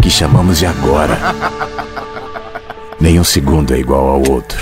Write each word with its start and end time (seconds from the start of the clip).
Que 0.00 0.10
chamamos 0.10 0.58
de 0.58 0.66
agora. 0.66 1.16
Nenhum 3.00 3.24
segundo 3.24 3.74
é 3.74 3.78
igual 3.78 4.08
ao 4.08 4.22
outro. 4.30 4.58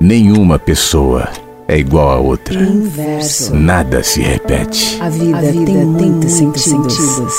Nenhuma 0.00 0.58
pessoa 0.58 1.28
é 1.68 1.78
igual 1.78 2.10
a 2.10 2.16
outra. 2.18 2.60
Inverso. 2.60 3.54
Nada 3.54 4.02
se 4.02 4.20
repete. 4.20 4.98
A 5.00 5.08
vida, 5.08 5.38
A 5.38 5.40
vida 5.40 5.64
tem, 5.64 5.74
tem 5.74 5.84
muitos 5.86 6.32
sentidos. 6.32 6.94
sentidos. 6.94 7.34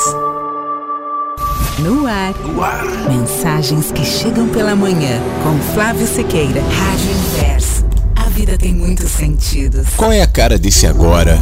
No 1.80 2.06
ar. 2.06 2.34
no 2.46 2.64
ar. 2.64 2.86
Mensagens 3.10 3.92
que 3.92 4.06
chegam 4.06 4.48
pela 4.50 4.76
manhã 4.76 5.20
com 5.44 5.74
Flávio 5.74 6.06
Sequeira. 6.06 6.62
Rádio 6.62 7.12
Inverso. 7.12 7.86
A 8.16 8.30
vida 8.30 8.58
tem 8.58 8.74
muitos 8.74 9.10
sentidos. 9.10 9.88
Qual 9.98 10.12
é 10.12 10.22
a 10.22 10.28
cara 10.28 10.58
desse 10.60 10.86
agora? 10.86 11.38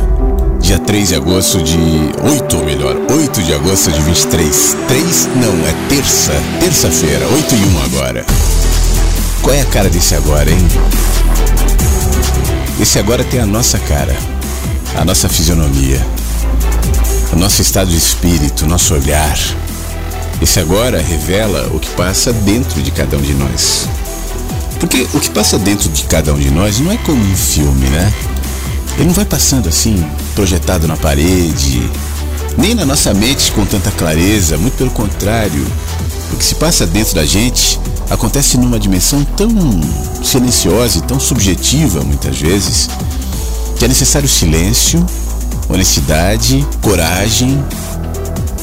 Dia 0.70 0.78
3 0.78 1.08
de 1.08 1.16
agosto 1.16 1.64
de 1.64 1.80
8, 2.22 2.58
ou 2.58 2.64
melhor, 2.64 2.96
8 3.10 3.42
de 3.42 3.56
agosto 3.56 3.92
de 3.92 4.00
23. 4.02 4.78
3 4.88 5.30
não, 5.38 5.68
é 5.68 5.74
terça, 5.90 6.32
terça-feira, 6.60 7.26
8 7.28 7.56
e 7.56 7.58
1 7.58 7.84
agora. 7.86 8.26
Qual 9.42 9.56
é 9.56 9.62
a 9.62 9.66
cara 9.66 9.90
desse 9.90 10.14
agora, 10.14 10.48
hein? 10.48 10.68
Esse 12.80 13.00
agora 13.00 13.24
tem 13.24 13.40
a 13.40 13.48
nossa 13.48 13.80
cara, 13.80 14.16
a 14.96 15.04
nossa 15.04 15.28
fisionomia, 15.28 16.06
o 17.34 17.36
nosso 17.36 17.64
estado 17.64 17.90
de 17.90 17.98
espírito, 17.98 18.68
nosso 18.68 18.94
olhar. 18.94 19.40
Esse 20.40 20.60
agora 20.60 21.02
revela 21.02 21.68
o 21.74 21.80
que 21.80 21.90
passa 21.96 22.32
dentro 22.32 22.80
de 22.84 22.92
cada 22.92 23.18
um 23.18 23.22
de 23.22 23.34
nós. 23.34 23.90
Porque 24.80 25.08
o 25.16 25.20
que 25.20 25.32
passa 25.32 25.58
dentro 25.58 25.90
de 25.90 26.04
cada 26.04 26.32
um 26.32 26.38
de 26.38 26.52
nós 26.52 26.80
não 26.80 26.92
é 26.92 26.98
como 26.98 27.20
um 27.20 27.36
filme, 27.36 27.88
né? 27.88 28.14
Ele 28.98 29.08
não 29.08 29.14
vai 29.16 29.26
passando 29.26 29.68
assim, 29.68 30.06
projetado 30.40 30.88
na 30.88 30.96
parede, 30.96 31.92
nem 32.58 32.74
na 32.74 32.86
nossa 32.86 33.14
mente 33.14 33.52
com 33.52 33.66
tanta 33.66 33.92
clareza, 33.92 34.58
muito 34.58 34.78
pelo 34.78 34.90
contrário. 34.90 35.68
O 36.32 36.38
que 36.38 36.46
se 36.46 36.56
passa 36.56 36.88
dentro 36.88 37.16
da 37.16 37.26
gente 37.26 37.78
acontece 38.10 38.58
numa 38.58 38.80
dimensão 38.80 39.22
tão 39.36 39.50
silenciosa 40.24 41.00
e 41.00 41.02
tão 41.02 41.20
subjetiva, 41.20 42.00
muitas 42.06 42.40
vezes, 42.40 42.90
que 43.78 43.84
é 43.84 43.90
necessário 43.90 44.30
silêncio, 44.30 45.06
honestidade, 45.68 46.66
coragem, 46.82 47.62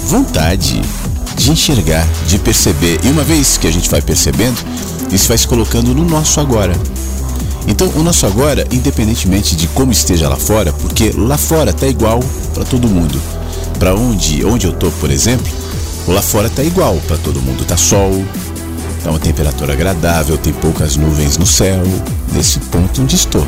vontade 0.06 0.80
de 1.36 1.50
enxergar, 1.50 2.08
de 2.26 2.38
perceber. 2.38 3.00
E 3.04 3.08
uma 3.08 3.22
vez 3.22 3.58
que 3.58 3.66
a 3.66 3.70
gente 3.70 3.90
vai 3.90 4.00
percebendo, 4.00 4.56
isso 5.12 5.28
vai 5.28 5.36
se 5.36 5.46
colocando 5.46 5.94
no 5.94 6.06
nosso 6.06 6.40
agora. 6.40 6.72
Então, 7.66 7.90
o 7.96 8.02
nosso 8.02 8.26
agora, 8.26 8.66
independentemente 8.70 9.56
de 9.56 9.66
como 9.68 9.90
esteja 9.90 10.28
lá 10.28 10.36
fora, 10.36 10.72
porque 10.72 11.12
lá 11.16 11.36
fora 11.36 11.72
tá 11.72 11.86
igual 11.86 12.20
para 12.54 12.64
todo 12.64 12.88
mundo. 12.88 13.20
Para 13.78 13.94
onde, 13.94 14.44
onde 14.44 14.66
eu 14.66 14.72
tô, 14.72 14.90
por 14.92 15.10
exemplo, 15.10 15.50
lá 16.06 16.22
fora 16.22 16.48
tá 16.48 16.62
igual 16.62 16.96
para 17.06 17.18
todo 17.18 17.42
mundo. 17.42 17.64
Tá 17.64 17.76
sol, 17.76 18.24
tá 19.02 19.10
uma 19.10 19.18
temperatura 19.18 19.72
agradável, 19.72 20.38
tem 20.38 20.52
poucas 20.52 20.96
nuvens 20.96 21.36
no 21.36 21.46
céu, 21.46 21.82
nesse 22.32 22.60
ponto 22.60 23.02
onde 23.02 23.16
estou. 23.16 23.46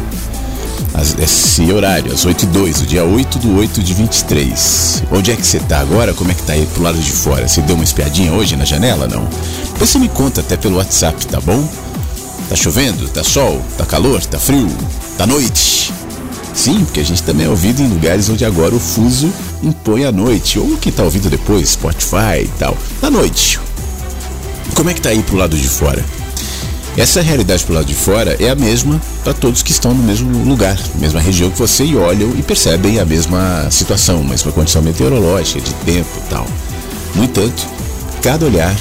As, 0.94 1.16
esse 1.18 1.70
horário, 1.70 2.12
às 2.12 2.24
8 2.24 2.42
e 2.42 2.46
2, 2.46 2.80
o 2.80 2.86
dia 2.86 3.04
8 3.04 3.38
do 3.38 3.56
8 3.58 3.82
de 3.82 3.94
23. 3.94 5.04
Onde 5.12 5.30
é 5.30 5.36
que 5.36 5.46
você 5.46 5.60
tá 5.60 5.78
agora? 5.78 6.12
Como 6.12 6.30
é 6.30 6.34
que 6.34 6.42
tá 6.42 6.54
aí 6.54 6.66
pro 6.74 6.82
lado 6.82 6.98
de 6.98 7.12
fora? 7.12 7.46
Você 7.46 7.60
deu 7.62 7.74
uma 7.74 7.84
espiadinha 7.84 8.32
hoje 8.32 8.56
na 8.56 8.64
janela, 8.64 9.06
não? 9.06 9.28
Você 9.78 9.98
me 9.98 10.08
conta 10.08 10.40
até 10.40 10.56
pelo 10.56 10.76
WhatsApp, 10.76 11.26
tá 11.26 11.40
bom? 11.40 11.68
Tá 12.48 12.56
chovendo? 12.56 13.08
Tá 13.08 13.22
sol? 13.22 13.62
Tá 13.76 13.84
calor? 13.84 14.24
Tá 14.24 14.38
frio? 14.38 14.68
Tá 15.16 15.26
noite? 15.26 15.92
Sim, 16.54 16.84
porque 16.84 17.00
a 17.00 17.04
gente 17.04 17.22
também 17.22 17.46
é 17.46 17.48
ouvido 17.48 17.82
em 17.82 17.88
lugares 17.88 18.28
onde 18.28 18.44
agora 18.44 18.74
o 18.74 18.80
fuso 18.80 19.32
impõe 19.62 20.04
a 20.04 20.10
noite, 20.10 20.58
ou 20.58 20.76
quem 20.78 20.90
tá 20.90 21.04
ouvindo 21.04 21.30
depois, 21.30 21.70
Spotify 21.70 22.42
e 22.42 22.50
tal, 22.58 22.76
da 23.00 23.10
noite. 23.10 23.60
Como 24.74 24.90
é 24.90 24.94
que 24.94 25.00
tá 25.00 25.10
aí 25.10 25.22
pro 25.22 25.36
lado 25.36 25.56
de 25.56 25.68
fora? 25.68 26.04
Essa 26.96 27.20
realidade 27.20 27.62
pro 27.64 27.74
lado 27.74 27.86
de 27.86 27.94
fora 27.94 28.36
é 28.40 28.48
a 28.48 28.56
mesma 28.56 29.00
para 29.22 29.32
todos 29.32 29.62
que 29.62 29.70
estão 29.70 29.94
no 29.94 30.02
mesmo 30.02 30.42
lugar, 30.44 30.76
mesma 30.96 31.20
região 31.20 31.48
que 31.48 31.58
você 31.58 31.84
e 31.84 31.96
olham 31.96 32.30
e 32.36 32.42
percebem 32.42 32.98
a 32.98 33.04
mesma 33.04 33.70
situação, 33.70 34.24
mesma 34.24 34.50
condição 34.50 34.82
meteorológica, 34.82 35.60
de 35.60 35.72
tempo 35.74 36.08
e 36.16 36.28
tal. 36.28 36.46
No 37.14 37.22
entanto, 37.22 37.66
cada 38.20 38.46
olhar 38.46 38.74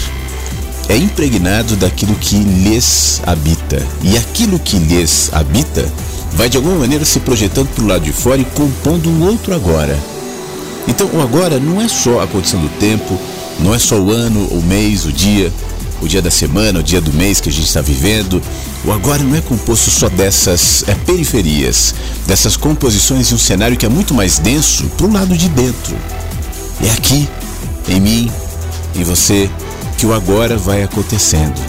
é 0.90 0.96
impregnado 0.96 1.76
daquilo 1.76 2.16
que 2.16 2.38
lhes 2.38 3.22
habita. 3.26 3.86
E 4.02 4.18
aquilo 4.18 4.58
que 4.60 4.78
lhes 4.78 5.30
habita 5.34 5.86
vai 6.34 6.50
de 6.50 6.58
alguma 6.58 6.76
maneira 6.76 7.04
se 7.04 7.20
projetando 7.20 7.68
para 7.70 7.84
o 7.84 7.88
lado 7.88 8.04
de 8.04 8.14
fora 8.14 8.40
e 8.40 8.46
compondo 8.46 9.10
um 9.10 9.24
outro 9.24 9.54
agora. 9.54 9.98
Então, 10.88 11.10
o 11.14 11.22
agora 11.22 11.60
não 11.60 11.82
é 11.82 11.88
só 11.88 12.22
a 12.22 12.28
condição 12.28 12.62
do 12.62 12.70
tempo, 12.80 13.20
não 13.60 13.76
é 13.76 13.80
só 13.80 14.00
o 14.00 14.12
ano, 14.12 14.46
o 14.48 14.62
mês, 14.62 15.06
o 15.06 15.12
dia, 15.12 15.52
o 16.02 16.08
dia 16.08 16.22
da 16.22 16.32
semana, 16.32 16.80
o 16.80 16.84
dia 16.84 17.02
do 17.02 17.12
mês 17.12 17.42
que 17.42 17.50
a 17.50 17.52
gente 17.52 17.68
está 17.68 17.82
vivendo. 17.82 18.42
O 18.86 18.92
agora 18.92 19.22
não 19.22 19.36
é 19.36 19.42
composto 19.42 19.92
só 19.92 20.08
dessas 20.08 20.86
é, 20.88 20.96
periferias, 20.96 21.94
dessas 22.26 22.56
composições 22.56 23.28
de 23.28 23.36
um 23.36 23.38
cenário 23.38 23.76
que 23.76 23.86
é 23.86 23.90
muito 23.90 24.14
mais 24.14 24.40
denso 24.40 24.86
para 24.96 25.08
o 25.08 25.12
lado 25.12 25.36
de 25.36 25.50
dentro. 25.50 25.98
É 26.82 26.92
aqui, 26.92 27.28
em 27.90 28.00
mim, 28.00 28.32
em 28.96 29.04
você, 29.04 29.50
que 29.98 30.06
o 30.06 30.14
agora 30.14 30.58
vai 30.58 30.84
acontecendo. 30.84 31.60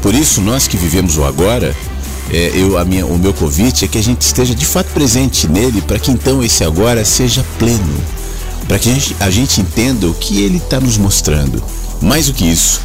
Por 0.00 0.14
isso, 0.14 0.40
nós 0.40 0.66
que 0.66 0.76
vivemos 0.76 1.18
o 1.18 1.24
agora, 1.24 1.76
é, 2.32 2.52
eu, 2.54 2.78
a 2.78 2.84
minha, 2.84 3.04
o 3.04 3.18
meu 3.18 3.34
convite 3.34 3.84
é 3.84 3.88
que 3.88 3.98
a 3.98 4.02
gente 4.02 4.22
esteja 4.22 4.54
de 4.54 4.64
fato 4.64 4.90
presente 4.92 5.46
nele, 5.46 5.82
para 5.82 5.98
que 5.98 6.10
então 6.10 6.42
esse 6.42 6.64
agora 6.64 7.04
seja 7.04 7.44
pleno, 7.58 8.00
para 8.66 8.78
que 8.78 8.90
a 8.90 8.94
gente, 8.94 9.16
a 9.20 9.30
gente 9.30 9.60
entenda 9.60 10.08
o 10.08 10.14
que 10.14 10.42
ele 10.42 10.56
está 10.56 10.80
nos 10.80 10.96
mostrando. 10.96 11.62
Mais 12.00 12.26
do 12.26 12.32
que 12.32 12.44
isso, 12.46 12.80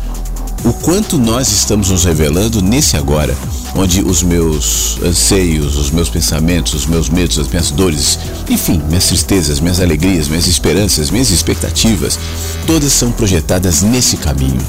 o 0.65 0.73
quanto 0.73 1.19
nós 1.19 1.51
estamos 1.51 1.91
nos 1.91 2.05
revelando 2.05 2.59
nesse 2.59 2.97
agora, 2.97 3.37
onde 3.75 4.01
os 4.01 4.23
meus 4.23 4.97
anseios, 5.03 5.77
os 5.77 5.91
meus 5.91 6.09
pensamentos, 6.09 6.73
os 6.73 6.87
meus 6.87 7.07
medos, 7.07 7.37
as 7.37 7.47
minhas 7.47 7.69
dores, 7.69 8.17
enfim, 8.49 8.81
minhas 8.87 9.05
tristezas, 9.05 9.59
minhas 9.59 9.79
alegrias, 9.79 10.27
minhas 10.27 10.47
esperanças, 10.47 11.11
minhas 11.11 11.29
expectativas, 11.29 12.17
todas 12.65 12.91
são 12.91 13.11
projetadas 13.11 13.83
nesse 13.83 14.17
caminho. 14.17 14.59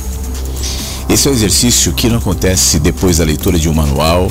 Esse 1.09 1.29
é 1.29 1.31
um 1.31 1.35
exercício 1.35 1.95
que 1.95 2.11
não 2.11 2.19
acontece 2.19 2.79
depois 2.79 3.17
da 3.17 3.25
leitura 3.25 3.59
de 3.59 3.71
um 3.71 3.73
manual, 3.73 4.31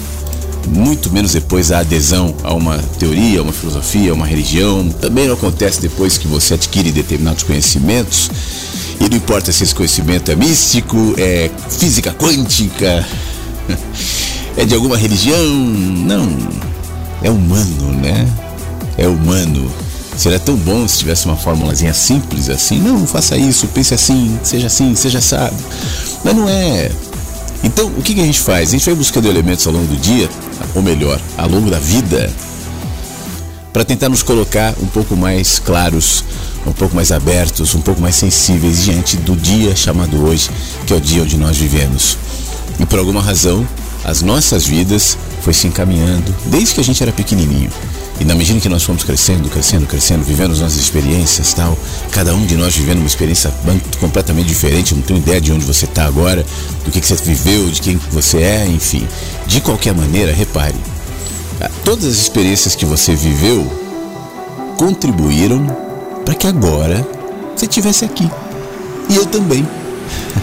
muito 0.68 1.12
menos 1.12 1.34
depois 1.34 1.70
da 1.70 1.80
adesão 1.80 2.36
a 2.44 2.54
uma 2.54 2.78
teoria, 3.00 3.40
a 3.40 3.42
uma 3.42 3.54
filosofia, 3.54 4.12
a 4.12 4.14
uma 4.14 4.28
religião, 4.28 4.88
também 5.02 5.26
não 5.26 5.34
acontece 5.34 5.82
depois 5.82 6.16
que 6.16 6.28
você 6.28 6.54
adquire 6.54 6.92
determinados 6.92 7.42
conhecimentos 7.42 8.30
e 9.00 9.10
não 9.10 9.18
importa 9.18 9.52
se 9.52 9.64
esse 9.64 9.76
conhecimento 9.76 10.32
é 10.32 10.36
místico, 10.36 11.16
é 11.18 11.50
física 11.70 12.14
quântica, 12.14 13.06
é 14.58 14.66
de 14.66 14.74
alguma 14.74 14.98
religião? 14.98 15.46
Não. 15.46 16.30
É 17.22 17.30
humano, 17.30 17.92
né? 17.94 18.28
É 18.98 19.08
humano. 19.08 19.72
Seria 20.18 20.40
tão 20.40 20.56
bom 20.56 20.88
se 20.88 21.00
tivesse 21.00 21.26
uma 21.26 21.36
formulazinha 21.36 21.94
simples 21.94 22.50
assim. 22.50 22.80
Não, 22.80 23.06
faça 23.06 23.36
isso, 23.36 23.68
pense 23.68 23.94
assim, 23.94 24.40
seja 24.44 24.68
assim, 24.68 24.96
seja 24.96 25.20
assado. 25.20 25.56
Mas 26.24 26.36
não 26.36 26.48
é. 26.48 26.90
Então, 27.64 27.88
o 27.88 28.02
que 28.02 28.14
a 28.20 28.24
gente 28.24 28.40
faz? 28.40 28.70
A 28.70 28.72
gente 28.74 28.86
vai 28.86 28.96
buscando 28.96 29.28
elementos 29.28 29.66
ao 29.68 29.74
longo 29.74 29.88
do 29.88 29.98
dia, 29.98 30.30
ou 30.74 30.82
melhor, 30.82 31.20
ao 31.38 31.50
longo 31.50 31.70
da 31.70 31.80
vida, 31.80 32.32
para 33.74 33.84
tentar 33.84 34.08
nos 34.08 34.24
colocar 34.24 34.74
um 34.82 34.86
pouco 34.86 35.18
mais 35.18 35.60
claros, 35.60 36.24
um 36.66 36.74
pouco 36.74 36.96
mais 36.96 37.12
abertos, 37.12 37.76
um 37.76 37.82
pouco 37.82 38.02
mais 38.02 38.16
sensíveis 38.16 38.84
diante 38.84 39.18
do 39.18 39.36
dia 39.36 39.76
chamado 39.76 40.24
hoje, 40.24 40.50
que 40.86 40.94
é 40.94 40.96
o 40.96 41.02
dia 41.02 41.24
onde 41.24 41.38
nós 41.38 41.58
vivemos. 41.58 42.18
E 42.80 42.86
por 42.86 43.00
alguma 43.00 43.22
razão, 43.22 43.68
as 44.04 44.22
nossas 44.22 44.66
vidas 44.66 45.18
foi 45.42 45.54
se 45.54 45.68
encaminhando 45.68 46.34
desde 46.46 46.76
que 46.76 46.82
a 46.82 46.84
gente 46.84 47.02
era 47.02 47.12
pequenininho. 47.12 47.70
E 48.20 48.24
na 48.24 48.34
medida 48.34 48.60
que 48.60 48.70
nós 48.70 48.84
fomos 48.84 49.04
crescendo, 49.04 49.50
crescendo, 49.50 49.86
crescendo, 49.86 50.24
vivendo 50.24 50.52
as 50.52 50.60
nossas 50.60 50.80
experiências 50.80 51.54
tal, 51.54 51.78
cada 52.12 52.34
um 52.34 52.46
de 52.46 52.56
nós 52.56 52.76
vivendo 52.76 53.00
uma 53.00 53.08
experiência 53.08 53.54
completamente 54.00 54.48
diferente, 54.48 54.96
não 54.96 55.02
tenho 55.02 55.20
ideia 55.20 55.42
de 55.42 55.52
onde 55.52 55.66
você 55.66 55.86
está 55.86 56.06
agora, 56.06 56.46
do 56.86 56.92
que, 56.92 57.02
que 57.02 57.08
você 57.08 57.16
viveu, 57.24 57.70
de 57.70 57.82
quem 57.82 58.00
você 58.12 58.38
é, 58.38 58.68
enfim. 58.68 59.06
De 59.48 59.60
qualquer 59.60 59.94
maneira, 59.94 60.32
repare, 60.32 60.76
todas 61.84 62.06
as 62.06 62.16
experiências 62.16 62.74
que 62.74 62.86
você 62.86 63.14
viveu 63.16 63.70
contribuíram 64.78 65.66
para 66.26 66.34
que 66.34 66.48
agora 66.48 67.08
você 67.56 67.66
estivesse 67.66 68.04
aqui. 68.04 68.30
E 69.10 69.16
eu 69.16 69.26
também. 69.28 69.66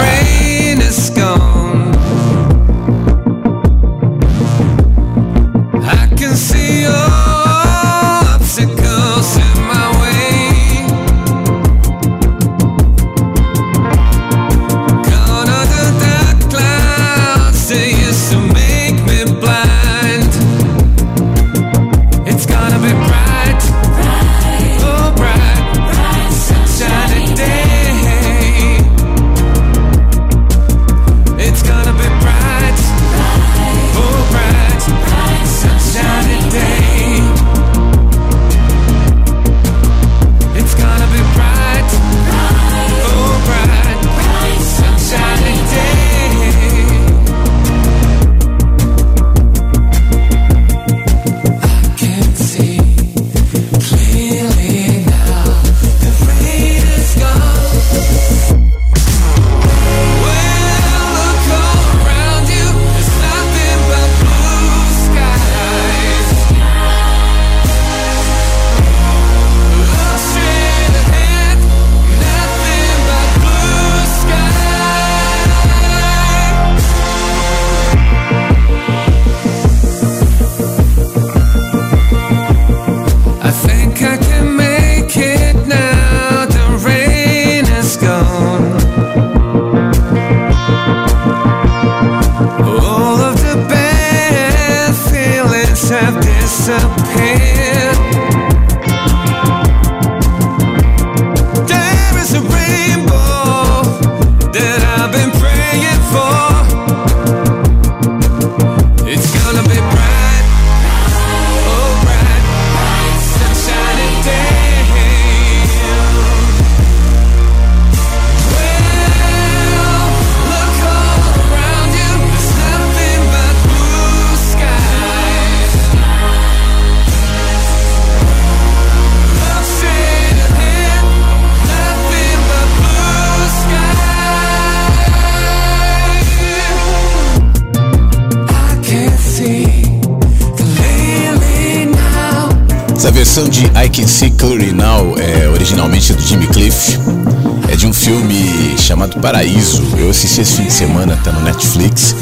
De 150.68 150.74
semana, 150.74 151.16
tá 151.24 151.32
no 151.32 151.42
Netflix. 151.42 152.14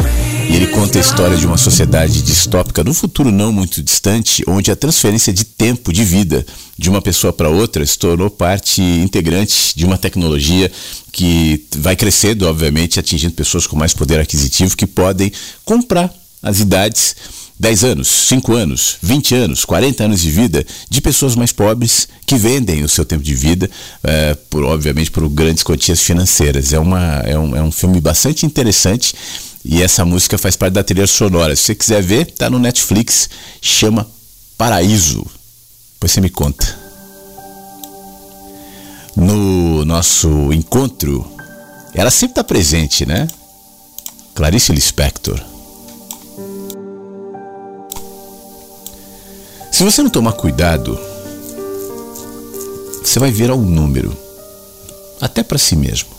E 0.48 0.56
ele 0.56 0.68
conta 0.68 1.00
a 1.00 1.02
história 1.02 1.36
de 1.36 1.48
uma 1.48 1.58
sociedade 1.58 2.22
distópica 2.22 2.84
no 2.84 2.94
futuro 2.94 3.32
não 3.32 3.52
muito 3.52 3.82
distante, 3.82 4.44
onde 4.48 4.70
a 4.70 4.76
transferência 4.76 5.34
de 5.34 5.44
tempo 5.44 5.92
de 5.92 6.04
vida 6.04 6.46
de 6.78 6.88
uma 6.88 7.02
pessoa 7.02 7.34
para 7.34 7.50
outra 7.50 7.84
se 7.84 7.98
tornou 7.98 8.30
parte 8.30 8.84
integrante 8.84 9.74
de 9.76 9.84
uma 9.84 9.98
tecnologia 9.98 10.72
que 11.12 11.66
vai 11.76 11.96
crescendo, 11.96 12.48
obviamente, 12.48 13.00
atingindo 13.00 13.34
pessoas 13.34 13.66
com 13.66 13.76
mais 13.76 13.94
poder 13.94 14.20
aquisitivo 14.20 14.78
que 14.78 14.86
podem 14.86 15.32
comprar 15.64 16.14
as 16.44 16.60
idades 16.60 17.16
10 17.60 17.84
anos, 17.84 18.08
5 18.08 18.54
anos, 18.54 18.98
20 19.02 19.34
anos, 19.34 19.66
40 19.66 20.04
anos 20.04 20.22
de 20.22 20.30
vida 20.30 20.66
de 20.88 21.02
pessoas 21.02 21.36
mais 21.36 21.52
pobres 21.52 22.08
que 22.26 22.36
vendem 22.36 22.84
o 22.84 22.90
seu 22.90 23.06
tempo 23.06 23.24
de 23.24 23.36
vida, 23.36 23.70
é, 24.04 24.34
por 24.50 24.64
obviamente 24.64 25.12
por 25.12 25.28
grandes 25.30 25.64
quantias 25.64 26.02
financeiras. 26.02 26.74
É, 26.74 26.80
uma, 26.80 27.22
é, 27.26 27.38
um, 27.38 27.56
é 27.56 27.62
um 27.62 27.72
filme 27.72 28.02
bastante 28.02 28.46
interessante 28.46 29.14
e 29.64 29.82
essa 29.82 30.04
música 30.04 30.38
faz 30.38 30.56
parte 30.56 30.74
da 30.74 30.84
trilha 30.84 31.08
sonora. 31.08 31.56
Se 31.56 31.64
você 31.64 31.76
quiser 31.76 32.02
ver, 32.02 32.32
tá 32.32 32.50
no 32.50 32.60
Netflix, 32.60 33.30
chama 33.62 34.08
Paraíso. 34.58 35.26
Depois 35.94 36.12
você 36.12 36.22
me 36.22 36.30
conta. 36.30 36.86
No 39.16 39.86
nosso 39.86 40.52
encontro, 40.52 41.26
ela 41.94 42.12
sempre 42.12 42.34
está 42.34 42.44
presente, 42.44 43.06
né? 43.06 43.28
Clarice 44.34 44.74
Lispector. 44.74 45.40
Se 49.72 49.84
você 49.84 50.04
não 50.04 50.10
tomar 50.10 50.34
cuidado, 50.34 51.00
você 53.16 53.20
vai 53.20 53.32
virar 53.32 53.56
um 53.56 53.64
número, 53.64 54.14
até 55.22 55.42
para 55.42 55.58
si 55.58 55.74
mesmo. 55.74 56.10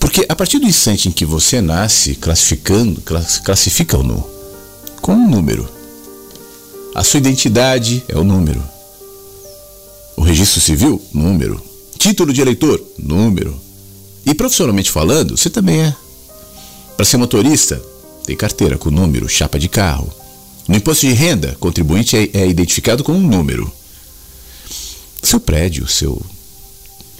Porque 0.00 0.26
a 0.28 0.34
partir 0.34 0.58
do 0.58 0.66
instante 0.66 1.08
em 1.08 1.12
que 1.12 1.24
você 1.24 1.60
nasce, 1.60 2.16
classificando, 2.16 3.00
classificam-no 3.44 4.28
com 5.00 5.12
um 5.12 5.30
número. 5.30 5.68
A 6.96 7.04
sua 7.04 7.18
identidade 7.18 8.04
é 8.08 8.18
o 8.18 8.24
número. 8.24 8.60
O 10.16 10.22
registro 10.22 10.60
civil, 10.60 11.00
número. 11.14 11.62
Título 11.96 12.32
de 12.32 12.40
eleitor, 12.40 12.82
número. 12.98 13.56
E 14.24 14.34
profissionalmente 14.34 14.90
falando, 14.90 15.36
você 15.36 15.48
também 15.48 15.82
é. 15.82 15.94
Para 16.96 17.06
ser 17.06 17.18
motorista, 17.18 17.80
tem 18.24 18.36
carteira 18.36 18.76
com 18.76 18.90
número, 18.90 19.28
chapa 19.28 19.60
de 19.60 19.68
carro. 19.68 20.12
No 20.66 20.74
imposto 20.74 21.06
de 21.06 21.12
renda, 21.12 21.56
contribuinte 21.60 22.16
é, 22.16 22.30
é 22.40 22.48
identificado 22.48 23.04
com 23.04 23.12
um 23.12 23.20
número. 23.20 23.72
Seu 25.26 25.40
prédio, 25.40 25.88
seu, 25.88 26.22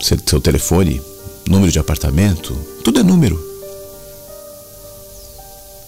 seu, 0.00 0.16
seu 0.24 0.40
telefone, 0.40 1.02
número 1.44 1.72
de 1.72 1.80
apartamento, 1.80 2.54
tudo 2.84 3.00
é 3.00 3.02
número. 3.02 3.36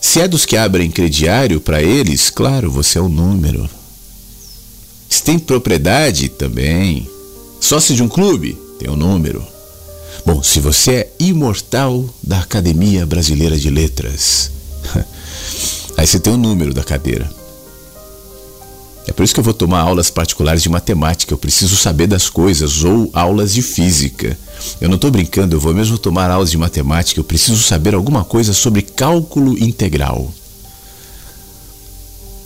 Se 0.01 0.21
é 0.21 0.27
dos 0.27 0.45
que 0.45 0.57
abrem 0.57 0.91
crediário 0.91 1.61
para 1.61 1.81
eles, 1.81 2.29
claro, 2.29 2.73
você 2.73 2.99
é 2.99 3.01
o 3.01 3.09
número. 3.09 3.71
Se 5.09 5.23
tem 5.23 5.39
propriedade, 5.39 6.29
também. 6.29 7.09
Sócio 7.61 7.95
de 7.95 8.03
um 8.03 8.09
clube, 8.09 8.59
tem 8.81 8.91
o 8.91 8.95
um 8.95 8.97
número. 8.97 9.47
Bom, 10.27 10.43
se 10.43 10.59
você 10.59 10.91
é 10.91 11.13
imortal 11.21 12.05
da 12.21 12.41
Academia 12.41 13.07
Brasileira 13.07 13.57
de 13.57 13.71
Letras, 13.71 14.51
aí 15.97 16.05
você 16.05 16.19
tem 16.19 16.33
o 16.33 16.37
um 16.37 16.41
número 16.41 16.75
da 16.75 16.83
cadeira. 16.83 17.38
É 19.09 19.13
por 19.13 19.25
isso 19.25 19.33
que 19.33 19.41
eu 19.41 19.45
vou 19.45 19.55
tomar 19.55 19.81
aulas 19.81 20.11
particulares 20.11 20.63
de 20.63 20.69
matemática, 20.69 21.33
eu 21.33 21.39
preciso 21.39 21.77
saber 21.77 22.07
das 22.07 22.29
coisas, 22.29 22.85
ou 22.85 23.09
aulas 23.15 23.55
de 23.55 23.63
física. 23.63 24.39
Eu 24.83 24.89
não 24.91 24.97
estou 24.97 25.11
brincando, 25.11 25.57
eu 25.57 25.61
vou 25.61 25.73
mesmo 25.73 25.97
tomar 25.97 26.31
aulas 26.31 26.51
de 26.51 26.59
matemática, 26.59 27.19
eu 27.19 27.25
preciso 27.25 27.63
saber 27.63 27.95
alguma 27.95 28.23
coisa 28.23 28.53
sobre 28.53 28.83
cálculo 28.83 29.57
integral. 29.59 30.31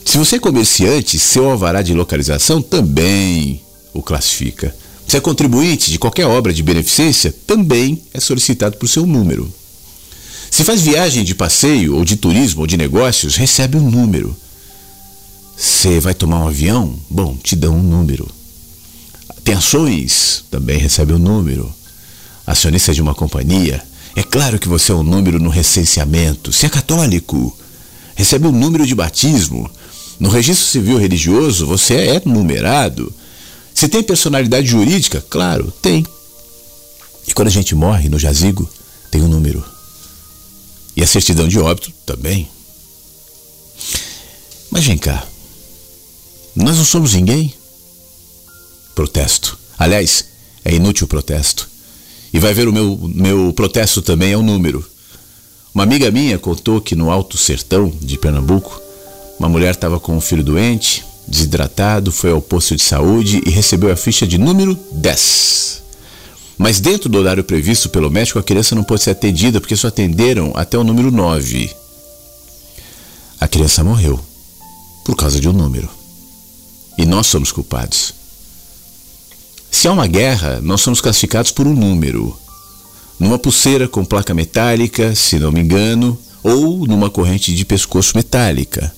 Se 0.05 0.17
você 0.17 0.37
é 0.37 0.39
comerciante, 0.39 1.19
seu 1.19 1.51
alvará 1.51 1.83
de 1.83 1.95
localização 1.95 2.63
também 2.63 3.61
o 3.93 4.01
classifica. 4.01 4.73
Se 5.09 5.17
é 5.17 5.21
contribuinte 5.21 5.91
de 5.91 5.99
qualquer 5.99 6.27
obra 6.27 6.53
de 6.53 6.63
beneficência, 6.63 7.35
também 7.45 8.01
é 8.15 8.21
solicitado 8.21 8.77
por 8.77 8.89
seu 8.89 9.05
número. 9.05 9.53
Se 10.49 10.63
faz 10.63 10.81
viagem 10.81 11.25
de 11.25 11.35
passeio 11.35 11.97
ou 11.97 12.05
de 12.05 12.15
turismo 12.15 12.61
ou 12.61 12.69
de 12.69 12.77
negócios, 12.77 13.35
recebe 13.35 13.77
um 13.77 13.91
número. 13.91 14.37
Você 15.63 16.01
vai 16.01 16.13
tomar 16.13 16.41
um 16.41 16.49
avião? 16.49 16.99
Bom, 17.09 17.37
te 17.37 17.55
dão 17.55 17.77
um 17.77 17.83
número. 17.83 18.29
Tem 19.45 19.55
ações? 19.55 20.45
Também 20.51 20.77
recebe 20.77 21.13
um 21.13 21.19
número. 21.19 21.73
Acionista 22.45 22.93
de 22.93 23.01
uma 23.01 23.15
companhia? 23.15 23.81
É 24.17 24.25
claro 24.25 24.59
que 24.59 24.69
você 24.69 24.91
é 24.91 24.95
um 24.97 25.05
número 25.05 25.39
no 25.39 25.49
recenseamento. 25.49 26.53
Se 26.53 26.67
é 26.67 26.69
católico, 26.69 27.57
recebe 28.17 28.49
um 28.49 28.51
número 28.51 28.85
de 28.85 28.93
batismo. 28.93 29.71
No 30.19 30.31
registro 30.31 30.67
civil 30.67 30.99
religioso, 30.99 31.65
você 31.65 31.95
é 31.95 32.23
numerado. 32.25 33.15
Se 33.73 33.87
tem 33.87 34.03
personalidade 34.03 34.67
jurídica? 34.67 35.25
Claro, 35.31 35.73
tem. 35.81 36.05
E 37.25 37.33
quando 37.33 37.49
a 37.49 37.53
gente 37.53 37.73
morre 37.77 38.09
no 38.09 38.19
jazigo, 38.19 38.69
tem 39.13 39.23
um 39.23 39.29
número. 39.29 39.65
E 40.97 41.05
a 41.05 41.07
certidão 41.07 41.47
de 41.47 41.61
óbito 41.61 41.93
também. 42.05 42.51
Mas 44.69 44.85
vem 44.85 44.99
cá. 44.99 45.29
Nós 46.55 46.77
não 46.77 46.85
somos 46.85 47.15
ninguém? 47.15 47.55
Protesto. 48.95 49.59
Aliás, 49.79 50.27
é 50.65 50.75
inútil 50.75 51.07
o 51.07 51.09
protesto. 51.09 51.69
E 52.33 52.39
vai 52.39 52.53
ver 52.53 52.69
o 52.69 52.73
meu, 52.73 52.99
meu 53.15 53.53
protesto 53.53 54.03
também 54.03 54.33
é 54.33 54.39
um 54.39 54.43
número. 54.43 54.85
Uma 55.75 55.85
amiga 55.85 56.11
minha 56.11 56.39
contou 56.39 56.81
que 56.81 56.95
no 56.95 57.11
Alto 57.11 57.39
Sertão 57.39 57.91
de 58.01 58.19
Pernambuco, 58.19 58.81
uma 59.39 59.49
mulher 59.49 59.71
estava 59.71 59.99
com 59.99 60.15
um 60.15 60.21
filho 60.21 60.45
doente, 60.45 61.05
desidratado, 61.27 62.13
foi 62.13 62.31
ao 62.31 62.43
posto 62.43 62.77
de 62.77 62.83
saúde 62.83 63.43
e 63.47 63.51
recebeu 63.51 63.91
a 63.91 63.97
ficha 63.97 64.27
de 64.27 64.37
número 64.37 64.79
10. 64.93 65.83
Mas 66.59 66.79
dentro 66.79 67.09
do 67.09 67.19
horário 67.19 67.43
previsto 67.43 67.89
pelo 67.89 68.11
médico, 68.11 68.39
a 68.39 68.43
criança 68.43 68.75
não 68.75 68.85
pôde 68.85 69.03
ser 69.03 69.11
atendida 69.11 69.61
porque 69.61 69.75
só 69.75 69.89
atenderam 69.89 70.53
até 70.55 70.77
o 70.77 70.85
número 70.85 71.11
9. 71.11 71.71
A 73.41 73.49
criança 73.49 73.83
morreu 73.83 74.21
por 75.05 75.17
causa 75.17 75.41
de 75.41 75.49
um 75.49 75.53
número. 75.53 76.02
E 76.97 77.07
nós 77.07 77.27
somos 77.27 77.51
culpados. 77.51 78.15
Se 79.71 79.89
há 79.89 79.93
uma 79.93 80.07
guerra, 80.07 80.61
nós 80.61 80.81
somos 80.81 81.01
classificados 81.01 81.51
por 81.51 81.67
um 81.67 81.75
número. 81.75 82.37
Numa 83.19 83.39
pulseira 83.39 83.89
com 83.89 84.05
placa 84.05 84.35
metálica, 84.35 85.15
se 85.15 85.39
não 85.39 85.51
me 85.51 85.61
engano, 85.61 86.19
ou 86.43 86.87
numa 86.87 87.09
corrente 87.09 87.55
de 87.55 87.65
pescoço 87.65 88.17
metálica. 88.17 88.95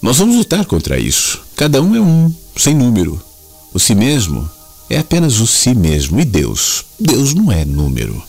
Nós 0.00 0.18
vamos 0.18 0.36
lutar 0.36 0.64
contra 0.64 0.98
isso. 0.98 1.42
Cada 1.56 1.82
um 1.82 1.94
é 1.94 2.00
um, 2.00 2.34
sem 2.56 2.74
número. 2.74 3.20
O 3.72 3.78
si 3.78 3.94
mesmo 3.94 4.48
é 4.88 4.98
apenas 4.98 5.40
o 5.40 5.46
si 5.46 5.74
mesmo. 5.74 6.20
E 6.20 6.24
Deus? 6.24 6.84
Deus 6.98 7.34
não 7.34 7.50
é 7.50 7.64
número. 7.64 8.22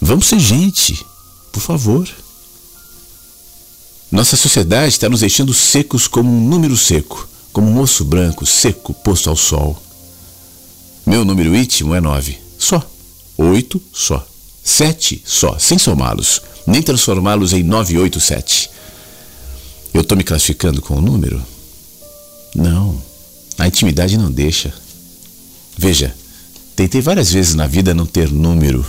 Vamos 0.00 0.26
ser 0.26 0.38
gente, 0.38 1.04
por 1.52 1.60
favor. 1.60 2.08
Nossa 4.12 4.36
sociedade 4.36 4.90
está 4.90 5.08
nos 5.08 5.20
deixando 5.20 5.54
secos 5.54 6.06
como 6.06 6.30
um 6.30 6.46
número 6.46 6.76
seco, 6.76 7.26
como 7.50 7.66
um 7.66 7.80
osso 7.80 8.04
branco 8.04 8.44
seco 8.44 8.92
posto 8.92 9.30
ao 9.30 9.36
sol. 9.36 9.82
Meu 11.06 11.24
número 11.24 11.56
íntimo 11.56 11.94
é 11.94 12.00
nove, 12.00 12.38
só. 12.58 12.86
Oito, 13.38 13.82
só. 13.90 14.24
Sete, 14.62 15.22
só, 15.24 15.58
sem 15.58 15.78
somá-los, 15.78 16.42
nem 16.66 16.82
transformá-los 16.82 17.54
em 17.54 17.62
nove, 17.62 17.96
oito, 17.96 18.20
sete. 18.20 18.70
Eu 19.94 20.02
estou 20.02 20.16
me 20.16 20.22
classificando 20.22 20.82
com 20.82 20.98
o 20.98 21.00
número? 21.00 21.42
Não, 22.54 23.02
a 23.56 23.66
intimidade 23.66 24.18
não 24.18 24.30
deixa. 24.30 24.74
Veja, 25.76 26.14
tentei 26.76 27.00
várias 27.00 27.32
vezes 27.32 27.54
na 27.54 27.66
vida 27.66 27.94
não 27.94 28.04
ter 28.04 28.30
número 28.30 28.84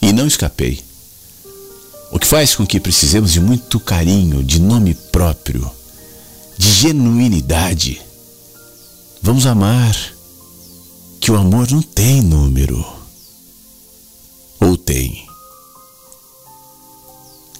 e 0.00 0.12
não 0.12 0.28
escapei. 0.28 0.80
O 2.12 2.18
que 2.18 2.26
faz 2.26 2.54
com 2.54 2.66
que 2.66 2.78
precisemos 2.78 3.32
de 3.32 3.40
muito 3.40 3.80
carinho, 3.80 4.44
de 4.44 4.60
nome 4.60 4.92
próprio, 5.10 5.68
de 6.58 6.70
genuinidade. 6.70 8.02
Vamos 9.22 9.46
amar, 9.46 9.96
que 11.18 11.32
o 11.32 11.36
amor 11.36 11.70
não 11.70 11.80
tem 11.80 12.20
número. 12.20 12.84
Ou 14.60 14.76
tem? 14.76 15.26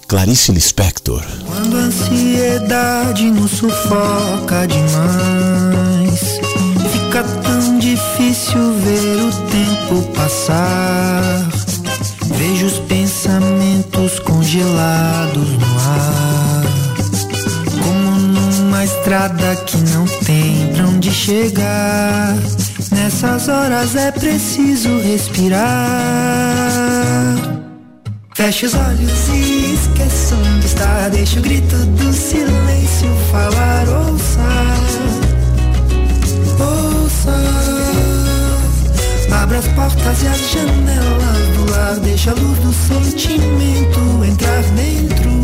Clarice 0.06 0.52
Lispector. 0.52 1.24
Quando 1.46 1.78
a 1.78 1.80
ansiedade 1.80 3.30
nos 3.30 3.52
sufoca 3.52 4.66
demais, 4.66 6.20
fica 6.92 7.24
tão 7.42 7.78
difícil 7.78 8.74
ver 8.80 9.22
o 9.22 9.32
tempo 9.50 10.12
passar. 10.12 11.48
Vejo 12.36 12.66
os 12.66 12.78
pensamentos 12.80 13.01
congelados 14.20 15.48
no 15.52 15.78
ar, 15.78 16.64
como 17.82 18.18
numa 18.18 18.84
estrada 18.84 19.56
que 19.66 19.76
não 19.94 20.04
tem 20.24 20.68
pra 20.74 20.86
onde 20.86 21.10
chegar. 21.10 22.36
Nessas 22.90 23.48
horas 23.48 23.96
é 23.96 24.10
preciso 24.12 24.88
respirar. 25.00 25.62
Feche 28.34 28.66
os 28.66 28.74
olhos 28.74 29.28
e 29.28 29.74
esqueça 29.74 30.34
onde 30.34 30.66
está. 30.66 31.08
Deixa 31.08 31.38
o 31.38 31.42
grito 31.42 31.76
do 31.76 32.12
silêncio 32.12 33.08
falar. 33.30 33.86
Ouça, 33.88 34.40
ouça. 36.60 37.32
Abra 39.42 39.58
as 39.58 39.68
portas 39.68 40.22
e 40.22 40.26
as 40.26 40.50
janelas 40.50 41.61
do 41.72 41.76
lar. 41.76 41.98
Deixa 42.00 42.30
a 42.30 42.34
luz 42.34 42.58
do 42.58 42.72
sentimento 42.72 44.24
entrar 44.24 44.62
dentro. 44.74 45.41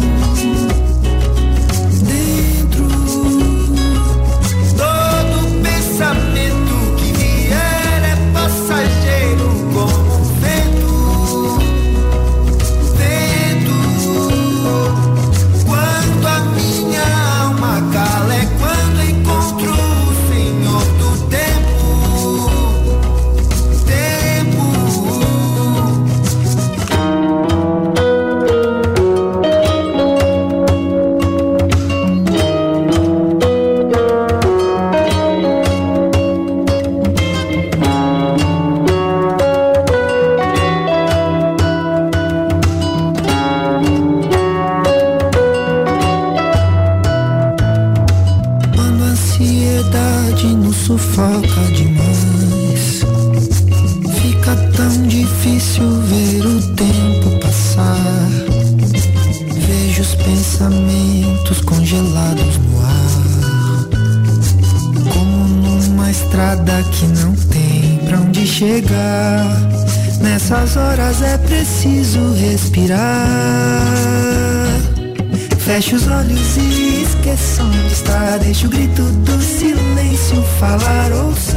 Feche 75.59 75.95
os 75.95 76.09
olhos 76.09 76.57
e 76.57 77.05
esqueça 77.05 77.63
onde 77.63 77.93
está. 77.93 78.37
Deixa 78.39 78.67
o 78.67 78.71
grito 78.71 79.03
do 79.03 79.41
silêncio 79.41 80.43
falar. 80.59 81.13
Ouça, 81.13 81.57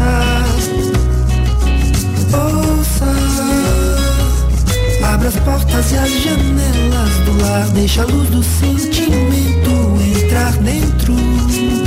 ouça. 2.36 3.06
Abra 5.12 5.30
as 5.30 5.36
portas 5.38 5.92
e 5.92 5.98
as 5.98 6.22
janelas 6.22 7.18
do 7.26 7.42
lar. 7.42 7.68
Deixa 7.70 8.04
a 8.04 8.06
luz 8.06 8.30
do 8.30 8.44
sentimento 8.44 9.72
entrar. 10.16 10.52
Dentro. 10.58 11.81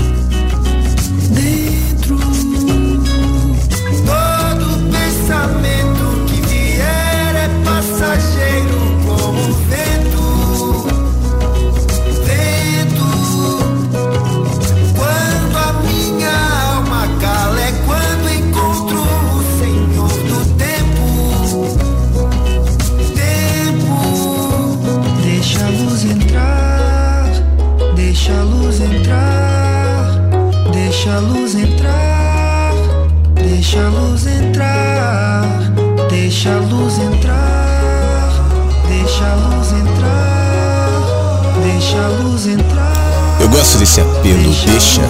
Eu 43.40 43.48
gosto 43.48 43.78
desse 43.78 44.02
apelo, 44.02 44.54
deixa. 44.66 45.00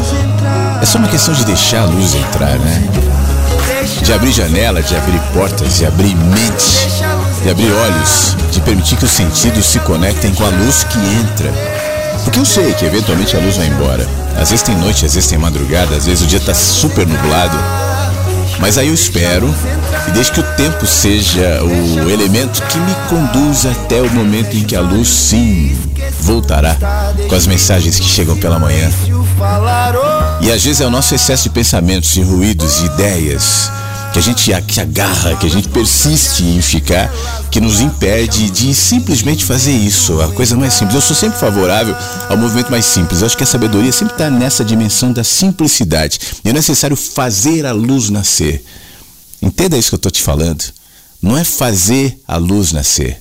É 0.80 0.86
só 0.86 0.98
uma 0.98 1.08
questão 1.08 1.34
de 1.34 1.44
deixar 1.44 1.82
a 1.82 1.84
luz 1.86 2.14
entrar, 2.14 2.56
né? 2.60 2.88
De 4.00 4.12
abrir 4.12 4.30
janela, 4.30 4.80
de 4.80 4.94
abrir 4.94 5.18
portas, 5.32 5.78
de 5.78 5.86
abrir 5.86 6.14
mente, 6.14 6.88
de 7.42 7.50
abrir 7.50 7.72
olhos, 7.72 8.36
de 8.52 8.60
permitir 8.60 8.96
que 8.96 9.04
os 9.04 9.10
sentidos 9.10 9.66
se 9.66 9.80
conectem 9.80 10.32
com 10.34 10.44
a 10.44 10.50
luz 10.50 10.84
que 10.84 10.98
entra. 10.98 11.52
Porque 12.22 12.38
eu 12.38 12.44
sei 12.44 12.72
que 12.74 12.84
eventualmente 12.84 13.36
a 13.36 13.40
luz 13.40 13.56
vai 13.56 13.66
embora. 13.66 14.06
Às 14.40 14.50
vezes 14.50 14.62
tem 14.62 14.76
noite, 14.76 15.04
às 15.04 15.14
vezes 15.14 15.28
tem 15.28 15.38
madrugada, 15.38 15.96
às 15.96 16.06
vezes 16.06 16.22
o 16.22 16.28
dia 16.28 16.38
está 16.38 16.54
super 16.54 17.04
nublado. 17.04 17.83
Mas 18.58 18.78
aí 18.78 18.88
eu 18.88 18.94
espero 18.94 19.52
e 20.08 20.10
deixe 20.12 20.32
que 20.32 20.40
o 20.40 20.42
tempo 20.56 20.86
seja 20.86 21.62
o 21.62 22.10
elemento 22.10 22.62
que 22.62 22.78
me 22.78 22.94
conduza 23.08 23.70
até 23.70 24.00
o 24.00 24.10
momento 24.10 24.56
em 24.56 24.62
que 24.62 24.76
a 24.76 24.80
luz 24.80 25.08
sim 25.08 25.76
voltará 26.20 26.76
com 27.28 27.34
as 27.34 27.46
mensagens 27.46 27.98
que 27.98 28.06
chegam 28.06 28.36
pela 28.36 28.58
manhã. 28.58 28.90
E 30.40 30.50
às 30.50 30.64
vezes 30.64 30.80
é 30.80 30.86
o 30.86 30.90
nosso 30.90 31.14
excesso 31.14 31.44
de 31.44 31.50
pensamentos, 31.50 32.12
de 32.12 32.22
ruídos, 32.22 32.78
de 32.78 32.86
ideias, 32.86 33.70
que 34.14 34.20
a 34.20 34.22
gente 34.22 34.52
que 34.68 34.80
agarra, 34.80 35.34
que 35.34 35.44
a 35.44 35.50
gente 35.50 35.68
persiste 35.68 36.44
em 36.44 36.62
ficar, 36.62 37.12
que 37.50 37.60
nos 37.60 37.80
impede 37.80 38.48
de 38.48 38.72
simplesmente 38.72 39.44
fazer 39.44 39.72
isso, 39.72 40.20
a 40.20 40.32
coisa 40.32 40.56
mais 40.56 40.72
simples. 40.72 40.94
Eu 40.94 41.00
sou 41.00 41.16
sempre 41.16 41.36
favorável 41.36 41.96
ao 42.28 42.36
movimento 42.36 42.70
mais 42.70 42.84
simples. 42.84 43.20
Eu 43.20 43.26
acho 43.26 43.36
que 43.36 43.42
a 43.42 43.46
sabedoria 43.46 43.90
sempre 43.90 44.14
está 44.14 44.30
nessa 44.30 44.64
dimensão 44.64 45.12
da 45.12 45.24
simplicidade. 45.24 46.20
E 46.44 46.48
é 46.48 46.52
necessário 46.52 46.94
fazer 46.94 47.66
a 47.66 47.72
luz 47.72 48.08
nascer. 48.08 48.64
Entenda 49.42 49.76
isso 49.76 49.88
que 49.88 49.94
eu 49.96 49.96
estou 49.96 50.12
te 50.12 50.22
falando. 50.22 50.62
Não 51.20 51.36
é 51.36 51.42
fazer 51.42 52.16
a 52.28 52.36
luz 52.36 52.70
nascer. 52.70 53.20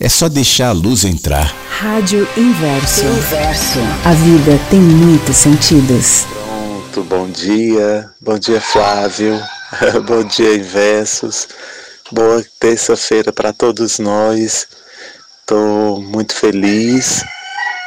É 0.00 0.08
só 0.08 0.28
deixar 0.28 0.70
a 0.70 0.72
luz 0.72 1.04
entrar. 1.04 1.54
Rádio 1.78 2.28
Inverso. 2.36 3.04
Inverso. 3.04 3.78
A 4.04 4.12
vida 4.14 4.60
tem 4.68 4.80
muitos 4.80 5.36
sentidos. 5.36 6.26
Pronto, 6.32 7.04
bom 7.04 7.30
dia. 7.30 8.10
Bom 8.20 8.36
dia, 8.36 8.60
Flávio. 8.60 9.40
bom 10.06 10.22
dia, 10.22 10.54
Inversos. 10.54 11.48
Boa 12.12 12.44
terça-feira 12.60 13.32
para 13.32 13.52
todos 13.52 13.98
nós. 13.98 14.68
Estou 15.40 16.00
muito 16.00 16.36
feliz 16.36 17.24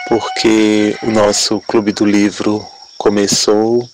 porque 0.10 0.98
o 1.02 1.10
nosso 1.10 1.62
Clube 1.62 1.94
do 1.94 2.06
Livro 2.06 2.68
começou. 2.98 3.90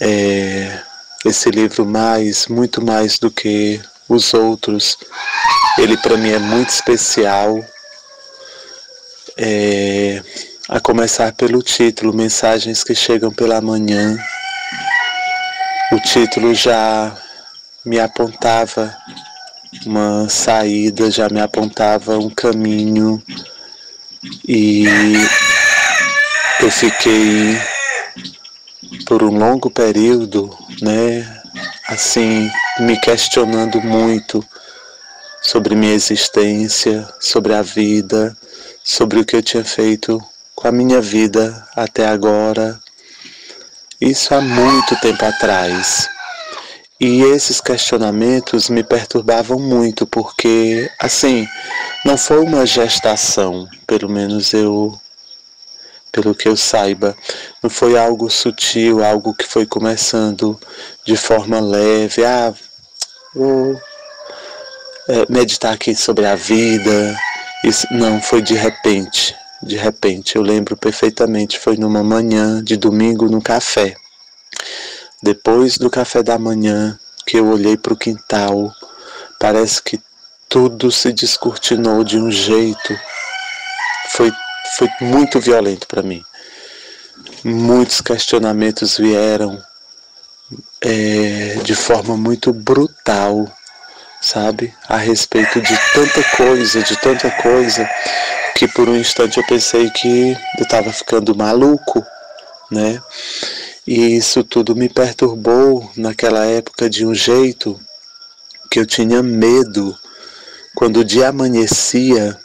É, 0.00 0.80
esse 1.24 1.48
livro 1.48 1.86
mais, 1.86 2.48
muito 2.48 2.84
mais 2.84 3.20
do 3.20 3.30
que 3.30 3.80
os 4.08 4.34
outros, 4.34 4.98
ele 5.78 5.96
para 5.96 6.16
mim 6.16 6.30
é 6.30 6.40
muito 6.40 6.70
especial. 6.70 7.64
É, 9.36 10.20
a 10.68 10.80
começar 10.80 11.32
pelo 11.34 11.62
título, 11.62 12.12
Mensagens 12.12 12.82
que 12.82 12.96
Chegam 12.96 13.30
pela 13.30 13.60
Manhã. 13.60 14.18
O 15.92 16.00
título 16.00 16.54
já 16.54 17.14
me 17.84 18.00
apontava 18.00 18.96
uma 19.84 20.28
saída, 20.28 21.10
já 21.10 21.28
me 21.28 21.40
apontava 21.40 22.18
um 22.18 22.30
caminho 22.30 23.22
e 24.48 24.84
eu 26.60 26.70
fiquei 26.70 27.60
por 29.06 29.22
um 29.22 29.36
longo 29.36 29.70
período, 29.70 30.56
né, 30.80 31.42
assim, 31.86 32.50
me 32.80 32.98
questionando 33.00 33.80
muito 33.82 34.42
sobre 35.42 35.74
minha 35.74 35.92
existência, 35.92 37.06
sobre 37.20 37.52
a 37.52 37.60
vida, 37.60 38.34
sobre 38.82 39.20
o 39.20 39.24
que 39.24 39.36
eu 39.36 39.42
tinha 39.42 39.64
feito 39.64 40.18
com 40.54 40.66
a 40.66 40.72
minha 40.72 41.00
vida 41.00 41.66
até 41.76 42.06
agora. 42.06 42.80
Isso 44.04 44.34
há 44.34 44.40
muito 44.42 44.94
tempo 45.00 45.24
atrás. 45.24 46.10
E 47.00 47.22
esses 47.22 47.58
questionamentos 47.58 48.68
me 48.68 48.84
perturbavam 48.84 49.58
muito, 49.58 50.06
porque, 50.06 50.90
assim, 51.00 51.48
não 52.04 52.18
foi 52.18 52.40
uma 52.40 52.66
gestação, 52.66 53.66
pelo 53.86 54.10
menos 54.10 54.52
eu 54.52 55.00
pelo 56.12 56.34
que 56.34 56.46
eu 56.46 56.54
saiba. 56.54 57.16
Não 57.62 57.70
foi 57.70 57.98
algo 57.98 58.28
sutil, 58.28 59.02
algo 59.02 59.34
que 59.34 59.46
foi 59.46 59.64
começando 59.64 60.60
de 61.06 61.16
forma 61.16 61.58
leve. 61.58 62.26
Ah, 62.26 62.52
vou 63.34 63.80
é, 65.08 65.24
meditar 65.30 65.72
aqui 65.72 65.94
sobre 65.96 66.26
a 66.26 66.34
vida. 66.34 67.18
Isso, 67.64 67.86
não, 67.90 68.20
foi 68.20 68.42
de 68.42 68.54
repente. 68.54 69.34
De 69.64 69.76
repente, 69.76 70.36
eu 70.36 70.42
lembro 70.42 70.76
perfeitamente, 70.76 71.58
foi 71.58 71.78
numa 71.78 72.02
manhã 72.02 72.62
de 72.62 72.76
domingo 72.76 73.30
no 73.30 73.40
café. 73.40 73.96
Depois 75.22 75.78
do 75.78 75.88
café 75.88 76.22
da 76.22 76.38
manhã, 76.38 76.98
que 77.26 77.38
eu 77.38 77.46
olhei 77.48 77.74
para 77.74 77.94
o 77.94 77.96
quintal, 77.96 78.70
parece 79.40 79.82
que 79.82 79.98
tudo 80.50 80.92
se 80.92 81.14
descortinou 81.14 82.04
de 82.04 82.18
um 82.18 82.30
jeito. 82.30 82.94
Foi, 84.10 84.30
foi 84.76 84.88
muito 85.00 85.40
violento 85.40 85.86
para 85.86 86.02
mim. 86.02 86.22
Muitos 87.42 88.02
questionamentos 88.02 88.98
vieram 88.98 89.58
é, 90.82 91.58
de 91.62 91.74
forma 91.74 92.18
muito 92.18 92.52
brutal, 92.52 93.50
sabe? 94.20 94.74
A 94.86 94.98
respeito 94.98 95.58
de 95.58 95.78
tanta 95.94 96.22
coisa, 96.36 96.82
de 96.82 96.96
tanta 97.00 97.30
coisa, 97.30 97.88
que 98.54 98.68
por 98.68 98.88
um 98.88 98.96
instante 98.96 99.38
eu 99.38 99.46
pensei 99.46 99.90
que 99.90 100.32
eu 100.58 100.62
estava 100.62 100.92
ficando 100.92 101.34
maluco, 101.34 102.04
né? 102.70 103.02
E 103.86 104.16
isso 104.16 104.42
tudo 104.44 104.74
me 104.74 104.88
perturbou 104.88 105.90
naquela 105.96 106.46
época 106.46 106.88
de 106.88 107.04
um 107.04 107.14
jeito 107.14 107.78
que 108.70 108.78
eu 108.78 108.86
tinha 108.86 109.22
medo. 109.22 109.96
Quando 110.74 110.98
o 110.98 111.04
dia 111.04 111.28
amanhecia, 111.28 112.38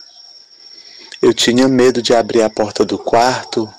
eu 1.21 1.33
tinha 1.33 1.67
medo 1.67 2.01
de 2.01 2.13
abrir 2.13 2.41
a 2.41 2.49
porta 2.49 2.83
do 2.83 2.97
quarto, 2.97 3.71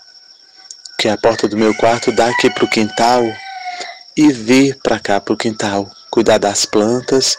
que 0.98 1.08
é 1.08 1.12
a 1.12 1.18
porta 1.18 1.48
do 1.48 1.56
meu 1.56 1.74
quarto 1.74 2.12
dá 2.12 2.28
aqui 2.28 2.50
para 2.50 2.64
o 2.64 2.70
quintal, 2.70 3.22
e 4.16 4.32
vir 4.32 4.78
para 4.82 4.98
cá 4.98 5.20
para 5.20 5.34
o 5.34 5.36
quintal, 5.36 5.90
cuidar 6.10 6.38
das 6.38 6.66
plantas, 6.66 7.38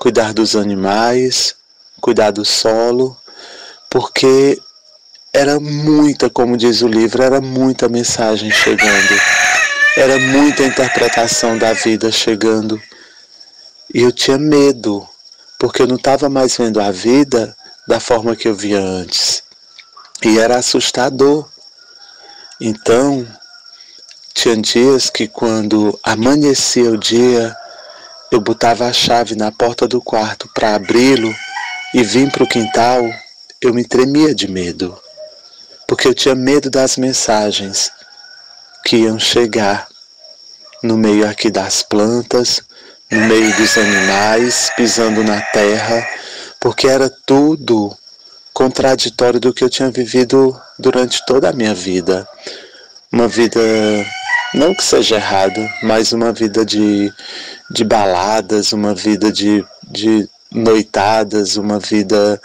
cuidar 0.00 0.32
dos 0.32 0.56
animais, 0.56 1.54
cuidar 2.00 2.30
do 2.30 2.44
solo, 2.44 3.16
porque 3.96 4.60
era 5.32 5.58
muita, 5.58 6.28
como 6.28 6.54
diz 6.54 6.82
o 6.82 6.86
livro, 6.86 7.22
era 7.22 7.40
muita 7.40 7.88
mensagem 7.88 8.50
chegando. 8.50 9.18
Era 9.96 10.18
muita 10.18 10.64
interpretação 10.64 11.56
da 11.56 11.72
vida 11.72 12.12
chegando. 12.12 12.78
E 13.94 14.02
eu 14.02 14.12
tinha 14.12 14.36
medo, 14.36 15.08
porque 15.58 15.80
eu 15.80 15.86
não 15.86 15.96
estava 15.96 16.28
mais 16.28 16.58
vendo 16.58 16.78
a 16.78 16.90
vida 16.90 17.56
da 17.88 17.98
forma 17.98 18.36
que 18.36 18.46
eu 18.46 18.54
via 18.54 18.78
antes. 18.78 19.42
E 20.22 20.38
era 20.38 20.58
assustador. 20.58 21.48
Então, 22.60 23.26
tinha 24.34 24.58
dias 24.58 25.08
que 25.08 25.26
quando 25.26 25.98
amanhecia 26.02 26.90
o 26.90 26.98
dia, 26.98 27.56
eu 28.30 28.42
botava 28.42 28.84
a 28.88 28.92
chave 28.92 29.34
na 29.34 29.50
porta 29.50 29.88
do 29.88 30.02
quarto 30.02 30.50
para 30.54 30.74
abri-lo 30.74 31.34
e 31.94 32.02
vim 32.02 32.28
para 32.28 32.44
o 32.44 32.46
quintal, 32.46 33.02
eu 33.66 33.74
me 33.74 33.84
tremia 33.84 34.34
de 34.34 34.48
medo, 34.48 34.96
porque 35.86 36.08
eu 36.08 36.14
tinha 36.14 36.34
medo 36.34 36.70
das 36.70 36.96
mensagens 36.96 37.90
que 38.84 38.98
iam 38.98 39.18
chegar 39.18 39.88
no 40.82 40.96
meio 40.96 41.28
aqui 41.28 41.50
das 41.50 41.82
plantas, 41.82 42.62
no 43.10 43.20
meio 43.22 43.54
dos 43.56 43.76
animais, 43.76 44.70
pisando 44.76 45.24
na 45.24 45.40
terra, 45.40 46.06
porque 46.60 46.86
era 46.86 47.10
tudo 47.10 47.96
contraditório 48.52 49.40
do 49.40 49.52
que 49.52 49.64
eu 49.64 49.70
tinha 49.70 49.90
vivido 49.90 50.58
durante 50.78 51.24
toda 51.26 51.50
a 51.50 51.52
minha 51.52 51.74
vida. 51.74 52.26
Uma 53.10 53.28
vida, 53.28 53.60
não 54.54 54.74
que 54.74 54.84
seja 54.84 55.16
errada, 55.16 55.68
mas 55.82 56.12
uma 56.12 56.32
vida 56.32 56.64
de, 56.64 57.12
de 57.70 57.84
baladas, 57.84 58.72
uma 58.72 58.94
vida 58.94 59.32
de, 59.32 59.64
de 59.82 60.28
noitadas, 60.50 61.56
uma 61.56 61.78
vida 61.78 62.40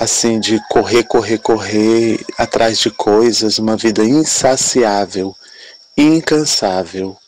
assim 0.00 0.40
de 0.40 0.58
correr, 0.70 1.04
correr, 1.04 1.36
correr 1.36 2.24
atrás 2.38 2.78
de 2.78 2.90
coisas, 2.90 3.58
uma 3.58 3.76
vida 3.76 4.02
insaciável, 4.02 5.36
incansável. 5.94 7.18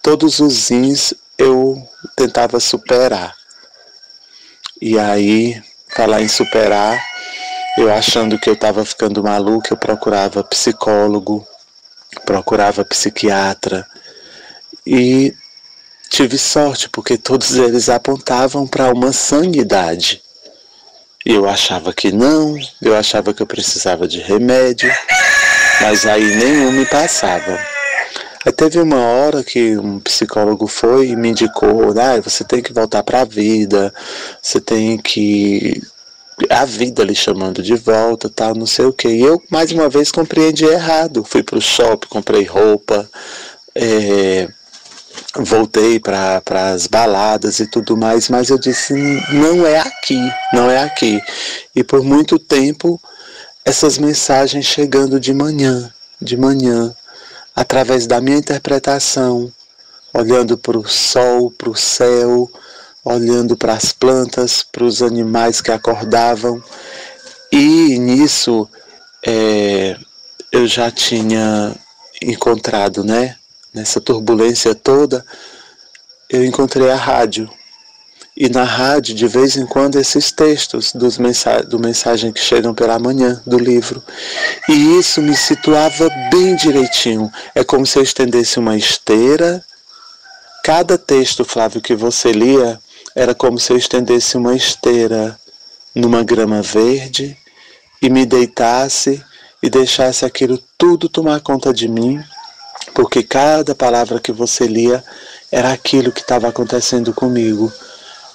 Todos 0.00 0.38
os 0.38 0.70
ins 0.70 1.12
eu 1.36 1.84
tentava 2.14 2.60
superar. 2.60 3.34
E 4.80 4.96
aí, 4.96 5.60
falar 5.88 6.22
em 6.22 6.28
superar, 6.28 7.04
eu 7.76 7.92
achando 7.92 8.38
que 8.38 8.48
eu 8.48 8.54
estava 8.54 8.84
ficando 8.84 9.24
maluco, 9.24 9.66
eu 9.72 9.76
procurava 9.76 10.44
psicólogo, 10.44 11.44
procurava 12.24 12.84
psiquiatra 12.84 13.84
e 14.86 15.34
tive 16.08 16.38
sorte 16.38 16.88
porque 16.88 17.18
todos 17.18 17.56
eles 17.56 17.88
apontavam 17.88 18.64
para 18.64 18.92
uma 18.92 19.12
sanidade. 19.12 20.22
Eu 21.28 21.48
achava 21.48 21.92
que 21.92 22.12
não, 22.12 22.56
eu 22.80 22.94
achava 22.94 23.34
que 23.34 23.42
eu 23.42 23.46
precisava 23.48 24.06
de 24.06 24.20
remédio, 24.20 24.88
mas 25.80 26.06
aí 26.06 26.36
nenhum 26.36 26.70
me 26.70 26.86
passava. 26.86 27.58
Aí 28.46 28.52
teve 28.52 28.78
uma 28.78 29.00
hora 29.00 29.42
que 29.42 29.76
um 29.76 29.98
psicólogo 29.98 30.68
foi 30.68 31.08
e 31.08 31.16
me 31.16 31.30
indicou, 31.30 31.92
ah, 31.98 32.20
você 32.20 32.44
tem 32.44 32.62
que 32.62 32.72
voltar 32.72 33.02
para 33.02 33.22
a 33.22 33.24
vida, 33.24 33.92
você 34.40 34.60
tem 34.60 34.96
que 34.98 35.82
a 36.48 36.64
vida 36.64 37.02
lhe 37.02 37.14
chamando 37.14 37.60
de 37.60 37.74
volta, 37.74 38.30
tal, 38.30 38.54
não 38.54 38.66
sei 38.66 38.84
o 38.84 38.92
que. 38.92 39.08
E 39.08 39.22
eu 39.22 39.42
mais 39.50 39.72
uma 39.72 39.88
vez 39.88 40.12
compreendi 40.12 40.64
errado. 40.64 41.24
Fui 41.24 41.42
para 41.42 41.58
o 41.58 41.60
shopping, 41.60 42.06
comprei 42.08 42.44
roupa, 42.44 43.10
é, 43.74 44.48
voltei 45.34 46.00
para 46.00 46.42
as 46.72 46.86
baladas 46.86 47.60
e 47.60 47.66
tudo 47.66 47.96
mais, 47.96 48.28
mas 48.28 48.48
eu 48.48 48.58
disse 48.58 48.94
não 49.32 49.66
é 49.66 49.78
aqui, 49.78 50.20
não 50.52 50.70
é 50.70 50.82
aqui. 50.82 51.20
E 51.74 51.84
por 51.84 52.02
muito 52.02 52.38
tempo 52.38 53.00
essas 53.64 53.98
mensagens 53.98 54.64
chegando 54.64 55.18
de 55.18 55.34
manhã, 55.34 55.92
de 56.22 56.36
manhã, 56.36 56.94
através 57.54 58.06
da 58.06 58.20
minha 58.20 58.38
interpretação, 58.38 59.52
olhando 60.14 60.56
para 60.56 60.78
o 60.78 60.88
sol, 60.88 61.50
para 61.50 61.70
o 61.70 61.76
céu, 61.76 62.50
olhando 63.04 63.56
para 63.56 63.72
as 63.74 63.92
plantas, 63.92 64.62
para 64.62 64.84
os 64.84 65.02
animais 65.02 65.60
que 65.60 65.70
acordavam. 65.70 66.62
E 67.50 67.98
nisso 67.98 68.68
é, 69.24 69.96
eu 70.52 70.66
já 70.66 70.90
tinha 70.90 71.74
encontrado, 72.22 73.04
né? 73.04 73.36
Nessa 73.76 74.00
turbulência 74.00 74.74
toda, 74.74 75.22
eu 76.30 76.42
encontrei 76.42 76.90
a 76.90 76.96
rádio. 76.96 77.46
E 78.34 78.48
na 78.48 78.64
rádio, 78.64 79.14
de 79.14 79.28
vez 79.28 79.54
em 79.54 79.66
quando, 79.66 79.96
esses 79.96 80.32
textos 80.32 80.94
dos 80.94 81.18
mensa 81.18 81.62
do 81.62 81.78
mensagem 81.78 82.32
que 82.32 82.40
chegam 82.40 82.74
pela 82.74 82.98
manhã 82.98 83.42
do 83.46 83.58
livro. 83.58 84.02
E 84.66 84.98
isso 84.98 85.20
me 85.20 85.36
situava 85.36 86.08
bem 86.30 86.56
direitinho. 86.56 87.30
É 87.54 87.62
como 87.62 87.84
se 87.84 87.98
eu 87.98 88.02
estendesse 88.02 88.58
uma 88.58 88.78
esteira. 88.78 89.62
Cada 90.64 90.96
texto, 90.96 91.44
Flávio, 91.44 91.82
que 91.82 91.94
você 91.94 92.32
lia, 92.32 92.80
era 93.14 93.34
como 93.34 93.58
se 93.60 93.74
eu 93.74 93.76
estendesse 93.76 94.38
uma 94.38 94.56
esteira 94.56 95.38
numa 95.94 96.24
grama 96.24 96.62
verde 96.62 97.36
e 98.00 98.08
me 98.08 98.24
deitasse 98.24 99.22
e 99.62 99.68
deixasse 99.68 100.24
aquilo 100.24 100.58
tudo 100.78 101.10
tomar 101.10 101.40
conta 101.40 101.74
de 101.74 101.88
mim, 101.88 102.24
porque 102.96 103.22
cada 103.22 103.74
palavra 103.74 104.18
que 104.18 104.32
você 104.32 104.66
lia 104.66 105.04
era 105.52 105.70
aquilo 105.70 106.10
que 106.10 106.22
estava 106.22 106.48
acontecendo 106.48 107.12
comigo. 107.12 107.70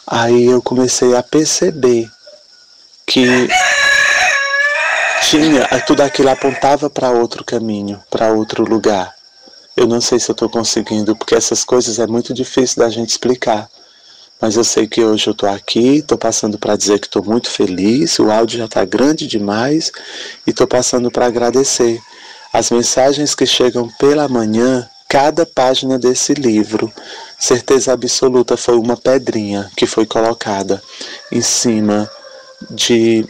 Aí 0.06 0.46
eu 0.46 0.62
comecei 0.62 1.16
a 1.16 1.24
perceber 1.24 2.08
que 3.04 3.50
tinha, 5.28 5.68
tudo 5.88 6.02
aquilo 6.02 6.30
apontava 6.30 6.92
para 6.92 7.10
outro 7.10 7.44
caminho, 7.44 8.00
para 8.08 8.32
outro 8.34 8.64
lugar. 8.64 9.16
Eu 9.76 9.88
não 9.88 10.00
sei 10.00 10.20
se 10.20 10.30
eu 10.30 10.34
estou 10.34 10.48
conseguindo, 10.48 11.16
porque 11.16 11.34
essas 11.34 11.64
coisas 11.64 11.98
é 11.98 12.06
muito 12.06 12.32
difícil 12.32 12.84
da 12.84 12.90
gente 12.90 13.10
explicar. 13.10 13.68
Mas 14.40 14.58
eu 14.58 14.64
sei 14.64 14.86
que 14.86 15.04
hoje 15.04 15.26
eu 15.26 15.32
estou 15.32 15.50
aqui, 15.50 15.98
estou 15.98 16.20
passando 16.20 16.60
para 16.60 16.76
dizer 16.76 17.00
que 17.00 17.08
estou 17.08 17.24
muito 17.24 17.50
feliz, 17.50 18.20
o 18.20 18.30
áudio 18.30 18.60
já 18.60 18.66
está 18.66 18.86
grande 18.86 19.26
demais 19.26 19.92
e 20.46 20.52
estou 20.52 20.68
passando 20.68 21.10
para 21.10 21.26
agradecer. 21.26 22.00
As 22.54 22.70
mensagens 22.70 23.34
que 23.34 23.46
chegam 23.46 23.90
pela 24.00 24.28
manhã 24.28 24.88
cada 25.12 25.46
página 25.46 26.00
desse 26.00 26.34
livro. 26.34 26.90
Certeza 27.38 27.92
absoluta 27.92 28.56
foi 28.56 28.78
uma 28.78 28.96
pedrinha 28.96 29.70
que 29.76 29.86
foi 29.86 30.06
colocada 30.06 30.82
em 31.30 31.42
cima 31.42 32.10
de, 32.70 33.26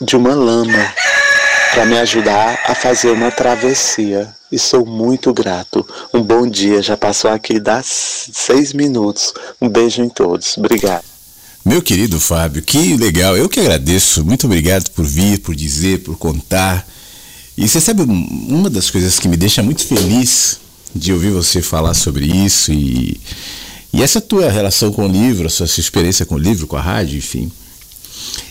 de 0.00 0.16
uma 0.16 0.34
lama 0.34 0.94
para 1.74 1.84
me 1.84 1.98
ajudar 1.98 2.62
a 2.64 2.74
fazer 2.74 3.10
uma 3.10 3.30
travessia. 3.30 4.34
E 4.50 4.58
sou 4.58 4.86
muito 4.86 5.34
grato. 5.34 5.86
Um 6.14 6.22
bom 6.22 6.48
dia, 6.48 6.80
já 6.80 6.96
passou 6.96 7.30
aqui 7.30 7.60
das 7.60 8.30
seis 8.32 8.72
minutos. 8.72 9.34
Um 9.60 9.68
beijo 9.68 10.00
em 10.00 10.08
todos. 10.08 10.56
Obrigado. 10.56 11.04
Meu 11.64 11.82
querido 11.82 12.20
Fábio, 12.20 12.62
que 12.62 12.96
legal. 12.96 13.36
Eu 13.36 13.48
que 13.48 13.60
agradeço. 13.60 14.24
Muito 14.24 14.46
obrigado 14.46 14.90
por 14.90 15.04
vir, 15.04 15.40
por 15.40 15.54
dizer, 15.54 16.04
por 16.04 16.16
contar. 16.16 16.86
E 17.56 17.68
você 17.68 17.80
sabe, 17.80 18.02
uma 18.02 18.68
das 18.68 18.90
coisas 18.90 19.18
que 19.18 19.28
me 19.28 19.36
deixa 19.36 19.62
muito 19.62 19.84
feliz 19.84 20.58
de 20.94 21.12
ouvir 21.12 21.30
você 21.30 21.62
falar 21.62 21.94
sobre 21.94 22.26
isso 22.26 22.72
e, 22.72 23.20
e 23.92 24.02
essa 24.02 24.20
tua 24.20 24.50
relação 24.50 24.92
com 24.92 25.06
o 25.06 25.08
livro, 25.08 25.46
a 25.46 25.50
sua, 25.50 25.66
experiência 25.66 26.26
com 26.26 26.34
o 26.34 26.38
livro, 26.38 26.66
com 26.66 26.76
a 26.76 26.80
rádio, 26.80 27.18
enfim, 27.18 27.50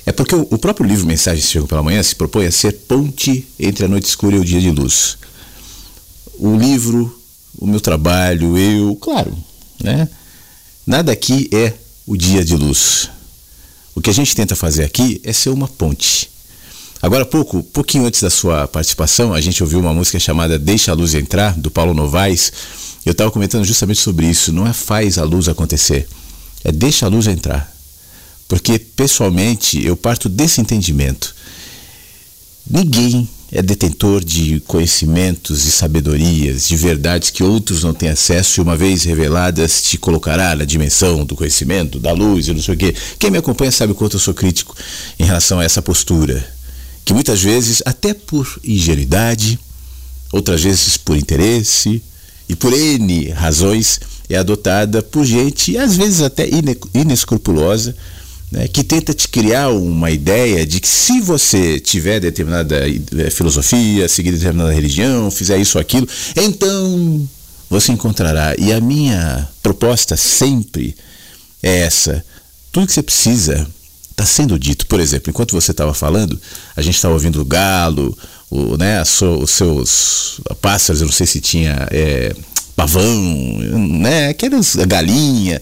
é 0.06 0.12
porque 0.12 0.36
o, 0.36 0.48
o 0.52 0.58
próprio 0.58 0.88
livro 0.88 1.06
Mensagens 1.06 1.50
Chegam 1.50 1.68
pela 1.68 1.84
Manhã 1.84 2.02
se 2.02 2.16
propõe 2.16 2.46
a 2.46 2.52
ser 2.52 2.72
ponte 2.88 3.46
entre 3.60 3.86
a 3.86 3.88
noite 3.88 4.08
escura 4.08 4.36
e 4.36 4.40
o 4.40 4.46
dia 4.46 4.62
de 4.62 4.72
luz. 4.72 5.18
O 6.40 6.56
livro, 6.56 7.14
o 7.58 7.68
meu 7.68 7.80
trabalho, 7.80 8.58
eu, 8.58 8.96
claro, 8.96 9.36
né? 9.82 10.08
Nada 10.86 11.12
aqui 11.12 11.50
é 11.54 11.74
o 12.06 12.18
dia 12.18 12.44
de 12.44 12.56
luz. 12.56 13.10
O 13.96 14.02
que 14.02 14.10
a 14.10 14.14
gente 14.14 14.36
tenta 14.36 14.56
fazer 14.56 14.84
aqui 14.84 15.22
é 15.24 15.32
ser 15.32 15.50
uma 15.50 15.68
ponte. 15.68 16.30
Agora, 17.04 17.26
pouco, 17.26 17.62
pouquinho 17.62 18.06
antes 18.06 18.22
da 18.22 18.30
sua 18.30 18.66
participação, 18.66 19.34
a 19.34 19.42
gente 19.42 19.62
ouviu 19.62 19.78
uma 19.78 19.94
música 19.94 20.18
chamada 20.18 20.58
Deixa 20.58 20.90
a 20.90 20.96
Luz 20.96 21.14
Entrar, 21.14 21.54
do 21.60 21.70
Paulo 21.70 21.94
Novaes. 21.94 22.54
Eu 23.06 23.12
estava 23.12 23.30
comentando 23.30 23.66
justamente 23.66 24.00
sobre 24.00 24.26
isso. 24.26 24.54
Não 24.54 24.66
é 24.66 24.72
faz 24.72 25.18
a 25.18 25.26
luz 25.26 25.50
acontecer, 25.50 26.08
é 26.64 26.72
deixa 26.72 27.06
a 27.06 27.10
luz 27.10 27.28
entrar. 27.28 27.70
Porque, 28.48 28.80
pessoalmente, 28.80 29.86
eu 29.86 29.98
parto 29.98 30.30
desse 30.30 30.62
entendimento. 30.62 31.36
Ninguém 32.66 33.28
é 33.52 33.62
detentor 33.62 34.24
de 34.24 34.62
conhecimentos 34.62 35.66
e 35.66 35.72
sabedorias, 35.74 36.70
de 36.70 36.78
verdades 36.78 37.32
que 37.32 37.44
outros 37.44 37.84
não 37.84 37.94
têm 37.94 38.08
acesso 38.08 38.62
e, 38.62 38.64
uma 38.64 38.78
vez 38.78 39.04
reveladas, 39.04 39.82
te 39.82 39.98
colocará 39.98 40.56
na 40.56 40.64
dimensão 40.64 41.26
do 41.26 41.36
conhecimento, 41.36 42.00
da 42.00 42.14
luz 42.14 42.48
e 42.48 42.54
não 42.54 42.62
sei 42.62 42.76
o 42.76 42.78
quê. 42.78 42.96
Quem 43.20 43.30
me 43.30 43.40
acompanha 43.40 43.74
sabe 43.74 43.92
o 43.92 43.96
quanto 43.96 44.16
eu 44.16 44.22
sou 44.22 44.34
crítico 44.34 44.74
em 45.20 45.26
relação 45.26 45.60
a 45.60 45.66
essa 45.66 45.82
postura, 45.82 46.50
que 47.06 47.14
muitas 47.14 47.42
vezes, 47.42 47.82
até 47.86 48.14
por 48.14 48.60
ingenuidade, 48.64 49.60
outras 50.32 50.64
vezes 50.64 50.98
por 50.98 51.16
interesse 51.16 52.02
e 52.48 52.56
por 52.56 52.74
N 52.74 53.30
razões, 53.32 54.00
é 54.30 54.38
adotada 54.38 55.02
por 55.02 55.26
gente, 55.26 55.78
às 55.78 55.96
vezes 55.96 56.22
até 56.22 56.48
inescrupulosa, 56.94 57.96
né, 58.52 58.68
que 58.68 58.84
tenta 58.84 59.14
te 59.14 59.28
criar 59.28 59.70
uma 59.70 60.12
ideia 60.12 60.66
de 60.66 60.80
que 60.80 60.88
se 60.88 61.20
você 61.20 61.80
tiver 61.80 62.20
determinada 62.20 62.88
eh, 62.88 63.30
filosofia, 63.30 64.08
seguir 64.08 64.32
determinada 64.32 64.72
religião, 64.72 65.32
fizer 65.32 65.58
isso 65.58 65.78
ou 65.78 65.82
aquilo, 65.82 66.08
então 66.36 67.28
você 67.70 67.92
encontrará. 67.92 68.56
E 68.58 68.72
a 68.72 68.80
minha 68.80 69.48
proposta 69.62 70.16
sempre 70.16 70.96
é 71.62 71.80
essa: 71.80 72.24
tudo 72.72 72.88
que 72.88 72.94
você 72.94 73.04
precisa 73.04 73.68
está 74.14 74.26
sendo 74.26 74.58
dito. 74.58 74.88
Por 74.88 75.00
exemplo, 75.00 75.30
enquanto 75.30 75.52
você 75.52 75.72
estava 75.72 75.94
falando, 75.94 76.40
a 76.76 76.82
gente 76.82 76.96
estava 76.96 77.14
ouvindo 77.14 77.42
o 77.42 77.46
galo, 77.46 78.18
o, 78.50 78.78
né, 78.78 79.02
os 79.02 79.52
seus 79.52 80.40
pássaros, 80.62 81.02
eu 81.02 81.08
não 81.08 81.14
sei 81.14 81.28
se 81.28 81.42
tinha 81.42 81.88
é, 81.92 82.34
pavão, 82.76 83.06
né, 84.00 84.30
aquelas 84.30 84.76
galinha, 84.76 85.62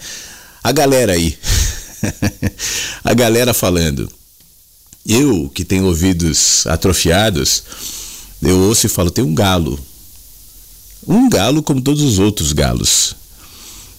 a 0.63 0.71
galera 0.71 1.13
aí. 1.13 1.37
a 3.03 3.13
galera 3.13 3.53
falando. 3.53 4.11
Eu, 5.07 5.49
que 5.49 5.65
tenho 5.65 5.85
ouvidos 5.85 6.67
atrofiados, 6.67 7.63
eu 8.41 8.59
ouço 8.59 8.85
e 8.85 8.89
falo: 8.89 9.09
tem 9.09 9.23
um 9.23 9.33
galo. 9.33 9.79
Um 11.07 11.27
galo 11.27 11.63
como 11.63 11.81
todos 11.81 12.03
os 12.03 12.19
outros 12.19 12.53
galos. 12.53 13.15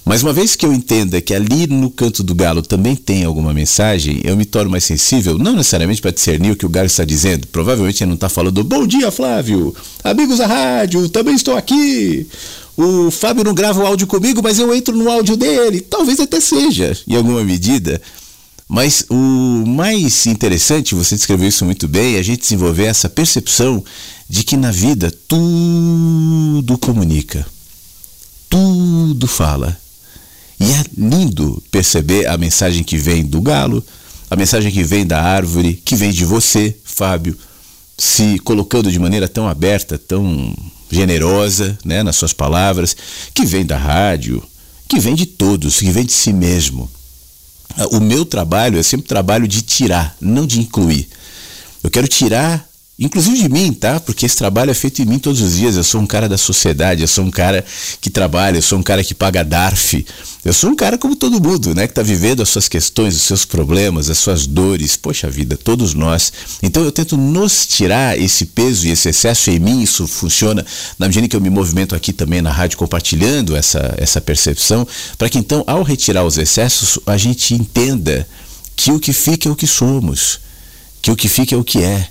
Mas 0.04 0.22
uma 0.22 0.32
vez 0.32 0.56
que 0.56 0.66
eu 0.66 0.72
entenda 0.72 1.20
que 1.20 1.32
ali 1.32 1.68
no 1.68 1.88
canto 1.88 2.24
do 2.24 2.34
galo 2.34 2.60
também 2.60 2.96
tem 2.96 3.24
alguma 3.24 3.54
mensagem, 3.54 4.20
eu 4.24 4.36
me 4.36 4.44
torno 4.44 4.70
mais 4.70 4.82
sensível, 4.82 5.38
não 5.38 5.54
necessariamente 5.54 6.02
para 6.02 6.10
discernir 6.10 6.50
o 6.50 6.56
que 6.56 6.66
o 6.66 6.68
galo 6.68 6.86
está 6.86 7.04
dizendo. 7.04 7.46
Provavelmente 7.46 8.02
ele 8.02 8.08
não 8.08 8.16
está 8.16 8.28
falando, 8.28 8.64
bom 8.64 8.84
dia, 8.84 9.12
Flávio, 9.12 9.74
amigos 10.02 10.38
da 10.38 10.46
rádio, 10.46 11.08
também 11.08 11.36
estou 11.36 11.56
aqui. 11.56 12.26
O 12.76 13.10
Fábio 13.10 13.44
não 13.44 13.54
grava 13.54 13.80
o 13.80 13.86
áudio 13.86 14.06
comigo, 14.06 14.40
mas 14.42 14.58
eu 14.58 14.74
entro 14.74 14.96
no 14.96 15.08
áudio 15.08 15.36
dele. 15.36 15.80
Talvez 15.80 16.18
até 16.18 16.40
seja, 16.40 16.98
em 17.06 17.14
alguma 17.14 17.44
medida. 17.44 18.00
Mas 18.68 19.04
o 19.08 19.64
mais 19.66 20.26
interessante, 20.26 20.94
você 20.94 21.14
descreveu 21.14 21.48
isso 21.48 21.64
muito 21.64 21.86
bem, 21.86 22.16
é 22.16 22.18
a 22.18 22.22
gente 22.22 22.40
desenvolver 22.40 22.84
essa 22.84 23.08
percepção 23.08 23.84
de 24.28 24.42
que 24.42 24.56
na 24.56 24.70
vida 24.70 25.12
tudo 25.28 26.78
comunica, 26.78 27.46
tudo 28.48 29.28
fala. 29.28 29.81
E 30.62 30.72
é 30.74 30.84
lindo 30.96 31.60
perceber 31.72 32.28
a 32.28 32.38
mensagem 32.38 32.84
que 32.84 32.96
vem 32.96 33.24
do 33.24 33.40
galo, 33.40 33.84
a 34.30 34.36
mensagem 34.36 34.70
que 34.70 34.84
vem 34.84 35.04
da 35.04 35.20
árvore, 35.20 35.74
que 35.74 35.96
vem 35.96 36.12
de 36.12 36.24
você, 36.24 36.76
Fábio, 36.84 37.36
se 37.98 38.38
colocando 38.38 38.90
de 38.90 38.98
maneira 38.98 39.26
tão 39.26 39.48
aberta, 39.48 39.98
tão 39.98 40.54
generosa, 40.88 41.76
né, 41.84 42.04
nas 42.04 42.14
suas 42.14 42.32
palavras, 42.32 42.96
que 43.34 43.44
vem 43.44 43.66
da 43.66 43.76
rádio, 43.76 44.40
que 44.88 45.00
vem 45.00 45.16
de 45.16 45.26
todos, 45.26 45.80
que 45.80 45.90
vem 45.90 46.04
de 46.04 46.12
si 46.12 46.32
mesmo. 46.32 46.88
O 47.90 47.98
meu 47.98 48.24
trabalho 48.24 48.78
é 48.78 48.84
sempre 48.84 49.08
trabalho 49.08 49.48
de 49.48 49.62
tirar, 49.62 50.16
não 50.20 50.46
de 50.46 50.60
incluir. 50.60 51.08
Eu 51.82 51.90
quero 51.90 52.06
tirar 52.06 52.64
inclusive 52.98 53.38
de 53.38 53.48
mim, 53.48 53.72
tá? 53.72 53.98
Porque 53.98 54.26
esse 54.26 54.36
trabalho 54.36 54.70
é 54.70 54.74
feito 54.74 55.00
em 55.02 55.04
mim 55.04 55.18
todos 55.18 55.40
os 55.40 55.56
dias. 55.56 55.76
Eu 55.76 55.84
sou 55.84 56.00
um 56.00 56.06
cara 56.06 56.28
da 56.28 56.36
sociedade, 56.36 57.02
eu 57.02 57.08
sou 57.08 57.24
um 57.24 57.30
cara 57.30 57.64
que 58.00 58.10
trabalha, 58.10 58.58
eu 58.58 58.62
sou 58.62 58.78
um 58.78 58.82
cara 58.82 59.02
que 59.02 59.14
paga 59.14 59.42
DARF. 59.42 60.04
Eu 60.44 60.52
sou 60.52 60.70
um 60.70 60.76
cara 60.76 60.98
como 60.98 61.16
todo 61.16 61.40
mundo, 61.40 61.74
né? 61.74 61.86
Que 61.86 61.92
está 61.92 62.02
vivendo 62.02 62.42
as 62.42 62.50
suas 62.50 62.68
questões, 62.68 63.16
os 63.16 63.22
seus 63.22 63.44
problemas, 63.44 64.10
as 64.10 64.18
suas 64.18 64.46
dores. 64.46 64.96
Poxa 64.96 65.30
vida, 65.30 65.56
todos 65.56 65.94
nós. 65.94 66.32
Então 66.62 66.84
eu 66.84 66.92
tento 66.92 67.16
nos 67.16 67.66
tirar 67.66 68.18
esse 68.18 68.46
peso 68.46 68.86
e 68.86 68.90
esse 68.90 69.08
excesso 69.08 69.50
em 69.50 69.58
mim. 69.58 69.82
Isso 69.82 70.06
funciona 70.06 70.64
na 70.98 71.06
medida 71.06 71.26
que 71.26 71.36
eu 71.36 71.40
me 71.40 71.50
movimento 71.50 71.94
aqui 71.94 72.12
também 72.12 72.42
na 72.42 72.52
rádio 72.52 72.76
compartilhando 72.76 73.56
essa, 73.56 73.94
essa 73.96 74.20
percepção, 74.20 74.86
para 75.16 75.28
que 75.28 75.38
então, 75.38 75.64
ao 75.66 75.82
retirar 75.82 76.24
os 76.24 76.36
excessos, 76.38 76.98
a 77.06 77.16
gente 77.16 77.54
entenda 77.54 78.28
que 78.76 78.92
o 78.92 79.00
que 79.00 79.12
fica 79.12 79.48
é 79.48 79.52
o 79.52 79.56
que 79.56 79.66
somos, 79.66 80.40
que 81.00 81.10
o 81.10 81.16
que 81.16 81.28
fica 81.28 81.54
é 81.54 81.58
o 81.58 81.64
que 81.64 81.82
é 81.82 82.08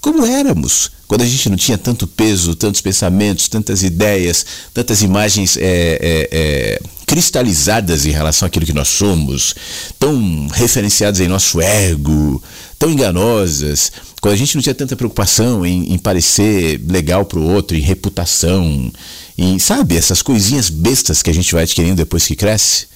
como 0.00 0.24
éramos, 0.24 0.90
quando 1.06 1.22
a 1.22 1.26
gente 1.26 1.48
não 1.48 1.56
tinha 1.56 1.76
tanto 1.76 2.06
peso, 2.06 2.54
tantos 2.54 2.80
pensamentos, 2.80 3.48
tantas 3.48 3.82
ideias, 3.82 4.44
tantas 4.72 5.02
imagens 5.02 5.56
é, 5.56 5.62
é, 5.62 6.28
é, 6.30 6.80
cristalizadas 7.06 8.06
em 8.06 8.10
relação 8.10 8.46
àquilo 8.46 8.66
que 8.66 8.72
nós 8.72 8.88
somos, 8.88 9.54
tão 9.98 10.46
referenciadas 10.48 11.20
em 11.20 11.26
nosso 11.26 11.60
ego, 11.60 12.42
tão 12.78 12.90
enganosas, 12.90 13.90
quando 14.20 14.34
a 14.34 14.36
gente 14.36 14.54
não 14.54 14.62
tinha 14.62 14.74
tanta 14.74 14.96
preocupação 14.96 15.64
em, 15.64 15.92
em 15.92 15.98
parecer 15.98 16.80
legal 16.88 17.24
para 17.24 17.38
o 17.38 17.48
outro, 17.48 17.76
em 17.76 17.80
reputação, 17.80 18.92
em, 19.36 19.58
sabe, 19.58 19.96
essas 19.96 20.22
coisinhas 20.22 20.68
bestas 20.68 21.22
que 21.22 21.30
a 21.30 21.34
gente 21.34 21.52
vai 21.52 21.62
adquirindo 21.62 21.96
depois 21.96 22.26
que 22.26 22.36
cresce. 22.36 22.86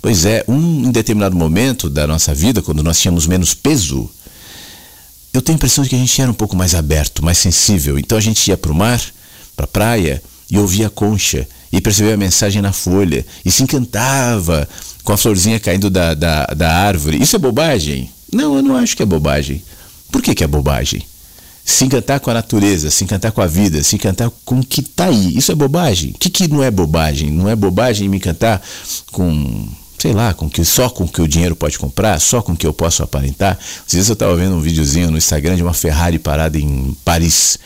Pois 0.00 0.24
é, 0.24 0.44
um 0.48 0.86
em 0.86 0.90
determinado 0.90 1.36
momento 1.36 1.88
da 1.88 2.06
nossa 2.06 2.34
vida, 2.34 2.60
quando 2.60 2.82
nós 2.82 2.98
tínhamos 2.98 3.26
menos 3.26 3.54
peso, 3.54 4.10
eu 5.32 5.40
tenho 5.40 5.56
a 5.56 5.58
impressão 5.58 5.82
de 5.82 5.90
que 5.90 5.96
a 5.96 5.98
gente 5.98 6.20
era 6.20 6.30
um 6.30 6.34
pouco 6.34 6.54
mais 6.54 6.74
aberto, 6.74 7.24
mais 7.24 7.38
sensível. 7.38 7.98
Então 7.98 8.18
a 8.18 8.20
gente 8.20 8.46
ia 8.48 8.56
para 8.56 8.70
o 8.70 8.74
mar, 8.74 9.00
para 9.56 9.64
a 9.64 9.68
praia, 9.68 10.22
e 10.50 10.58
ouvia 10.58 10.88
a 10.88 10.90
concha, 10.90 11.48
e 11.72 11.80
percebia 11.80 12.14
a 12.14 12.18
mensagem 12.18 12.60
na 12.60 12.72
folha, 12.72 13.24
e 13.42 13.50
se 13.50 13.62
encantava 13.62 14.68
com 15.02 15.12
a 15.12 15.16
florzinha 15.16 15.58
caindo 15.58 15.88
da, 15.88 16.12
da, 16.12 16.44
da 16.46 16.70
árvore. 16.70 17.22
Isso 17.22 17.34
é 17.34 17.38
bobagem? 17.38 18.10
Não, 18.30 18.56
eu 18.56 18.62
não 18.62 18.76
acho 18.76 18.94
que 18.94 19.02
é 19.02 19.06
bobagem. 19.06 19.62
Por 20.10 20.20
que, 20.20 20.34
que 20.34 20.44
é 20.44 20.46
bobagem? 20.46 21.02
Se 21.64 21.84
encantar 21.84 22.20
com 22.20 22.30
a 22.30 22.34
natureza, 22.34 22.90
se 22.90 23.04
encantar 23.04 23.32
com 23.32 23.40
a 23.40 23.46
vida, 23.46 23.82
se 23.82 23.94
encantar 23.94 24.30
com 24.44 24.60
o 24.60 24.66
que 24.66 24.80
está 24.80 25.06
aí. 25.06 25.36
Isso 25.36 25.50
é 25.50 25.54
bobagem. 25.54 26.10
O 26.10 26.18
que, 26.18 26.28
que 26.28 26.48
não 26.48 26.62
é 26.62 26.70
bobagem? 26.70 27.30
Não 27.30 27.48
é 27.48 27.56
bobagem 27.56 28.08
me 28.08 28.18
encantar 28.18 28.60
com 29.10 29.68
sei 30.02 30.12
lá, 30.12 30.34
com 30.34 30.50
que 30.50 30.64
só 30.64 30.90
com 30.90 31.06
que 31.06 31.22
o 31.22 31.28
dinheiro 31.28 31.54
pode 31.54 31.78
comprar, 31.78 32.20
só 32.20 32.42
com 32.42 32.56
que 32.56 32.66
eu 32.66 32.72
posso 32.72 33.04
aparentar. 33.04 33.56
Às 33.86 33.92
vezes 33.92 34.08
eu 34.08 34.14
estava 34.14 34.34
vendo 34.34 34.56
um 34.56 34.60
videozinho 34.60 35.12
no 35.12 35.16
Instagram 35.16 35.54
de 35.54 35.62
uma 35.62 35.72
Ferrari 35.72 36.18
parada 36.18 36.58
em 36.58 36.96
Paris 37.04 37.56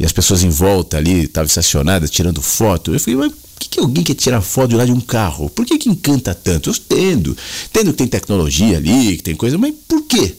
e 0.00 0.06
as 0.06 0.10
pessoas 0.10 0.42
em 0.42 0.48
volta 0.48 0.96
ali 0.96 1.24
estavam 1.24 1.46
estacionadas 1.46 2.10
tirando 2.10 2.40
foto. 2.40 2.94
Eu 2.94 2.98
falei, 2.98 3.16
mas 3.16 3.32
que, 3.58 3.68
que 3.68 3.78
alguém 3.78 4.02
quer 4.02 4.14
tirar 4.14 4.40
foto 4.40 4.70
de 4.70 4.76
lá 4.76 4.86
de 4.86 4.92
um 4.92 5.00
carro? 5.02 5.50
Por 5.50 5.66
que, 5.66 5.76
que 5.76 5.90
encanta 5.90 6.34
tanto? 6.34 6.70
Eu 6.70 6.74
entendo, 6.74 7.36
entendo 7.66 7.90
que 7.90 7.98
tem 7.98 8.06
tecnologia 8.06 8.78
ali, 8.78 9.18
que 9.18 9.22
tem 9.22 9.36
coisa, 9.36 9.58
mas 9.58 9.74
por 9.86 10.02
quê? 10.04 10.34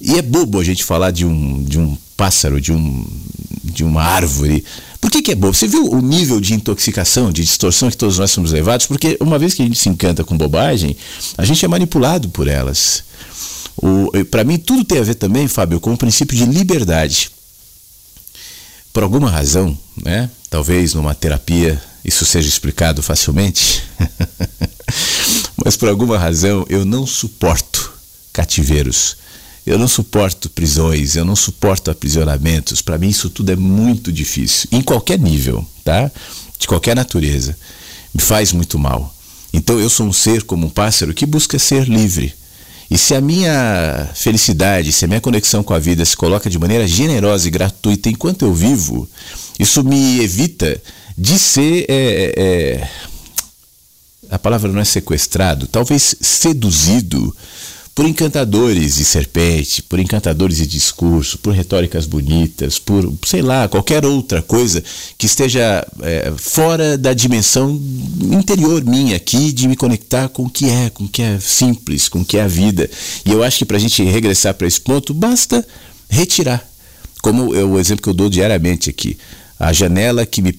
E 0.00 0.18
é 0.18 0.22
bobo 0.22 0.58
a 0.58 0.64
gente 0.64 0.82
falar 0.82 1.12
de 1.12 1.24
um, 1.24 1.62
de 1.62 1.78
um 1.78 1.96
pássaro, 2.16 2.60
de, 2.60 2.72
um, 2.72 3.06
de 3.62 3.84
uma 3.84 4.02
árvore. 4.02 4.64
Por 5.00 5.10
que, 5.10 5.22
que 5.22 5.32
é 5.32 5.34
bobo? 5.34 5.54
Você 5.54 5.66
viu 5.66 5.90
o 5.90 6.00
nível 6.00 6.40
de 6.40 6.52
intoxicação, 6.52 7.32
de 7.32 7.42
distorção 7.42 7.90
que 7.90 7.96
todos 7.96 8.18
nós 8.18 8.30
somos 8.30 8.52
levados? 8.52 8.86
Porque 8.86 9.16
uma 9.20 9.38
vez 9.38 9.54
que 9.54 9.62
a 9.62 9.64
gente 9.64 9.78
se 9.78 9.88
encanta 9.88 10.22
com 10.22 10.36
bobagem, 10.36 10.96
a 11.38 11.44
gente 11.44 11.64
é 11.64 11.68
manipulado 11.68 12.28
por 12.28 12.46
elas. 12.46 13.02
Para 14.30 14.44
mim, 14.44 14.58
tudo 14.58 14.84
tem 14.84 14.98
a 14.98 15.02
ver 15.02 15.14
também, 15.14 15.48
Fábio, 15.48 15.80
com 15.80 15.92
o 15.94 15.96
princípio 15.96 16.36
de 16.36 16.44
liberdade. 16.44 17.30
Por 18.92 19.02
alguma 19.02 19.30
razão, 19.30 19.76
né? 19.96 20.28
talvez 20.50 20.94
numa 20.94 21.14
terapia 21.14 21.80
isso 22.04 22.26
seja 22.26 22.48
explicado 22.48 23.02
facilmente, 23.02 23.82
mas 25.64 25.76
por 25.76 25.88
alguma 25.88 26.18
razão 26.18 26.66
eu 26.68 26.84
não 26.84 27.06
suporto 27.06 27.92
cativeiros 28.32 29.16
Eu 29.66 29.78
não 29.78 29.88
suporto 29.88 30.48
prisões, 30.48 31.16
eu 31.16 31.24
não 31.24 31.36
suporto 31.36 31.90
aprisionamentos. 31.90 32.80
Para 32.80 32.98
mim 32.98 33.08
isso 33.08 33.30
tudo 33.30 33.52
é 33.52 33.56
muito 33.56 34.10
difícil, 34.12 34.68
em 34.72 34.82
qualquer 34.82 35.18
nível, 35.18 35.66
tá? 35.84 36.10
De 36.58 36.66
qualquer 36.66 36.96
natureza. 36.96 37.56
Me 38.14 38.20
faz 38.20 38.52
muito 38.52 38.78
mal. 38.78 39.14
Então 39.52 39.78
eu 39.78 39.90
sou 39.90 40.06
um 40.06 40.12
ser 40.12 40.42
como 40.42 40.66
um 40.66 40.70
pássaro 40.70 41.14
que 41.14 41.26
busca 41.26 41.58
ser 41.58 41.88
livre. 41.88 42.34
E 42.90 42.98
se 42.98 43.14
a 43.14 43.20
minha 43.20 44.10
felicidade, 44.14 44.92
se 44.92 45.04
a 45.04 45.08
minha 45.08 45.20
conexão 45.20 45.62
com 45.62 45.72
a 45.72 45.78
vida 45.78 46.04
se 46.04 46.16
coloca 46.16 46.50
de 46.50 46.58
maneira 46.58 46.88
generosa 46.88 47.46
e 47.46 47.50
gratuita 47.50 48.08
enquanto 48.08 48.44
eu 48.44 48.52
vivo, 48.52 49.08
isso 49.58 49.84
me 49.84 50.20
evita 50.20 50.80
de 51.16 51.38
ser. 51.38 51.86
É, 51.88 52.34
é, 52.36 52.90
a 54.28 54.38
palavra 54.38 54.70
não 54.72 54.80
é 54.80 54.84
sequestrado, 54.84 55.66
talvez 55.66 56.14
seduzido 56.20 57.34
por 57.94 58.06
encantadores 58.06 58.96
de 58.96 59.04
serpente, 59.04 59.82
por 59.82 59.98
encantadores 59.98 60.58
de 60.58 60.66
discurso, 60.66 61.38
por 61.38 61.52
retóricas 61.52 62.06
bonitas, 62.06 62.78
por, 62.78 63.12
sei 63.26 63.42
lá, 63.42 63.68
qualquer 63.68 64.06
outra 64.06 64.40
coisa 64.40 64.82
que 65.18 65.26
esteja 65.26 65.86
é, 66.02 66.32
fora 66.36 66.96
da 66.96 67.12
dimensão 67.12 67.80
interior 68.32 68.84
minha 68.84 69.16
aqui 69.16 69.52
de 69.52 69.68
me 69.68 69.76
conectar 69.76 70.28
com 70.28 70.44
o 70.44 70.50
que 70.50 70.70
é, 70.70 70.88
com 70.90 71.04
o 71.04 71.08
que 71.08 71.20
é 71.20 71.38
simples, 71.40 72.08
com 72.08 72.20
o 72.20 72.24
que 72.24 72.38
é 72.38 72.42
a 72.42 72.48
vida. 72.48 72.88
E 73.24 73.32
eu 73.32 73.42
acho 73.42 73.58
que 73.58 73.64
para 73.64 73.76
a 73.76 73.80
gente 73.80 74.02
regressar 74.04 74.54
para 74.54 74.66
esse 74.66 74.80
ponto, 74.80 75.12
basta 75.12 75.66
retirar. 76.08 76.66
Como 77.22 77.54
é 77.54 77.64
o 77.64 77.78
exemplo 77.78 78.02
que 78.02 78.08
eu 78.08 78.14
dou 78.14 78.30
diariamente 78.30 78.88
aqui. 78.88 79.18
A 79.58 79.74
janela 79.74 80.24
que 80.24 80.40
me, 80.40 80.54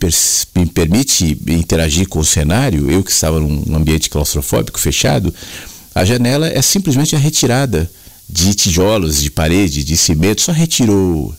me 0.56 0.66
permite 0.68 1.36
interagir 1.48 2.08
com 2.08 2.20
o 2.20 2.26
cenário, 2.26 2.92
eu 2.92 3.04
que 3.04 3.10
estava 3.10 3.40
num 3.40 3.76
ambiente 3.76 4.12
claustrofóbico 4.12 4.80
fechado, 4.80 5.34
a 5.94 6.06
janela 6.06 6.48
é 6.48 6.62
simplesmente 6.62 7.16
a 7.16 7.20
retirada 7.20 7.90
de 8.30 8.54
tijolos, 8.54 9.22
de 9.22 9.30
parede, 9.30 9.84
de 9.84 9.98
cimento, 9.98 10.42
só 10.42 10.52
retirou. 10.52 11.36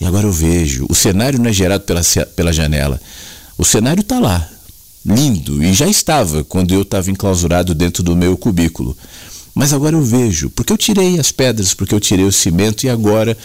E 0.00 0.04
agora 0.04 0.26
eu 0.26 0.32
vejo. 0.32 0.86
O 0.88 0.94
cenário 0.94 1.38
não 1.38 1.50
é 1.50 1.52
gerado 1.52 1.84
pela, 1.84 2.02
pela 2.36 2.52
janela. 2.52 3.00
O 3.56 3.64
cenário 3.64 4.02
está 4.02 4.20
lá, 4.20 4.48
lindo, 5.04 5.62
e 5.64 5.72
já 5.72 5.88
estava 5.88 6.44
quando 6.44 6.72
eu 6.72 6.82
estava 6.82 7.10
enclausurado 7.10 7.74
dentro 7.74 8.04
do 8.04 8.14
meu 8.14 8.36
cubículo. 8.36 8.96
Mas 9.52 9.72
agora 9.72 9.96
eu 9.96 10.02
vejo, 10.02 10.48
porque 10.50 10.72
eu 10.72 10.78
tirei 10.78 11.18
as 11.18 11.32
pedras, 11.32 11.74
porque 11.74 11.92
eu 11.92 11.98
tirei 11.98 12.24
o 12.24 12.30
cimento 12.30 12.84
e 12.84 12.88
agora 12.88 13.36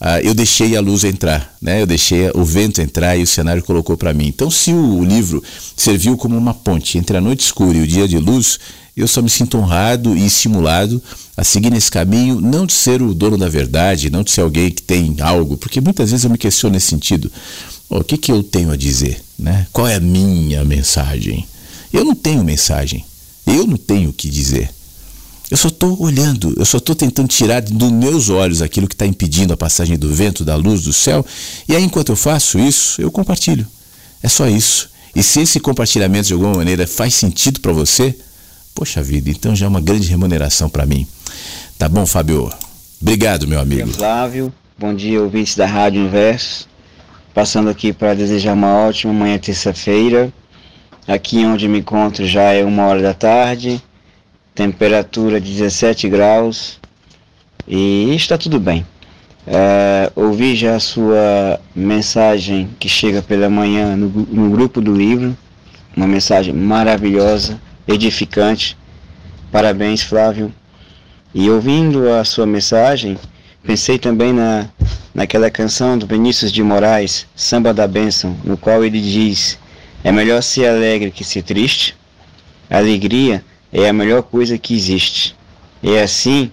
ah, 0.00 0.20
eu 0.20 0.34
deixei 0.34 0.76
a 0.76 0.80
luz 0.80 1.04
entrar, 1.04 1.54
né? 1.62 1.82
eu 1.82 1.86
deixei 1.86 2.30
o 2.34 2.42
vento 2.42 2.80
entrar 2.80 3.16
e 3.16 3.22
o 3.22 3.26
cenário 3.26 3.62
colocou 3.62 3.96
para 3.96 4.14
mim. 4.14 4.26
Então, 4.26 4.50
se 4.50 4.72
o 4.72 5.04
livro 5.04 5.44
serviu 5.76 6.16
como 6.16 6.36
uma 6.36 6.54
ponte 6.54 6.98
entre 6.98 7.16
a 7.16 7.20
noite 7.20 7.44
escura 7.44 7.76
e 7.76 7.82
o 7.82 7.86
dia 7.86 8.08
de 8.08 8.18
luz, 8.18 8.58
eu 8.96 9.08
só 9.08 9.22
me 9.22 9.30
sinto 9.30 9.56
honrado 9.56 10.16
e 10.16 10.26
estimulado 10.26 11.02
a 11.36 11.44
seguir 11.44 11.70
nesse 11.70 11.90
caminho, 11.90 12.40
não 12.40 12.66
de 12.66 12.72
ser 12.72 13.00
o 13.00 13.14
dono 13.14 13.38
da 13.38 13.48
verdade, 13.48 14.10
não 14.10 14.22
de 14.22 14.30
ser 14.30 14.42
alguém 14.42 14.70
que 14.70 14.82
tem 14.82 15.16
algo, 15.20 15.56
porque 15.56 15.80
muitas 15.80 16.10
vezes 16.10 16.24
eu 16.24 16.30
me 16.30 16.38
questiono 16.38 16.74
nesse 16.74 16.88
sentido. 16.88 17.30
O 17.88 18.04
que, 18.04 18.16
que 18.16 18.30
eu 18.30 18.42
tenho 18.42 18.70
a 18.70 18.76
dizer? 18.76 19.20
Né? 19.38 19.66
Qual 19.72 19.86
é 19.86 19.96
a 19.96 20.00
minha 20.00 20.64
mensagem? 20.64 21.46
Eu 21.92 22.04
não 22.04 22.14
tenho 22.14 22.44
mensagem. 22.44 23.04
Eu 23.46 23.66
não 23.66 23.76
tenho 23.76 24.10
o 24.10 24.12
que 24.12 24.28
dizer. 24.28 24.70
Eu 25.50 25.56
só 25.56 25.66
estou 25.66 26.00
olhando, 26.00 26.54
eu 26.56 26.64
só 26.64 26.78
estou 26.78 26.94
tentando 26.94 27.26
tirar 27.26 27.60
dos 27.60 27.90
meus 27.90 28.28
olhos 28.28 28.62
aquilo 28.62 28.86
que 28.86 28.94
está 28.94 29.04
impedindo 29.04 29.52
a 29.52 29.56
passagem 29.56 29.98
do 29.98 30.14
vento, 30.14 30.44
da 30.44 30.54
luz, 30.54 30.82
do 30.82 30.92
céu. 30.92 31.26
E 31.68 31.74
aí, 31.74 31.82
enquanto 31.82 32.10
eu 32.10 32.16
faço 32.16 32.56
isso, 32.60 33.02
eu 33.02 33.10
compartilho. 33.10 33.66
É 34.22 34.28
só 34.28 34.46
isso. 34.46 34.88
E 35.14 35.24
se 35.24 35.40
esse 35.40 35.58
compartilhamento 35.58 36.28
de 36.28 36.34
alguma 36.34 36.54
maneira 36.54 36.86
faz 36.86 37.14
sentido 37.14 37.58
para 37.58 37.72
você, 37.72 38.14
Poxa 38.74 39.02
vida, 39.02 39.30
então 39.30 39.54
já 39.54 39.66
é 39.66 39.68
uma 39.68 39.80
grande 39.80 40.08
remuneração 40.08 40.68
para 40.68 40.86
mim. 40.86 41.06
Tá 41.78 41.88
bom, 41.88 42.06
Fábio? 42.06 42.50
Obrigado, 43.00 43.46
meu 43.46 43.60
amigo. 43.60 43.82
Bom 43.82 43.86
dia, 43.86 43.96
Flávio. 43.96 44.52
Bom 44.78 44.94
dia, 44.94 45.22
ouvintes 45.22 45.56
da 45.56 45.66
Rádio 45.66 46.02
Inverso. 46.02 46.68
Passando 47.34 47.70
aqui 47.70 47.92
para 47.92 48.14
desejar 48.14 48.54
uma 48.54 48.68
ótima 48.86 49.12
manhã 49.12 49.38
terça-feira. 49.38 50.32
Aqui 51.06 51.44
onde 51.44 51.66
me 51.68 51.78
encontro 51.78 52.26
já 52.26 52.52
é 52.52 52.64
uma 52.64 52.86
hora 52.86 53.02
da 53.02 53.14
tarde, 53.14 53.82
temperatura 54.54 55.40
de 55.40 55.52
17 55.52 56.08
graus 56.08 56.78
e 57.66 58.14
está 58.14 58.36
tudo 58.36 58.60
bem. 58.60 58.86
É, 59.46 60.12
ouvi 60.14 60.54
já 60.54 60.76
a 60.76 60.80
sua 60.80 61.58
mensagem 61.74 62.68
que 62.78 62.88
chega 62.88 63.22
pela 63.22 63.48
manhã 63.48 63.96
no, 63.96 64.08
no 64.08 64.50
grupo 64.50 64.80
do 64.80 64.94
livro, 64.94 65.36
uma 65.96 66.06
mensagem 66.06 66.52
maravilhosa 66.54 67.60
edificante. 67.92 68.76
Parabéns, 69.50 70.02
Flávio. 70.02 70.52
E 71.34 71.48
ouvindo 71.50 72.08
a 72.12 72.24
sua 72.24 72.46
mensagem, 72.46 73.18
pensei 73.62 73.98
também 73.98 74.32
na, 74.32 74.68
naquela 75.14 75.50
canção 75.50 75.96
do 75.96 76.06
Vinícius 76.06 76.52
de 76.52 76.62
Moraes, 76.62 77.26
Samba 77.34 77.72
da 77.72 77.86
Bênção, 77.86 78.36
no 78.44 78.56
qual 78.56 78.84
ele 78.84 79.00
diz: 79.00 79.58
É 80.02 80.10
melhor 80.10 80.42
ser 80.42 80.66
alegre 80.66 81.10
que 81.10 81.24
ser 81.24 81.42
triste. 81.42 81.96
A 82.68 82.78
alegria 82.78 83.44
é 83.72 83.88
a 83.88 83.92
melhor 83.92 84.22
coisa 84.22 84.58
que 84.58 84.74
existe. 84.74 85.36
É 85.82 86.02
assim 86.02 86.50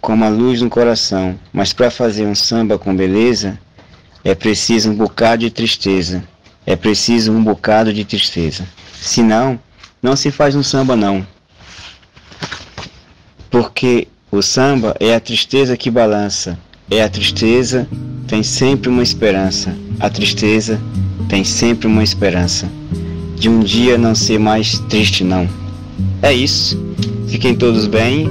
como 0.00 0.24
a 0.24 0.28
luz 0.28 0.60
no 0.60 0.68
coração, 0.68 1.38
mas 1.52 1.72
para 1.72 1.90
fazer 1.90 2.26
um 2.26 2.34
samba 2.34 2.78
com 2.78 2.94
beleza, 2.94 3.58
é 4.22 4.34
preciso 4.34 4.90
um 4.90 4.94
bocado 4.94 5.40
de 5.40 5.50
tristeza. 5.50 6.22
É 6.66 6.74
preciso 6.76 7.32
um 7.32 7.42
bocado 7.42 7.92
de 7.92 8.04
tristeza. 8.04 8.66
Senão, 9.00 9.60
não 10.04 10.14
se 10.14 10.30
faz 10.30 10.54
um 10.54 10.62
samba 10.62 10.94
não. 10.94 11.26
Porque 13.50 14.06
o 14.30 14.42
samba 14.42 14.94
é 15.00 15.14
a 15.14 15.18
tristeza 15.18 15.78
que 15.78 15.90
balança. 15.90 16.58
É 16.90 17.02
a 17.02 17.08
tristeza, 17.08 17.88
tem 18.26 18.42
sempre 18.42 18.90
uma 18.90 19.02
esperança. 19.02 19.74
A 19.98 20.10
tristeza 20.10 20.78
tem 21.26 21.42
sempre 21.42 21.86
uma 21.86 22.02
esperança. 22.02 22.68
De 23.36 23.48
um 23.48 23.60
dia 23.60 23.96
não 23.96 24.14
ser 24.14 24.38
mais 24.38 24.78
triste 24.90 25.24
não. 25.24 25.48
É 26.20 26.34
isso. 26.34 26.78
Fiquem 27.26 27.54
todos 27.54 27.86
bem 27.86 28.30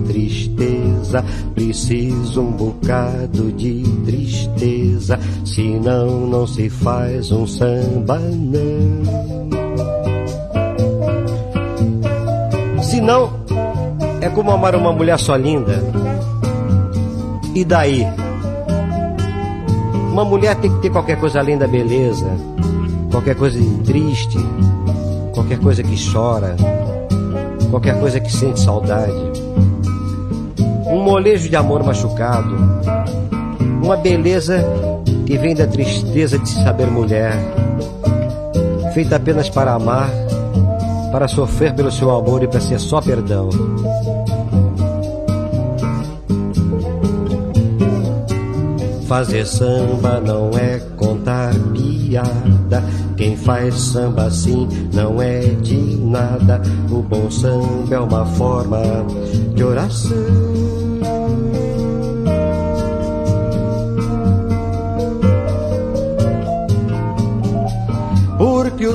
tristeza, 1.11 1.25
preciso 1.53 2.41
um 2.41 2.51
bocado 2.51 3.51
de 3.51 3.83
tristeza, 4.05 5.19
senão 5.43 6.27
não 6.27 6.47
se 6.47 6.69
faz 6.69 7.31
um 7.31 7.45
samba 7.45 8.17
não. 8.19 9.01
Senão 12.81 13.31
é 14.21 14.29
como 14.29 14.51
amar 14.51 14.75
uma 14.75 14.93
mulher 14.93 15.19
só 15.19 15.35
linda. 15.35 15.83
E 17.53 17.65
daí? 17.65 18.07
Uma 20.11 20.23
mulher 20.23 20.55
tem 20.55 20.73
que 20.73 20.81
ter 20.81 20.89
qualquer 20.89 21.19
coisa 21.19 21.39
além 21.39 21.57
da 21.57 21.67
beleza 21.67 22.27
qualquer 23.11 23.35
coisa 23.35 23.59
triste, 23.83 24.37
qualquer 25.33 25.59
coisa 25.59 25.83
que 25.83 25.95
chora, 26.11 26.55
qualquer 27.69 27.99
coisa 27.99 28.21
que 28.21 28.31
sente 28.31 28.61
saudade, 28.61 29.40
um 31.01 31.03
molejo 31.03 31.49
de 31.49 31.55
amor 31.55 31.83
machucado, 31.83 32.55
uma 33.83 33.97
beleza 33.97 34.63
que 35.25 35.35
vem 35.35 35.55
da 35.55 35.65
tristeza 35.65 36.37
de 36.37 36.47
se 36.47 36.63
saber 36.63 36.85
mulher, 36.91 37.33
feita 38.93 39.15
apenas 39.15 39.49
para 39.49 39.73
amar, 39.73 40.11
para 41.11 41.27
sofrer 41.27 41.73
pelo 41.73 41.91
seu 41.91 42.11
amor 42.11 42.43
e 42.43 42.47
para 42.47 42.59
ser 42.59 42.79
só 42.79 43.01
perdão. 43.01 43.49
Fazer 49.07 49.45
samba 49.45 50.21
não 50.21 50.51
é 50.51 50.79
contar 50.95 51.53
piada. 51.73 52.83
Quem 53.17 53.35
faz 53.35 53.73
samba 53.75 54.25
assim 54.25 54.69
não 54.93 55.21
é 55.21 55.39
de 55.39 55.97
nada. 55.97 56.61
O 56.89 57.01
bom 57.01 57.29
samba 57.29 57.95
é 57.95 57.99
uma 57.99 58.25
forma 58.25 58.79
de 59.53 59.63
oração. 59.63 60.70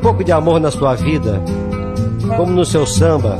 Um 0.00 0.02
pouco 0.02 0.24
de 0.24 0.32
amor 0.32 0.58
na 0.58 0.70
sua 0.70 0.94
vida, 0.94 1.42
como 2.34 2.52
no 2.52 2.64
seu 2.64 2.86
samba. 2.86 3.38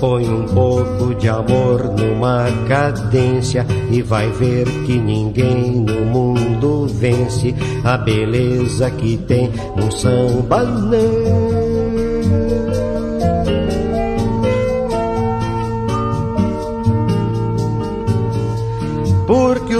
Põe 0.00 0.26
um 0.26 0.46
pouco 0.46 1.14
de 1.14 1.28
amor 1.28 1.84
numa 1.92 2.46
cadência 2.66 3.66
e 3.90 4.00
vai 4.00 4.30
ver 4.30 4.64
que 4.86 4.96
ninguém 4.96 5.72
no 5.72 6.06
mundo 6.06 6.86
vence 6.88 7.54
a 7.84 7.98
beleza 7.98 8.90
que 8.92 9.18
tem 9.18 9.50
um 9.76 9.90
samba 9.90 10.64
não. 10.64 11.53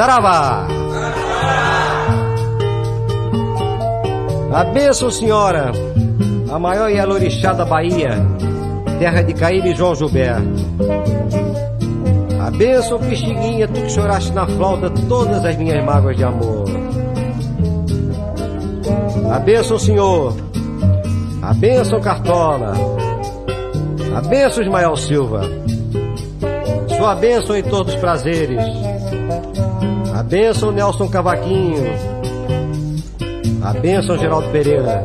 Saravá! 0.00 0.66
A 4.50 4.64
bênção, 4.64 5.10
senhora, 5.10 5.72
a 6.50 6.58
maior 6.58 6.88
Yalorixá 6.88 7.52
da 7.52 7.66
Bahia, 7.66 8.12
terra 8.98 9.20
de 9.20 9.34
Caíbe 9.34 9.72
e 9.72 9.74
João 9.74 9.94
Gilberto. 9.94 10.42
A 12.42 12.50
bênção, 12.50 12.98
Pixinguinha, 12.98 13.68
tu 13.68 13.74
que 13.74 13.90
choraste 13.90 14.32
na 14.32 14.46
flauta 14.46 14.88
todas 15.06 15.44
as 15.44 15.54
minhas 15.56 15.84
mágoas 15.84 16.16
de 16.16 16.24
amor. 16.24 16.64
A 19.30 19.38
bênção, 19.38 19.78
senhor, 19.78 20.34
a 21.42 21.52
bênção, 21.52 22.00
Cartola, 22.00 22.72
a 24.16 24.20
bênção, 24.22 24.62
Ismael 24.62 24.96
Silva, 24.96 25.42
sua 26.96 27.14
bênção 27.16 27.54
em 27.54 27.62
todos 27.62 27.92
os 27.92 28.00
prazeres. 28.00 28.89
A 30.30 30.36
bênção 30.36 30.70
Nelson 30.70 31.08
Cavaquinho. 31.08 31.82
A 33.60 33.72
bênção 33.72 34.16
Geraldo 34.16 34.48
Pereira. 34.50 35.04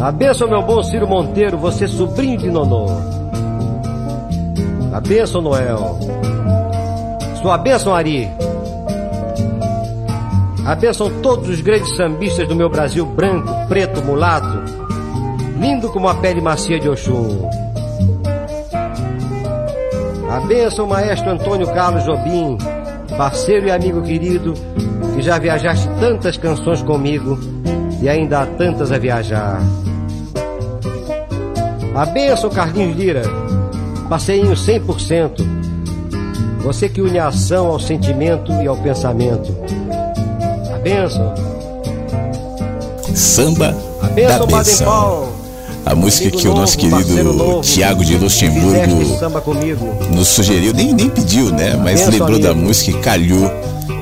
A 0.00 0.10
bênção 0.10 0.48
meu 0.48 0.60
bom 0.60 0.82
Ciro 0.82 1.06
Monteiro, 1.06 1.56
você 1.56 1.86
sobrinho 1.86 2.36
de 2.36 2.50
Nonô. 2.50 2.86
A 4.92 5.00
bênção 5.00 5.40
Noel. 5.40 6.00
Sua 7.40 7.56
bênção 7.58 7.94
Ari. 7.94 8.28
A 10.66 10.74
bênção 10.74 11.08
todos 11.22 11.48
os 11.48 11.60
grandes 11.60 11.94
sambistas 11.94 12.48
do 12.48 12.56
meu 12.56 12.68
Brasil 12.68 13.06
branco, 13.06 13.52
preto, 13.68 14.02
mulato, 14.02 14.64
lindo 15.60 15.88
como 15.90 16.08
a 16.08 16.14
pele 16.16 16.40
macia 16.40 16.80
de 16.80 16.88
Oxum. 16.88 17.48
A 20.28 20.40
bênção 20.40 20.88
maestro 20.88 21.30
Antônio 21.30 21.72
Carlos 21.72 22.02
Jobim, 22.04 22.58
parceiro 23.20 23.66
e 23.66 23.70
amigo 23.70 24.00
querido, 24.00 24.54
que 25.14 25.20
já 25.20 25.38
viajaste 25.38 25.86
tantas 26.00 26.38
canções 26.38 26.82
comigo 26.82 27.38
e 28.00 28.08
ainda 28.08 28.40
há 28.40 28.46
tantas 28.46 28.90
a 28.90 28.96
viajar. 28.96 29.60
A 31.94 32.06
benção, 32.06 32.48
Carlinhos 32.48 32.96
Lira, 32.96 33.20
passeinho 34.08 34.52
100%. 34.52 35.32
Você 36.62 36.88
que 36.88 37.02
une 37.02 37.18
a 37.18 37.26
ação 37.26 37.66
ao 37.66 37.78
sentimento 37.78 38.52
e 38.52 38.66
ao 38.66 38.78
pensamento. 38.78 39.54
A 40.74 40.78
benção. 40.78 41.34
Samba 43.14 43.76
A 44.02 44.06
benção, 44.06 44.46
benção. 44.46 44.86
Baden-Powell. 44.86 45.29
A 45.84 45.94
música 45.94 46.28
Amigo 46.28 46.38
que 46.38 46.48
o 46.48 46.54
nosso 46.54 46.78
novo, 46.86 47.04
querido 47.04 47.60
Tiago 47.62 48.04
de 48.04 48.16
Luxemburgo 48.16 49.18
nos 50.12 50.28
sugeriu, 50.28 50.72
nem, 50.72 50.92
nem 50.92 51.08
pediu, 51.08 51.50
né? 51.50 51.74
Mas 51.76 52.06
lembrou 52.06 52.38
da 52.38 52.50
amigo. 52.50 52.66
música 52.66 52.90
e 52.90 53.00
calhou 53.00 53.50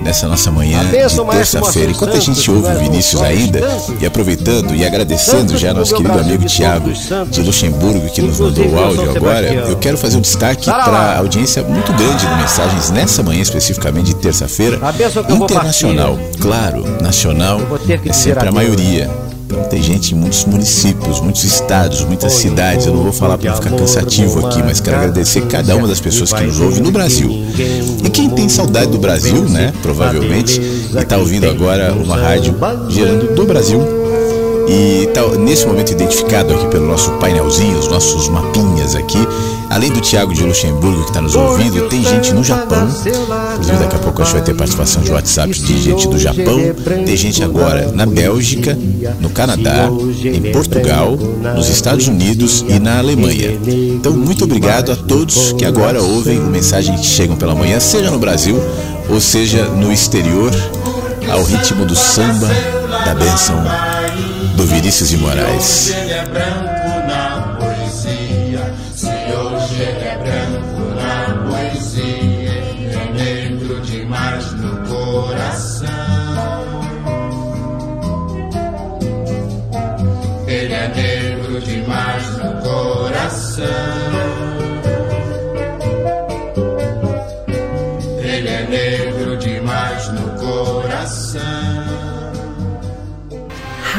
nessa 0.03 0.27
nossa 0.27 0.51
manhã 0.51 0.81
de 0.85 0.91
terça-feira. 1.31 1.91
Enquanto 1.91 2.17
a 2.17 2.21
gente 2.21 2.51
ouve 2.51 2.69
o 2.69 2.79
Vinícius 2.79 3.23
ainda, 3.23 3.61
e 4.01 4.07
aproveitando 4.07 4.75
e 4.75 4.85
agradecendo 4.85 5.57
já 5.57 5.73
nosso 5.73 5.95
querido 5.95 6.19
amigo 6.19 6.45
Tiago 6.47 6.91
de 7.31 7.43
Luxemburgo, 7.43 8.09
que 8.11 8.23
nos 8.23 8.39
mandou 8.41 8.67
o 8.67 8.79
áudio 8.79 9.11
agora, 9.11 9.47
eu 9.53 9.77
quero 9.77 9.97
fazer 9.97 10.17
um 10.17 10.21
destaque 10.21 10.67
para 10.67 10.83
a 10.83 11.19
audiência 11.19 11.63
muito 11.63 11.93
grande 11.93 12.27
de 12.27 12.35
mensagens 12.35 12.91
nessa 12.91 13.23
manhã, 13.23 13.41
especificamente 13.41 14.07
de 14.07 14.17
terça-feira, 14.17 14.81
internacional. 15.31 16.19
Claro, 16.41 16.85
nacional 17.03 17.61
é 18.07 18.13
sempre 18.13 18.49
a 18.49 18.53
maioria. 18.53 19.28
Tem 19.71 19.83
gente 19.83 20.15
em 20.15 20.19
muitos 20.19 20.45
municípios, 20.47 21.21
muitos 21.21 21.45
estados, 21.45 22.03
muitas 22.05 22.33
cidades. 22.33 22.87
Eu 22.87 22.95
não 22.95 23.03
vou 23.03 23.13
falar 23.13 23.37
para 23.37 23.55
ficar 23.55 23.71
cansativo 23.71 24.47
aqui, 24.47 24.63
mas 24.63 24.81
quero 24.81 24.97
agradecer 24.97 25.43
cada 25.43 25.77
uma 25.77 25.87
das 25.87 26.01
pessoas 26.01 26.33
que 26.33 26.43
nos 26.43 26.59
ouve 26.61 26.81
no 26.81 26.91
Brasil. 26.91 27.31
E 28.05 28.09
quem 28.11 28.31
tem 28.31 28.49
saudade 28.49 28.91
do 28.91 28.99
Brasil, 28.99 29.43
né? 29.49 29.73
Provavelmente, 29.83 30.61
e 30.61 30.97
está 30.97 31.19
ouvindo 31.19 31.49
agora 31.49 31.93
uma 31.93 32.17
rádio 32.17 32.55
gerando 32.89 33.35
do 33.35 33.45
Brasil. 33.45 33.81
E 34.69 35.07
tá 35.15 35.27
nesse 35.39 35.67
momento 35.67 35.93
identificado 35.93 36.53
aqui 36.53 36.67
pelo 36.67 36.87
nosso 36.87 37.11
painelzinho, 37.13 37.79
os 37.79 37.89
nossos 37.89 38.29
mapinhas 38.29 38.95
aqui. 38.95 39.19
Além 39.71 39.91
do 39.91 40.01
Tiago 40.01 40.35
de 40.35 40.43
Luxemburgo 40.43 41.05
que 41.05 41.11
está 41.11 41.23
nos 41.23 41.35
ouvindo, 41.35 41.89
tem 41.89 42.03
gente 42.03 42.35
no 42.35 42.45
Japão. 42.45 42.87
Inclusive 43.53 43.79
daqui 43.79 43.97
a 43.97 43.99
pouco 43.99 44.21
acho 44.21 44.33
que 44.33 44.37
vai 44.39 44.47
ter 44.47 44.55
participação 44.55 45.03
de 45.03 45.11
WhatsApp 45.11 45.53
de 45.53 45.81
gente 45.81 46.07
do 46.09 46.19
Japão. 46.19 46.59
Tem 47.07 47.17
gente 47.17 47.43
agora 47.43 47.91
na 47.93 48.05
Bélgica, 48.05 48.77
no 49.21 49.31
Canadá, 49.31 49.89
em 50.23 50.53
Portugal, 50.53 51.17
nos 51.55 51.69
Estados 51.71 52.07
Unidos 52.07 52.65
e 52.69 52.79
na 52.79 52.99
Alemanha. 52.99 53.59
Então 53.67 54.13
muito 54.13 54.45
obrigado 54.45 54.93
a 54.93 54.97
todos 54.97 55.53
que 55.53 55.65
agora 55.65 56.03
ouvem 56.03 56.39
o 56.39 56.47
mensagem 56.47 56.95
que 56.97 57.07
chegam 57.07 57.37
pela 57.37 57.55
manhã, 57.55 57.81
seja 57.81 58.11
no 58.11 58.19
Brasil 58.19 58.59
ou 59.09 59.19
seja 59.19 59.65
no 59.65 59.91
exterior, 59.91 60.51
ao 61.31 61.43
ritmo 61.43 61.87
do 61.87 61.97
samba 61.97 62.49
da 63.05 63.15
bênção 63.15 63.57
do 64.59 64.67
Vinícius 64.67 65.09
de 65.11 65.17
Moraes. 65.17 65.93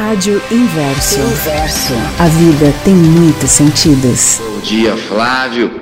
Rádio 0.09 0.41
Inverso. 0.49 1.19
Inverso. 1.19 1.93
A 2.17 2.25
vida 2.25 2.73
tem 2.83 2.95
muitos 2.95 3.51
sentidos. 3.51 4.41
Bom 4.43 4.59
dia, 4.61 4.97
Flávio. 4.97 5.79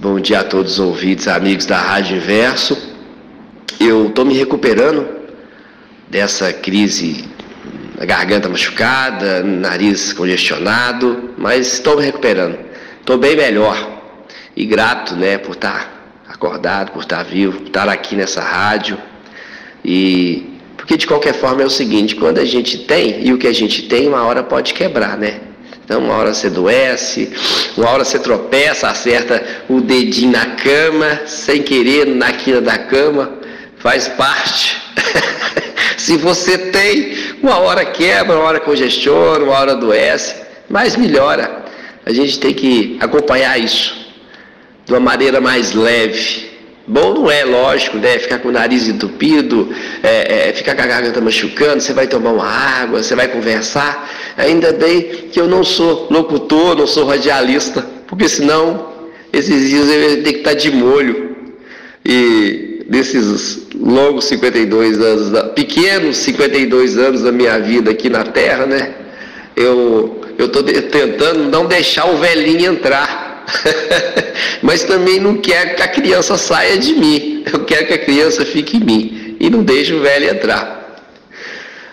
Bom 0.00 0.18
dia 0.18 0.40
a 0.40 0.44
todos 0.44 0.72
os 0.72 0.78
ouvintes, 0.80 1.28
amigos 1.28 1.64
da 1.64 1.80
Rádio 1.80 2.16
Inverso. 2.16 2.76
Eu 3.78 4.08
estou 4.08 4.24
me 4.24 4.34
recuperando 4.36 5.06
dessa 6.10 6.52
crise, 6.52 7.24
garganta 8.00 8.48
machucada, 8.48 9.44
nariz 9.44 10.12
congestionado, 10.12 11.30
mas 11.38 11.74
estou 11.74 11.98
me 11.98 12.04
recuperando. 12.04 12.58
Estou 12.98 13.16
bem 13.16 13.36
melhor 13.36 14.02
e 14.56 14.66
grato, 14.66 15.14
né, 15.14 15.38
por 15.38 15.52
estar 15.52 16.18
acordado, 16.28 16.90
por 16.90 17.02
estar 17.02 17.22
vivo, 17.22 17.58
por 17.58 17.68
estar 17.68 17.88
aqui 17.88 18.16
nessa 18.16 18.42
rádio. 18.42 18.98
E 19.84 20.51
porque 20.82 20.96
de 20.96 21.06
qualquer 21.06 21.34
forma 21.34 21.62
é 21.62 21.64
o 21.64 21.70
seguinte, 21.70 22.16
quando 22.16 22.38
a 22.38 22.44
gente 22.44 22.76
tem, 22.76 23.24
e 23.24 23.32
o 23.32 23.38
que 23.38 23.46
a 23.46 23.52
gente 23.52 23.82
tem, 23.82 24.08
uma 24.08 24.24
hora 24.24 24.42
pode 24.42 24.74
quebrar, 24.74 25.16
né? 25.16 25.38
Então 25.84 26.00
uma 26.00 26.14
hora 26.14 26.34
você 26.34 26.50
doece, 26.50 27.32
uma 27.76 27.88
hora 27.88 28.04
você 28.04 28.18
tropeça, 28.18 28.88
acerta 28.88 29.44
o 29.68 29.80
dedinho 29.80 30.32
na 30.32 30.44
cama, 30.56 31.20
sem 31.24 31.62
querer, 31.62 32.06
na 32.08 32.32
quina 32.32 32.60
da 32.60 32.76
cama, 32.78 33.32
faz 33.78 34.08
parte. 34.08 34.76
Se 35.96 36.16
você 36.16 36.58
tem, 36.58 37.16
uma 37.40 37.60
hora 37.60 37.84
quebra, 37.84 38.34
uma 38.34 38.44
hora 38.44 38.58
congestiona, 38.58 39.44
uma 39.44 39.56
hora 39.56 39.72
adoece, 39.72 40.34
mas 40.68 40.96
melhora. 40.96 41.62
A 42.04 42.12
gente 42.12 42.40
tem 42.40 42.52
que 42.52 42.96
acompanhar 43.00 43.56
isso 43.56 44.04
de 44.84 44.92
uma 44.92 44.98
maneira 44.98 45.40
mais 45.40 45.74
leve. 45.74 46.50
Bom 46.86 47.14
não 47.14 47.30
é, 47.30 47.44
lógico, 47.44 47.96
né? 47.96 48.18
Ficar 48.18 48.38
com 48.38 48.48
o 48.48 48.52
nariz 48.52 48.88
entupido, 48.88 49.72
é, 50.02 50.48
é, 50.48 50.52
ficar 50.52 50.74
com 50.74 50.82
a 50.82 50.86
garganta 50.86 51.20
machucando, 51.20 51.80
você 51.80 51.92
vai 51.92 52.08
tomar 52.08 52.32
uma 52.32 52.46
água, 52.46 53.02
você 53.02 53.14
vai 53.14 53.28
conversar. 53.28 54.10
Ainda 54.36 54.72
bem 54.72 55.02
que 55.30 55.40
eu 55.40 55.46
não 55.46 55.62
sou 55.62 56.08
locutor, 56.10 56.76
não 56.76 56.86
sou 56.86 57.06
radialista, 57.06 57.86
porque 58.08 58.28
senão 58.28 58.90
esses 59.32 59.70
dias 59.70 59.88
eu 59.88 60.10
ia 60.10 60.22
ter 60.22 60.32
que 60.32 60.38
estar 60.38 60.54
de 60.54 60.72
molho. 60.72 61.36
E 62.04 62.84
nesses 62.88 63.68
longos 63.76 64.24
52 64.24 65.00
anos, 65.00 65.52
pequenos 65.54 66.16
52 66.16 66.98
anos 66.98 67.22
da 67.22 67.30
minha 67.30 67.60
vida 67.60 67.92
aqui 67.92 68.10
na 68.10 68.24
Terra, 68.24 68.66
né? 68.66 68.92
Eu 69.54 70.20
estou 70.36 70.64
tentando 70.64 71.44
não 71.44 71.66
deixar 71.66 72.06
o 72.10 72.16
velhinho 72.16 72.72
entrar 72.72 73.31
Mas 74.62 74.84
também 74.84 75.20
não 75.20 75.36
quero 75.36 75.76
que 75.76 75.82
a 75.82 75.88
criança 75.88 76.36
saia 76.36 76.78
de 76.78 76.94
mim. 76.94 77.44
Eu 77.52 77.64
quero 77.64 77.86
que 77.86 77.94
a 77.94 77.98
criança 77.98 78.44
fique 78.44 78.76
em 78.76 78.80
mim. 78.80 79.36
E 79.40 79.50
não 79.50 79.62
deixe 79.62 79.92
o 79.92 80.00
velho 80.00 80.30
entrar. 80.30 81.00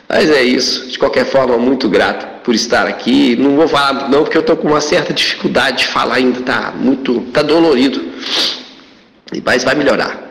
Mas 0.07 0.29
é 0.29 0.43
isso. 0.43 0.87
De 0.87 0.97
qualquer 0.97 1.25
forma, 1.25 1.57
muito 1.57 1.89
grato 1.89 2.43
por 2.43 2.55
estar 2.55 2.87
aqui. 2.87 3.35
Não 3.35 3.55
vou 3.55 3.67
falar 3.67 4.09
não, 4.09 4.23
porque 4.23 4.37
eu 4.37 4.41
estou 4.41 4.57
com 4.57 4.69
uma 4.69 4.81
certa 4.81 5.13
dificuldade 5.13 5.79
de 5.79 5.87
falar 5.87 6.15
ainda. 6.15 6.41
Tá 6.41 6.73
muito, 6.75 7.21
tá 7.33 7.41
dolorido. 7.41 8.01
Mas 9.43 9.63
vai 9.63 9.75
melhorar. 9.75 10.29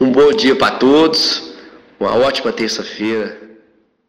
Um 0.00 0.10
bom 0.10 0.32
dia 0.32 0.54
para 0.54 0.76
todos. 0.76 1.54
Uma 1.98 2.14
ótima 2.16 2.52
terça-feira. 2.52 3.38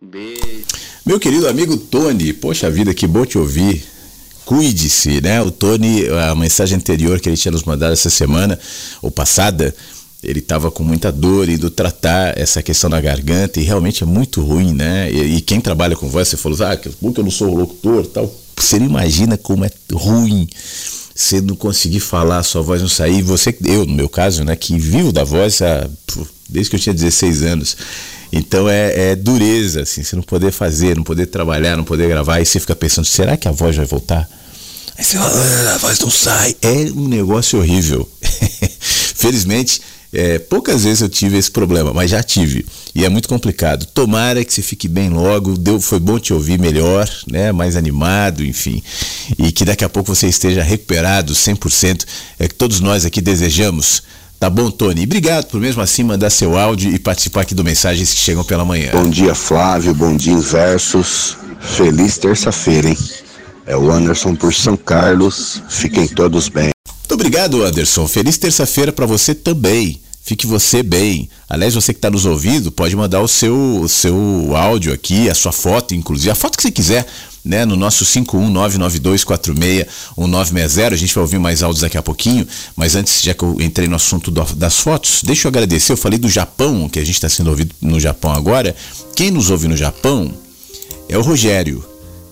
Um 0.01 0.07
beijo. 0.07 0.65
Meu 1.05 1.19
querido 1.19 1.47
amigo 1.47 1.77
Tony, 1.77 2.33
poxa 2.33 2.69
vida, 2.69 2.93
que 2.93 3.05
bom 3.05 3.25
te 3.25 3.37
ouvir 3.37 3.94
cuide-se, 4.45 5.21
né? 5.21 5.41
O 5.41 5.51
Tony, 5.51 6.07
a 6.29 6.35
mensagem 6.35 6.77
anterior 6.77 7.19
que 7.19 7.27
ele 7.27 7.37
tinha 7.37 7.51
nos 7.51 7.63
mandado 7.63 7.93
essa 7.93 8.09
semana, 8.09 8.57
ou 9.01 9.09
passada, 9.09 9.75
ele 10.23 10.39
estava 10.39 10.71
com 10.71 10.83
muita 10.83 11.11
dor 11.11 11.49
indo 11.49 11.69
tratar 11.69 12.37
essa 12.37 12.61
questão 12.61 12.89
da 12.89 13.01
garganta 13.01 13.59
e 13.59 13.63
realmente 13.63 14.03
é 14.03 14.05
muito 14.05 14.41
ruim, 14.41 14.73
né? 14.73 15.11
E, 15.11 15.37
e 15.37 15.41
quem 15.41 15.59
trabalha 15.59 15.95
com 15.95 16.07
voz, 16.07 16.27
você 16.27 16.37
falou, 16.37 16.57
ah, 16.63 16.75
que 16.77 16.87
eu 16.87 17.23
não 17.23 17.31
sou 17.31 17.53
locutor 17.53 18.05
tal. 18.07 18.33
Você 18.57 18.79
não 18.79 18.85
imagina 18.85 19.37
como 19.37 19.65
é 19.65 19.69
ruim 19.91 20.47
você 21.15 21.39
não 21.39 21.55
conseguir 21.55 22.01
falar, 22.01 22.43
sua 22.43 22.61
voz 22.61 22.81
não 22.81 22.89
sair. 22.89 23.21
Você, 23.21 23.57
eu, 23.63 23.85
no 23.85 23.93
meu 23.93 24.09
caso, 24.09 24.43
né, 24.43 24.53
que 24.53 24.77
vivo 24.77 25.13
da 25.13 25.23
voz 25.23 25.59
desde 26.49 26.69
que 26.69 26.75
eu 26.75 26.79
tinha 26.79 26.93
16 26.93 27.43
anos. 27.43 27.77
Então 28.31 28.69
é, 28.69 29.11
é, 29.11 29.15
dureza, 29.15 29.81
assim, 29.81 30.03
você 30.03 30.15
não 30.15 30.23
poder 30.23 30.51
fazer, 30.51 30.95
não 30.95 31.03
poder 31.03 31.27
trabalhar, 31.27 31.77
não 31.77 31.83
poder 31.83 32.07
gravar, 32.07 32.41
e 32.41 32.45
você 32.45 32.59
fica 32.59 32.75
pensando, 32.75 33.05
será 33.05 33.37
que 33.37 33.47
a 33.47 33.51
voz 33.51 33.75
vai 33.75 33.85
voltar? 33.85 34.27
Aí 34.97 35.03
você 35.03 35.17
fala, 35.17 35.31
ah, 35.31 35.75
a 35.75 35.77
voz 35.77 35.99
não 35.99 36.09
sai. 36.09 36.55
É 36.61 36.91
um 36.95 37.07
negócio 37.07 37.59
horrível. 37.59 38.09
Felizmente, 39.15 39.81
é, 40.13 40.39
poucas 40.39 40.85
vezes 40.85 41.01
eu 41.01 41.09
tive 41.09 41.37
esse 41.37 41.51
problema, 41.51 41.93
mas 41.93 42.09
já 42.09 42.23
tive. 42.23 42.65
E 42.93 43.03
é 43.03 43.09
muito 43.09 43.27
complicado. 43.27 43.85
Tomara 43.85 44.45
que 44.45 44.53
você 44.53 44.61
fique 44.61 44.87
bem 44.87 45.09
logo. 45.09 45.57
Deu, 45.57 45.81
foi 45.81 45.99
bom 45.99 46.17
te 46.17 46.33
ouvir 46.33 46.57
melhor, 46.57 47.09
né? 47.29 47.51
mais 47.51 47.75
animado, 47.75 48.41
enfim. 48.41 48.81
E 49.37 49.51
que 49.51 49.65
daqui 49.65 49.83
a 49.83 49.89
pouco 49.89 50.15
você 50.15 50.27
esteja 50.27 50.63
recuperado 50.63 51.33
100%. 51.33 52.05
É 52.39 52.47
que 52.47 52.55
todos 52.55 52.79
nós 52.79 53.03
aqui 53.03 53.19
desejamos. 53.19 54.03
Tá 54.45 54.49
bom, 54.51 54.69
Tony? 54.69 55.05
Obrigado 55.05 55.47
por 55.47 55.59
mesmo 55.59 55.81
assim 55.81 56.03
mandar 56.03 56.29
seu 56.29 56.55
áudio 56.55 56.93
e 56.93 56.99
participar 56.99 57.41
aqui 57.41 57.55
do 57.55 57.63
Mensagens 57.63 58.13
que 58.13 58.19
Chegam 58.19 58.43
pela 58.43 58.63
Manhã. 58.63 58.91
Bom 58.91 59.09
dia, 59.09 59.33
Flávio. 59.33 59.91
Bom 59.91 60.15
dia, 60.15 60.33
Inversos. 60.33 61.35
Feliz 61.59 62.19
terça-feira, 62.19 62.89
hein? 62.89 62.97
É 63.65 63.75
o 63.75 63.91
Anderson 63.91 64.35
por 64.35 64.53
São 64.53 64.77
Carlos. 64.77 65.63
Fiquem 65.67 66.07
todos 66.07 66.47
bem. 66.47 66.69
Muito 66.87 67.15
obrigado, 67.15 67.63
Anderson. 67.63 68.07
Feliz 68.07 68.37
terça-feira 68.37 68.91
para 68.91 69.07
você 69.07 69.33
também. 69.33 69.99
Fique 70.25 70.47
você 70.47 70.81
bem. 70.81 71.29
Aliás, 71.47 71.75
você 71.75 71.93
que 71.93 71.99
está 71.99 72.09
nos 72.09 72.25
ouvindo, 72.25 72.71
pode 72.71 72.95
mandar 72.95 73.21
o 73.21 73.27
seu, 73.27 73.79
o 73.79 73.87
seu 73.87 74.55
áudio 74.55 74.91
aqui, 74.91 75.29
a 75.29 75.35
sua 75.35 75.51
foto, 75.51 75.93
inclusive, 75.93 76.31
a 76.31 76.35
foto 76.35 76.57
que 76.57 76.63
você 76.63 76.71
quiser 76.71 77.05
né, 77.45 77.63
no 77.63 77.75
nosso 77.75 78.03
51992461960. 78.05 80.93
A 80.93 80.95
gente 80.95 81.13
vai 81.13 81.21
ouvir 81.21 81.37
mais 81.37 81.61
áudios 81.61 81.81
daqui 81.81 81.95
a 81.95 82.01
pouquinho, 82.01 82.47
mas 82.75 82.95
antes, 82.95 83.21
já 83.21 83.35
que 83.35 83.43
eu 83.43 83.55
entrei 83.61 83.87
no 83.87 83.95
assunto 83.95 84.31
do, 84.31 84.43
das 84.55 84.79
fotos, 84.79 85.21
deixa 85.23 85.47
eu 85.47 85.49
agradecer. 85.49 85.93
Eu 85.93 85.97
falei 85.97 86.17
do 86.17 86.27
Japão, 86.27 86.89
que 86.89 86.97
a 86.97 87.05
gente 87.05 87.13
está 87.13 87.29
sendo 87.29 87.51
ouvido 87.51 87.75
no 87.79 87.99
Japão 87.99 88.33
agora. 88.33 88.75
Quem 89.15 89.29
nos 89.29 89.51
ouve 89.51 89.67
no 89.67 89.77
Japão 89.77 90.33
é 91.07 91.15
o 91.15 91.21
Rogério. 91.21 91.85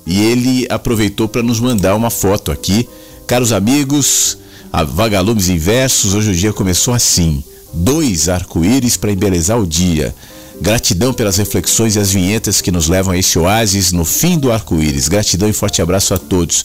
E 0.03 0.19
ele 0.19 0.65
aproveitou 0.67 1.27
para 1.27 1.43
nos 1.43 1.59
mandar 1.59 1.93
uma 1.93 2.09
foto 2.09 2.51
aqui. 2.51 2.89
Caros 3.27 3.51
amigos, 3.51 4.39
a 4.71 4.83
Vagalumes 4.83 5.47
Inversos, 5.47 6.15
hoje 6.15 6.31
o 6.31 6.35
dia 6.35 6.51
começou 6.51 6.95
assim: 6.95 7.43
dois 7.73 8.29
arco-íris 8.29 8.97
para 8.97 9.11
embelezar 9.11 9.59
o 9.59 9.67
dia. 9.67 10.13
Gratidão 10.61 11.13
pelas 11.13 11.37
reflexões 11.37 11.95
e 11.95 11.99
as 11.99 12.11
vinhetas 12.11 12.61
que 12.61 12.71
nos 12.71 12.87
levam 12.87 13.13
a 13.13 13.17
esse 13.17 13.37
oásis 13.39 13.91
no 13.91 14.05
fim 14.05 14.37
do 14.37 14.51
arco-íris. 14.51 15.07
Gratidão 15.09 15.49
e 15.49 15.53
forte 15.53 15.81
abraço 15.81 16.13
a 16.13 16.17
todos. 16.17 16.63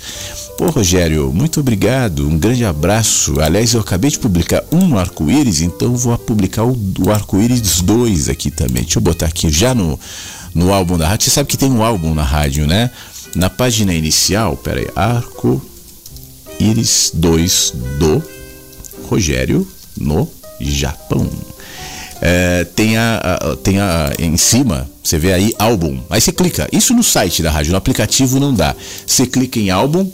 Pô, 0.59 0.66
Rogério, 0.70 1.32
muito 1.32 1.61
obrigado. 1.61 2.28
Um 2.28 2.38
grande 2.38 2.64
abraço. 2.64 3.40
Aliás, 3.40 3.72
eu 3.74 3.80
acabei 3.80 4.11
de 4.11 4.18
publicar 4.18 4.62
um 4.70 4.98
arco-íris, 4.98 5.62
então 5.62 5.96
vou 5.96 6.16
publicar 6.18 6.64
o, 6.64 6.76
o 7.00 7.11
arco-íris 7.11 7.80
2 7.80 8.28
aqui 8.28 8.50
também. 8.50 8.82
Deixa 8.82 8.98
eu 8.98 9.02
botar 9.02 9.26
aqui 9.26 9.50
já 9.50 9.74
no, 9.74 9.98
no 10.54 10.72
álbum 10.72 10.98
da 10.98 11.09
rádio. 11.09 11.24
Você 11.24 11.30
sabe 11.30 11.48
que 11.48 11.56
tem 11.56 11.70
um 11.70 11.82
álbum 11.82 12.14
na 12.14 12.22
rádio, 12.22 12.66
né? 12.66 12.90
Na 13.34 13.48
página 13.48 13.94
inicial, 13.94 14.56
peraí, 14.56 14.88
arco-íris 14.94 15.70
2 17.14 17.72
do 17.98 18.22
Rogério 19.09 19.66
no 19.96 20.28
Japão 20.61 21.28
é, 22.20 22.64
tem, 22.64 22.96
a, 22.96 23.16
a, 23.18 23.56
tem 23.56 23.80
a, 23.80 24.12
em 24.18 24.36
cima, 24.36 24.88
você 25.02 25.18
vê 25.18 25.32
aí 25.32 25.54
álbum. 25.59 26.00
Aí 26.11 26.20
você 26.20 26.32
clica. 26.32 26.68
Isso 26.72 26.92
no 26.94 27.02
site 27.02 27.42
da 27.42 27.50
rádio, 27.50 27.72
no 27.72 27.78
aplicativo 27.78 28.40
não 28.40 28.52
dá. 28.52 28.74
Você 29.06 29.26
clica 29.26 29.59
em 29.59 29.70
álbum. 29.70 30.11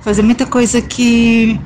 fazer 0.00 0.22
muita 0.22 0.44
coisa 0.46 0.80
que 0.80 1.58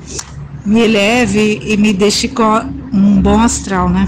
me 0.64 0.80
eleve 0.80 1.61
e 1.64 1.76
me 1.76 1.93
deixe 1.93 2.28
com 2.28 2.68
um 2.93 3.20
bom 3.20 3.41
astral, 3.41 3.89
né? 3.89 4.07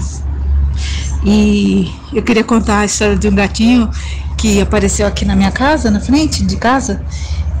E 1.25 1.91
eu 2.13 2.21
queria 2.21 2.43
contar 2.43 2.79
a 2.79 2.85
história 2.85 3.15
de 3.15 3.27
um 3.27 3.35
gatinho 3.35 3.89
que 4.37 4.61
apareceu 4.61 5.05
aqui 5.05 5.25
na 5.25 5.35
minha 5.35 5.51
casa, 5.51 5.91
na 5.91 5.99
frente 5.99 6.43
de 6.45 6.55
casa. 6.55 7.01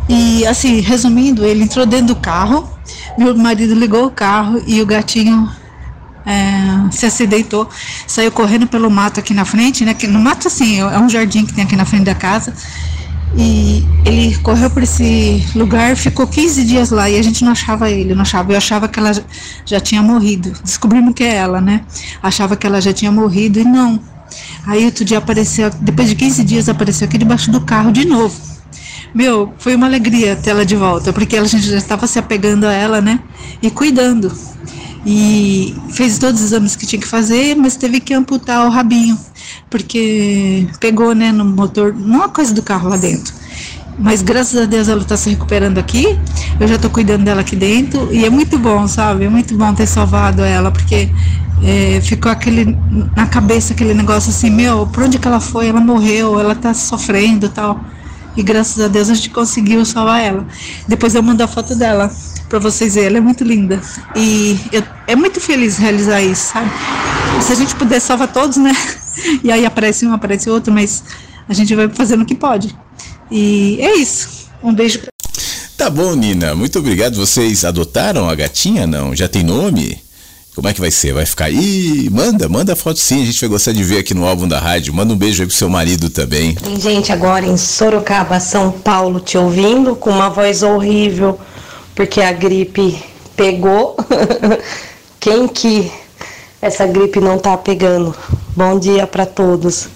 E 0.07 0.45
assim, 0.47 0.79
resumindo, 0.79 1.45
ele 1.45 1.63
entrou 1.63 1.85
dentro 1.85 2.07
do 2.07 2.15
carro, 2.15 2.69
meu 3.17 3.35
marido 3.37 3.73
ligou 3.73 4.05
o 4.05 4.11
carro 4.11 4.61
e 4.65 4.81
o 4.81 4.85
gatinho 4.85 5.49
é, 6.29 6.91
se 6.91 7.07
acidentou, 7.07 7.67
saiu 8.05 8.31
correndo 8.31 8.67
pelo 8.67 8.89
mato 8.91 9.19
aqui 9.19 9.33
na 9.33 9.45
frente, 9.45 9.83
né? 9.83 9.95
Que 9.95 10.05
no 10.05 10.19
mato 10.19 10.47
assim, 10.47 10.79
é 10.79 10.99
um 10.99 11.09
jardim 11.09 11.43
que 11.43 11.53
tem 11.53 11.63
aqui 11.63 11.75
na 11.75 11.85
frente 11.85 12.03
da 12.03 12.13
casa. 12.13 12.53
E 13.35 13.83
ele 14.05 14.35
correu 14.37 14.69
por 14.69 14.83
esse 14.83 15.43
lugar, 15.55 15.95
ficou 15.95 16.27
15 16.27 16.63
dias 16.63 16.89
lá 16.91 17.09
e 17.09 17.17
a 17.17 17.21
gente 17.21 17.43
não 17.43 17.51
achava 17.51 17.89
ele, 17.89 18.13
não 18.13 18.21
achava. 18.21 18.51
Eu 18.51 18.57
achava 18.57 18.87
que 18.87 18.99
ela 18.99 19.11
já 19.65 19.79
tinha 19.79 20.03
morrido. 20.03 20.53
Descobrimos 20.63 21.13
que 21.15 21.23
é 21.23 21.35
ela, 21.35 21.59
né? 21.59 21.81
Achava 22.21 22.55
que 22.55 22.65
ela 22.65 22.79
já 22.79 22.93
tinha 22.93 23.11
morrido 23.11 23.59
e 23.59 23.63
não. 23.63 23.99
Aí 24.67 24.85
outro 24.85 25.03
dia 25.03 25.17
apareceu, 25.17 25.71
depois 25.81 26.09
de 26.09 26.15
15 26.15 26.43
dias 26.43 26.69
apareceu 26.69 27.07
aqui 27.07 27.17
debaixo 27.17 27.51
do 27.51 27.61
carro 27.61 27.91
de 27.91 28.05
novo. 28.05 28.39
Meu, 29.15 29.51
foi 29.57 29.75
uma 29.75 29.87
alegria 29.87 30.35
ter 30.35 30.51
ela 30.51 30.63
de 30.63 30.75
volta, 30.75 31.11
porque 31.11 31.35
a 31.35 31.43
gente 31.43 31.67
já 31.67 31.77
estava 31.77 32.05
se 32.05 32.19
apegando 32.19 32.65
a 32.65 32.73
ela, 32.73 33.01
né? 33.01 33.19
E 33.61 33.71
cuidando 33.71 34.31
e 35.05 35.75
fez 35.91 36.17
todos 36.17 36.41
os 36.41 36.47
exames 36.47 36.75
que 36.75 36.85
tinha 36.85 36.99
que 36.99 37.07
fazer, 37.07 37.55
mas 37.55 37.75
teve 37.75 37.99
que 37.99 38.13
amputar 38.13 38.65
o 38.65 38.69
rabinho, 38.69 39.17
porque 39.69 40.67
pegou 40.79 41.15
né, 41.15 41.31
no 41.31 41.45
motor, 41.45 41.93
não 41.93 42.23
a 42.23 42.29
coisa 42.29 42.53
do 42.53 42.61
carro 42.61 42.89
lá 42.89 42.97
dentro. 42.97 43.33
Mas 43.97 44.21
graças 44.21 44.61
a 44.61 44.65
Deus 44.65 44.87
ela 44.87 45.01
está 45.01 45.17
se 45.17 45.29
recuperando 45.29 45.77
aqui, 45.77 46.17
eu 46.59 46.67
já 46.67 46.75
estou 46.75 46.89
cuidando 46.89 47.23
dela 47.23 47.41
aqui 47.41 47.55
dentro, 47.55 48.07
e 48.13 48.25
é 48.25 48.29
muito 48.29 48.57
bom, 48.57 48.87
sabe? 48.87 49.25
É 49.25 49.29
muito 49.29 49.55
bom 49.57 49.73
ter 49.73 49.87
salvado 49.87 50.41
ela, 50.41 50.71
porque 50.71 51.09
é, 51.63 51.99
ficou 52.01 52.31
aquele 52.31 52.77
na 53.15 53.25
cabeça 53.25 53.73
aquele 53.73 53.93
negócio 53.93 54.29
assim, 54.29 54.49
meu, 54.49 54.87
por 54.87 55.03
onde 55.03 55.19
que 55.19 55.27
ela 55.27 55.39
foi? 55.39 55.67
Ela 55.67 55.81
morreu, 55.81 56.39
ela 56.39 56.53
está 56.53 56.73
sofrendo 56.73 57.49
tal. 57.49 57.79
E 58.39 58.41
graças 58.41 58.81
a 58.81 58.87
Deus 58.87 59.09
a 59.09 59.13
gente 59.13 59.31
conseguiu 59.31 59.83
salvar 59.83 60.23
ela. 60.23 60.47
Depois 60.87 61.13
eu 61.13 61.21
mando 61.21 61.43
a 61.43 61.47
foto 61.47 61.75
dela 61.75 62.09
para 62.47 62.57
vocês 62.57 62.95
verem. 62.95 63.09
Ela 63.09 63.17
é 63.17 63.19
muito 63.19 63.43
linda. 63.43 63.81
E 64.15 64.57
eu, 64.71 64.81
é 65.07 65.13
muito 65.13 65.41
feliz 65.41 65.77
realizar 65.77 66.21
isso, 66.21 66.53
sabe? 66.53 66.71
Se 67.43 67.51
a 67.51 67.55
gente 67.55 67.75
puder 67.75 67.99
salvar 67.99 68.31
todos, 68.31 68.55
né? 68.55 68.71
E 69.43 69.51
aí 69.51 69.65
aparece 69.65 70.05
um, 70.05 70.13
aparece 70.13 70.49
outro, 70.49 70.71
mas 70.71 71.03
a 71.49 71.53
gente 71.53 71.75
vai 71.75 71.89
fazendo 71.89 72.21
o 72.21 72.25
que 72.25 72.33
pode. 72.33 72.73
E 73.29 73.77
é 73.81 73.97
isso. 73.97 74.47
Um 74.63 74.73
beijo. 74.73 74.99
Pra... 74.99 75.09
Tá 75.77 75.89
bom, 75.89 76.15
Nina. 76.15 76.55
Muito 76.55 76.79
obrigado. 76.79 77.17
Vocês 77.17 77.65
adotaram 77.65 78.29
a 78.29 78.35
gatinha? 78.35 78.87
Não? 78.87 79.13
Já 79.13 79.27
tem 79.27 79.43
nome? 79.43 80.01
Como 80.59 80.67
é 80.67 80.73
que 80.73 80.81
vai 80.81 80.91
ser? 80.91 81.13
Vai 81.13 81.25
ficar 81.25 81.45
aí? 81.45 82.09
Manda, 82.11 82.49
manda 82.49 82.75
foto 82.75 82.99
sim, 82.99 83.23
a 83.23 83.25
gente 83.25 83.39
vai 83.39 83.47
gostar 83.47 83.71
de 83.71 83.81
ver 83.81 83.99
aqui 83.99 84.13
no 84.13 84.27
álbum 84.27 84.45
da 84.45 84.59
rádio. 84.59 84.93
Manda 84.93 85.13
um 85.13 85.15
beijo 85.15 85.41
aí 85.41 85.47
pro 85.47 85.55
seu 85.55 85.69
marido 85.69 86.09
também. 86.09 86.53
Tem 86.55 86.77
gente 86.77 87.13
agora 87.13 87.45
em 87.45 87.55
Sorocaba, 87.55 88.41
São 88.41 88.69
Paulo, 88.69 89.21
te 89.21 89.37
ouvindo 89.37 89.95
com 89.95 90.09
uma 90.09 90.29
voz 90.29 90.61
horrível, 90.61 91.39
porque 91.95 92.19
a 92.19 92.33
gripe 92.33 93.01
pegou. 93.37 93.95
Quem 95.17 95.47
que 95.47 95.89
essa 96.61 96.85
gripe 96.85 97.21
não 97.21 97.39
tá 97.39 97.55
pegando? 97.55 98.13
Bom 98.53 98.77
dia 98.77 99.07
para 99.07 99.25
todos. 99.25 99.87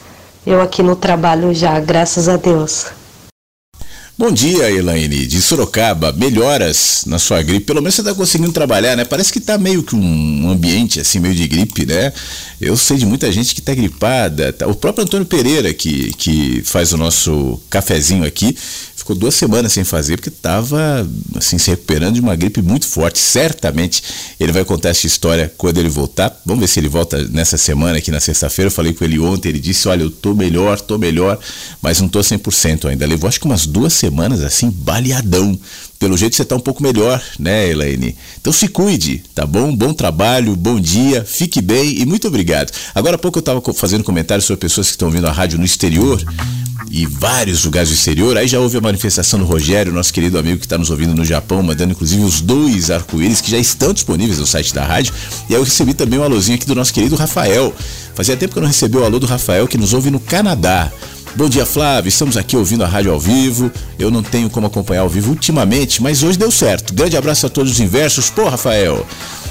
Eu 0.48 0.62
aqui 0.62 0.82
no 0.82 0.96
trabalho 0.96 1.54
já, 1.54 1.78
graças 1.82 2.30
a 2.30 2.38
Deus. 2.38 2.86
Bom 4.24 4.32
dia, 4.32 4.72
Elaine, 4.72 5.28
de 5.28 5.42
Sorocaba. 5.42 6.14
Melhoras 6.14 7.04
na 7.06 7.20
sua 7.20 7.42
gripe. 7.42 7.66
Pelo 7.66 7.82
menos 7.82 7.96
você 7.96 8.00
está 8.00 8.16
conseguindo 8.16 8.54
trabalhar, 8.54 8.96
né? 8.96 9.04
Parece 9.04 9.34
que 9.34 9.40
está 9.40 9.58
meio 9.58 9.84
que 9.84 9.98
um 9.98 10.50
ambiente 10.50 11.02
assim, 11.02 11.20
meio 11.20 11.36
de 11.36 11.46
gripe, 11.46 11.86
né? 11.86 12.14
Eu 12.62 12.78
sei 12.78 12.96
de 12.96 13.06
muita 13.06 13.30
gente 13.34 13.54
que 13.54 13.60
está 13.60 13.76
gripada. 13.76 14.54
Tá? 14.54 14.66
O 14.66 14.76
próprio 14.76 15.04
Antônio 15.04 15.26
Pereira, 15.26 15.74
que, 15.74 16.14
que 16.14 16.62
faz 16.64 16.94
o 16.94 16.98
nosso 16.98 17.60
cafezinho 17.70 18.24
aqui, 18.24 18.56
ficou 19.04 19.16
duas 19.16 19.36
semanas 19.36 19.74
sem 19.74 19.84
fazer 19.84 20.16
porque 20.16 20.30
estava 20.30 21.08
assim 21.36 21.58
se 21.58 21.70
recuperando 21.70 22.16
de 22.16 22.22
uma 22.22 22.36
gripe 22.36 22.62
muito 22.62 22.88
forte. 22.88 23.20
Certamente 23.20 24.02
ele 24.40 24.52
vai 24.52 24.64
contar 24.64 24.90
essa 24.90 25.06
história 25.06 25.54
quando 25.58 25.78
ele 25.78 25.90
voltar. 25.90 26.42
Vamos 26.46 26.62
ver 26.62 26.68
se 26.68 26.80
ele 26.80 26.88
volta 26.88 27.22
nessa 27.28 27.58
semana 27.58 27.98
aqui 27.98 28.10
na 28.10 28.20
sexta-feira. 28.20 28.68
Eu 28.68 28.72
falei 28.72 28.94
com 28.94 29.04
ele 29.04 29.20
ontem, 29.20 29.50
ele 29.50 29.60
disse: 29.60 29.88
"Olha, 29.88 30.04
eu 30.04 30.10
tô 30.10 30.34
melhor, 30.34 30.80
tô 30.80 30.98
melhor, 30.98 31.38
mas 31.82 32.00
não 32.00 32.08
tô 32.08 32.24
100% 32.24 32.90
ainda". 32.90 33.06
Levou 33.06 33.28
acho 33.28 33.40
que 33.40 33.46
umas 33.46 33.66
duas 33.66 33.94
semanas 33.94 34.42
assim 34.42 34.70
baleadão. 34.72 35.60
Pelo 36.00 36.18
jeito 36.18 36.36
você 36.36 36.44
tá 36.44 36.56
um 36.56 36.60
pouco 36.60 36.84
melhor, 36.84 37.22
né, 37.40 37.70
Elaine? 37.70 38.16
Então 38.40 38.52
se 38.52 38.68
cuide, 38.68 39.24
tá 39.34 39.46
bom? 39.46 39.74
Bom 39.74 39.94
trabalho, 39.94 40.54
bom 40.56 40.78
dia, 40.78 41.24
fique 41.24 41.62
bem 41.62 42.02
e 42.02 42.06
muito 42.06 42.28
obrigado. 42.28 42.72
Agora 42.94 43.16
há 43.16 43.20
pouco 43.20 43.38
eu 43.38 43.42
estava 43.42 43.62
fazendo 43.74 44.04
comentários 44.04 44.46
sobre 44.46 44.60
pessoas 44.60 44.88
que 44.88 44.94
estão 44.94 45.08
ouvindo 45.08 45.28
a 45.28 45.32
rádio 45.32 45.58
no 45.58 45.64
exterior 45.64 46.22
e 46.90 47.06
vários 47.06 47.64
lugares 47.66 47.90
do 47.90 47.96
exterior. 47.96 48.38
Aí 48.38 48.48
já 48.48 48.60
houve 48.60 48.78
a 48.78 48.82
manifestação 48.82 49.40
do 49.40 49.46
Rogério, 49.46 49.92
nosso 49.92 50.14
querido 50.14 50.38
amigo 50.38 50.60
que 50.60 50.66
está 50.66 50.78
nos 50.78 50.90
ouvindo 50.90 51.16
no 51.16 51.26
Japão, 51.26 51.62
mandando 51.64 51.94
inclusive 51.94 52.24
os 52.24 52.42
dois 52.42 52.92
arco-íris 52.92 53.42
que 53.42 53.52
já 53.52 53.58
estão 53.58 53.94
disponíveis 53.94 54.40
no 54.40 54.46
site 54.46 54.74
da 54.74 54.86
rádio. 54.86 55.14
E 55.50 55.54
aí 55.54 55.60
eu 55.60 55.64
recebi 55.64 55.94
também 55.94 56.20
um 56.20 56.24
alôzinho 56.24 56.56
aqui 56.56 56.66
do 56.66 56.76
nosso 56.76 56.94
querido 56.94 57.16
Rafael. 57.16 57.74
Fazia 58.16 58.38
tempo 58.38 58.54
que 58.54 58.60
eu 58.60 58.62
não 58.62 58.68
recebi 58.68 58.98
o 58.98 59.04
alô 59.04 59.20
do 59.20 59.26
Rafael, 59.26 59.68
que 59.68 59.78
nos 59.78 59.94
ouve 59.94 60.12
no 60.12 60.20
Canadá. 60.20 60.92
Bom 61.36 61.50
dia, 61.50 61.66
Flávio. 61.66 62.10
Estamos 62.10 62.38
aqui 62.38 62.56
ouvindo 62.56 62.84
a 62.84 62.88
rádio 62.88 63.12
ao 63.12 63.20
vivo. 63.20 63.72
Eu 63.98 64.12
não 64.12 64.22
tenho 64.22 64.50
como 64.52 64.68
acompanhar 64.68 65.02
ao 65.02 65.10
vivo 65.10 65.32
ultimamente, 65.32 66.02
mas 66.02 66.22
hoje 66.22 66.38
deu 66.38 66.52
certo. 66.52 66.94
Grande 66.94 67.18
abraço 67.18 67.48
a 67.48 67.50
todos 67.50 67.72
os 67.72 67.80
inversos. 67.80 68.30
Pô, 68.30 68.48
Rafael. 68.48 69.04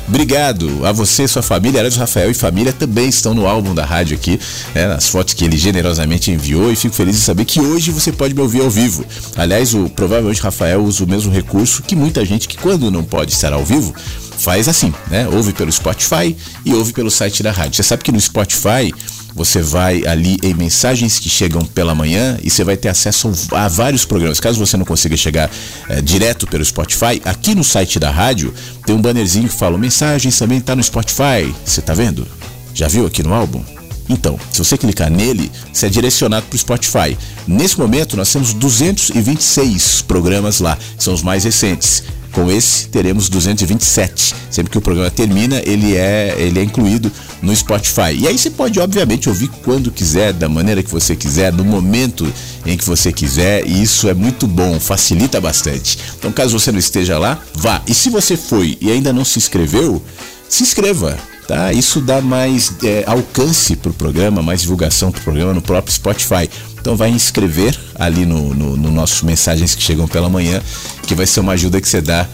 Obrigado 0.08 0.84
a 0.84 0.92
você 0.92 1.26
sua 1.26 1.42
família. 1.42 1.80
Aliás, 1.80 1.96
Rafael 1.96 2.30
e 2.30 2.34
família 2.34 2.72
também 2.72 3.08
estão 3.08 3.32
no 3.32 3.46
álbum 3.46 3.74
da 3.74 3.84
rádio 3.84 4.16
aqui, 4.16 4.38
né, 4.74 4.86
nas 4.88 5.08
fotos 5.08 5.34
que 5.34 5.44
ele 5.44 5.56
generosamente 5.56 6.30
enviou. 6.30 6.70
E 6.70 6.76
fico 6.76 6.94
feliz 6.94 7.16
de 7.16 7.22
saber 7.22 7.44
que 7.44 7.60
hoje 7.60 7.90
você 7.90 8.12
pode 8.12 8.34
me 8.34 8.40
ouvir 8.40 8.62
ao 8.62 8.70
vivo. 8.70 9.04
Aliás, 9.36 9.74
o, 9.74 9.88
provavelmente 9.88 10.40
Rafael 10.42 10.82
usa 10.82 11.04
o 11.04 11.08
mesmo 11.08 11.32
recurso 11.32 11.82
que 11.82 11.96
muita 11.96 12.24
gente 12.24 12.48
que, 12.48 12.56
quando 12.56 12.90
não 12.90 13.04
pode 13.04 13.32
estar 13.32 13.52
ao 13.52 13.64
vivo, 13.64 13.94
faz 14.38 14.68
assim, 14.68 14.92
né? 15.08 15.28
Ouve 15.28 15.52
pelo 15.52 15.70
Spotify 15.70 16.36
e 16.64 16.74
ouve 16.74 16.92
pelo 16.92 17.10
site 17.10 17.42
da 17.42 17.52
rádio. 17.52 17.74
Você 17.76 17.82
sabe 17.82 18.02
que 18.02 18.12
no 18.12 18.20
Spotify 18.20 18.92
você 19.34 19.62
vai 19.62 20.06
ali 20.06 20.38
em 20.42 20.54
mensagens 20.54 21.18
que 21.18 21.28
chegam 21.28 21.64
pela 21.64 21.94
manhã 21.94 22.38
e 22.42 22.50
você 22.50 22.64
vai 22.64 22.76
ter 22.76 22.88
acesso 22.88 23.32
a 23.52 23.68
vários 23.68 24.04
programas. 24.04 24.40
Caso 24.40 24.58
você 24.58 24.76
não 24.76 24.84
consiga 24.84 25.16
chegar 25.16 25.50
é, 25.88 26.00
direto 26.00 26.46
pelo 26.46 26.64
Spotify, 26.64 27.20
aqui 27.24 27.54
no 27.54 27.64
site 27.64 27.98
da 27.98 28.10
rádio 28.10 28.52
tem 28.84 28.94
um 28.94 29.00
bannerzinho 29.00 29.48
que 29.48 29.54
fala 29.54 29.78
mensagens 29.78 30.38
também 30.38 30.58
está 30.58 30.76
no 30.76 30.82
Spotify. 30.82 31.52
Você 31.64 31.80
está 31.80 31.94
vendo? 31.94 32.26
Já 32.74 32.88
viu 32.88 33.06
aqui 33.06 33.22
no 33.22 33.32
álbum? 33.32 33.62
Então, 34.08 34.38
se 34.50 34.58
você 34.58 34.76
clicar 34.76 35.10
nele, 35.10 35.50
você 35.72 35.86
é 35.86 35.88
direcionado 35.88 36.46
para 36.46 36.56
o 36.56 36.58
Spotify. 36.58 37.16
Nesse 37.46 37.78
momento, 37.78 38.16
nós 38.16 38.32
temos 38.32 38.52
226 38.52 40.02
programas 40.02 40.60
lá, 40.60 40.76
são 40.98 41.14
os 41.14 41.22
mais 41.22 41.44
recentes. 41.44 42.02
Com 42.32 42.50
esse 42.50 42.88
teremos 42.88 43.28
227. 43.28 44.34
Sempre 44.50 44.70
que 44.70 44.78
o 44.78 44.80
programa 44.80 45.10
termina, 45.10 45.60
ele 45.64 45.94
é, 45.96 46.34
ele 46.38 46.58
é 46.58 46.62
incluído 46.62 47.12
no 47.42 47.54
Spotify. 47.54 48.14
E 48.18 48.26
aí 48.26 48.38
você 48.38 48.50
pode, 48.50 48.80
obviamente, 48.80 49.28
ouvir 49.28 49.48
quando 49.62 49.90
quiser, 49.90 50.32
da 50.32 50.48
maneira 50.48 50.82
que 50.82 50.90
você 50.90 51.14
quiser, 51.14 51.52
no 51.52 51.64
momento 51.64 52.30
em 52.64 52.76
que 52.76 52.84
você 52.84 53.12
quiser, 53.12 53.66
e 53.66 53.82
isso 53.82 54.08
é 54.08 54.14
muito 54.14 54.46
bom, 54.46 54.78
facilita 54.80 55.40
bastante. 55.40 55.98
Então, 56.18 56.32
caso 56.32 56.58
você 56.58 56.72
não 56.72 56.78
esteja 56.78 57.18
lá, 57.18 57.38
vá. 57.54 57.82
E 57.86 57.94
se 57.94 58.08
você 58.10 58.36
foi 58.36 58.78
e 58.80 58.90
ainda 58.90 59.12
não 59.12 59.24
se 59.24 59.38
inscreveu, 59.38 60.02
se 60.48 60.62
inscreva. 60.62 61.18
Tá? 61.46 61.72
Isso 61.72 62.00
dá 62.00 62.20
mais 62.20 62.72
é, 62.84 63.04
alcance 63.06 63.74
para 63.74 63.90
o 63.90 63.94
programa, 63.94 64.42
mais 64.42 64.62
divulgação 64.62 65.10
para 65.10 65.20
o 65.20 65.24
programa 65.24 65.52
no 65.52 65.60
próprio 65.60 65.92
Spotify. 65.92 66.48
Então 66.82 66.96
vai 66.96 67.10
inscrever 67.10 67.78
ali 67.94 68.26
no, 68.26 68.52
no, 68.52 68.76
no 68.76 68.90
nosso 68.90 69.24
mensagens 69.24 69.72
que 69.72 69.80
chegam 69.80 70.08
pela 70.08 70.28
manhã, 70.28 70.60
que 71.04 71.14
vai 71.14 71.28
ser 71.28 71.38
uma 71.38 71.52
ajuda 71.52 71.80
que 71.80 71.88
você 71.88 72.00
dá 72.00 72.26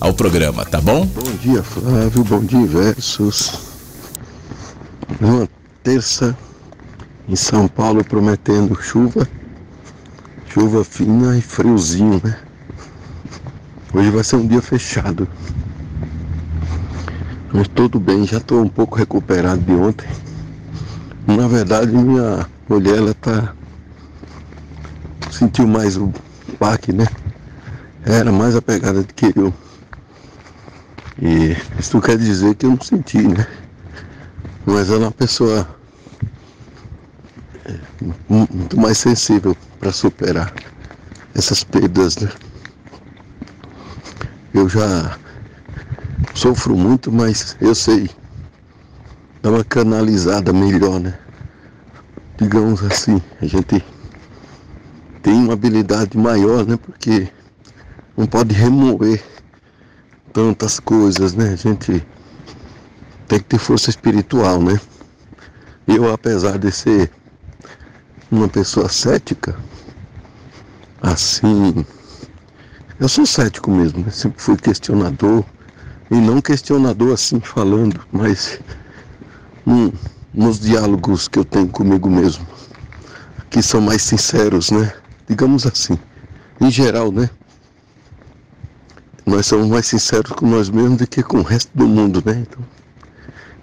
ao 0.00 0.12
programa, 0.12 0.64
tá 0.64 0.80
bom? 0.80 1.06
Bom 1.06 1.36
dia, 1.40 1.62
Flávio. 1.62 2.24
Bom 2.24 2.44
dia, 2.44 2.66
Versos. 2.66 3.60
Uma 5.20 5.48
terça 5.84 6.36
em 7.28 7.36
São 7.36 7.68
Paulo 7.68 8.02
prometendo 8.02 8.76
chuva. 8.82 9.28
Chuva 10.52 10.82
fina 10.82 11.38
e 11.38 11.40
friozinho, 11.40 12.20
né? 12.24 12.36
Hoje 13.94 14.10
vai 14.10 14.24
ser 14.24 14.34
um 14.34 14.48
dia 14.48 14.60
fechado. 14.60 15.28
Mas 17.52 17.68
tudo 17.68 18.00
bem, 18.00 18.26
já 18.26 18.38
estou 18.38 18.62
um 18.62 18.68
pouco 18.68 18.96
recuperado 18.96 19.60
de 19.60 19.72
ontem. 19.72 20.08
Na 21.24 21.46
verdade, 21.46 21.92
minha 21.92 22.44
mulher, 22.68 22.98
ela 22.98 23.14
tá. 23.14 23.54
Sentiu 25.30 25.66
mais 25.66 25.96
o 25.96 26.12
baque, 26.58 26.92
né? 26.92 27.06
Era 28.04 28.32
mais 28.32 28.56
apegada 28.56 29.02
do 29.02 29.14
que 29.14 29.32
eu. 29.36 29.52
E 31.20 31.56
isso 31.78 32.00
quer 32.00 32.18
dizer 32.18 32.54
que 32.54 32.66
eu 32.66 32.70
não 32.70 32.80
senti, 32.80 33.28
né? 33.28 33.46
Mas 34.66 34.88
ela 34.88 35.04
é 35.04 35.06
uma 35.06 35.12
pessoa 35.12 35.68
é, 37.64 37.74
muito 38.28 38.78
mais 38.78 38.98
sensível 38.98 39.56
para 39.78 39.92
superar 39.92 40.52
essas 41.34 41.62
perdas, 41.62 42.16
né? 42.16 42.30
Eu 44.54 44.68
já 44.68 45.18
sofro 46.34 46.76
muito, 46.76 47.10
mas 47.10 47.56
eu 47.60 47.74
sei 47.74 48.10
dar 49.42 49.50
uma 49.50 49.64
canalizada 49.64 50.52
melhor, 50.52 51.00
né? 51.00 51.18
Digamos 52.38 52.82
assim, 52.84 53.20
a 53.40 53.46
gente 53.46 53.84
tem 55.22 55.34
uma 55.34 55.52
habilidade 55.52 56.18
maior, 56.18 56.66
né? 56.66 56.76
Porque 56.76 57.28
não 58.16 58.26
pode 58.26 58.54
remover 58.54 59.22
tantas 60.32 60.80
coisas, 60.80 61.32
né? 61.34 61.52
A 61.52 61.56
gente 61.56 62.04
tem 63.28 63.38
que 63.38 63.44
ter 63.44 63.58
força 63.58 63.88
espiritual, 63.88 64.60
né? 64.60 64.80
Eu, 65.86 66.12
apesar 66.12 66.58
de 66.58 66.70
ser 66.72 67.10
uma 68.30 68.48
pessoa 68.48 68.88
cética, 68.88 69.56
assim, 71.00 71.84
eu 72.98 73.08
sou 73.08 73.26
cético 73.26 73.70
mesmo, 73.70 74.04
né? 74.04 74.10
sempre 74.10 74.42
fui 74.42 74.56
questionador, 74.56 75.44
e 76.10 76.14
não 76.14 76.40
questionador 76.40 77.12
assim 77.12 77.40
falando, 77.40 78.00
mas 78.12 78.60
num, 79.64 79.92
nos 80.32 80.60
diálogos 80.60 81.28
que 81.28 81.38
eu 81.38 81.44
tenho 81.44 81.68
comigo 81.68 82.08
mesmo, 82.08 82.46
que 83.50 83.62
são 83.62 83.80
mais 83.80 84.02
sinceros, 84.02 84.70
né? 84.70 84.92
Digamos 85.28 85.66
assim, 85.66 85.98
em 86.60 86.70
geral, 86.70 87.12
né? 87.12 87.30
Nós 89.24 89.46
somos 89.46 89.68
mais 89.68 89.86
sinceros 89.86 90.32
com 90.32 90.46
nós 90.46 90.68
mesmos 90.68 90.98
do 90.98 91.06
que 91.06 91.22
com 91.22 91.38
o 91.38 91.42
resto 91.42 91.70
do 91.74 91.86
mundo, 91.86 92.22
né? 92.26 92.44
Então, 92.46 92.64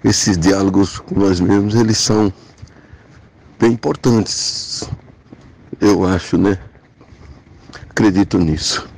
esses 0.02 0.38
diálogos 0.38 0.98
com 0.98 1.18
nós 1.18 1.38
mesmos, 1.38 1.74
eles 1.74 1.98
são 1.98 2.32
bem 3.58 3.72
importantes, 3.72 4.88
eu 5.80 6.06
acho, 6.06 6.38
né? 6.38 6.58
Acredito 7.90 8.38
nisso. 8.38 8.88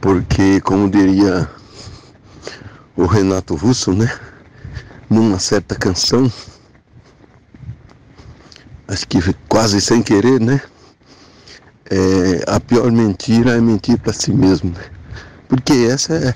Porque, 0.00 0.60
como 0.60 0.90
diria 0.90 1.48
o 2.96 3.06
Renato 3.06 3.54
Russo, 3.54 3.92
né? 3.92 4.12
Numa 5.08 5.38
certa 5.38 5.76
canção, 5.76 6.30
acho 8.88 9.06
que 9.06 9.20
quase 9.48 9.80
sem 9.80 10.02
querer, 10.02 10.40
né? 10.40 10.60
É, 11.90 12.44
a 12.46 12.58
pior 12.60 12.90
mentira 12.90 13.52
é 13.52 13.60
mentir 13.60 13.98
para 13.98 14.12
si 14.12 14.32
mesmo, 14.32 14.70
né? 14.70 14.84
Porque 15.48 15.72
essa 15.90 16.14
é. 16.14 16.34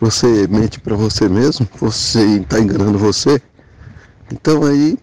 Você 0.00 0.46
mente 0.48 0.80
para 0.80 0.96
você 0.96 1.28
mesmo, 1.28 1.66
você 1.80 2.38
está 2.38 2.60
enganando 2.60 2.98
você. 2.98 3.40
Então 4.30 4.64
aí 4.64 4.98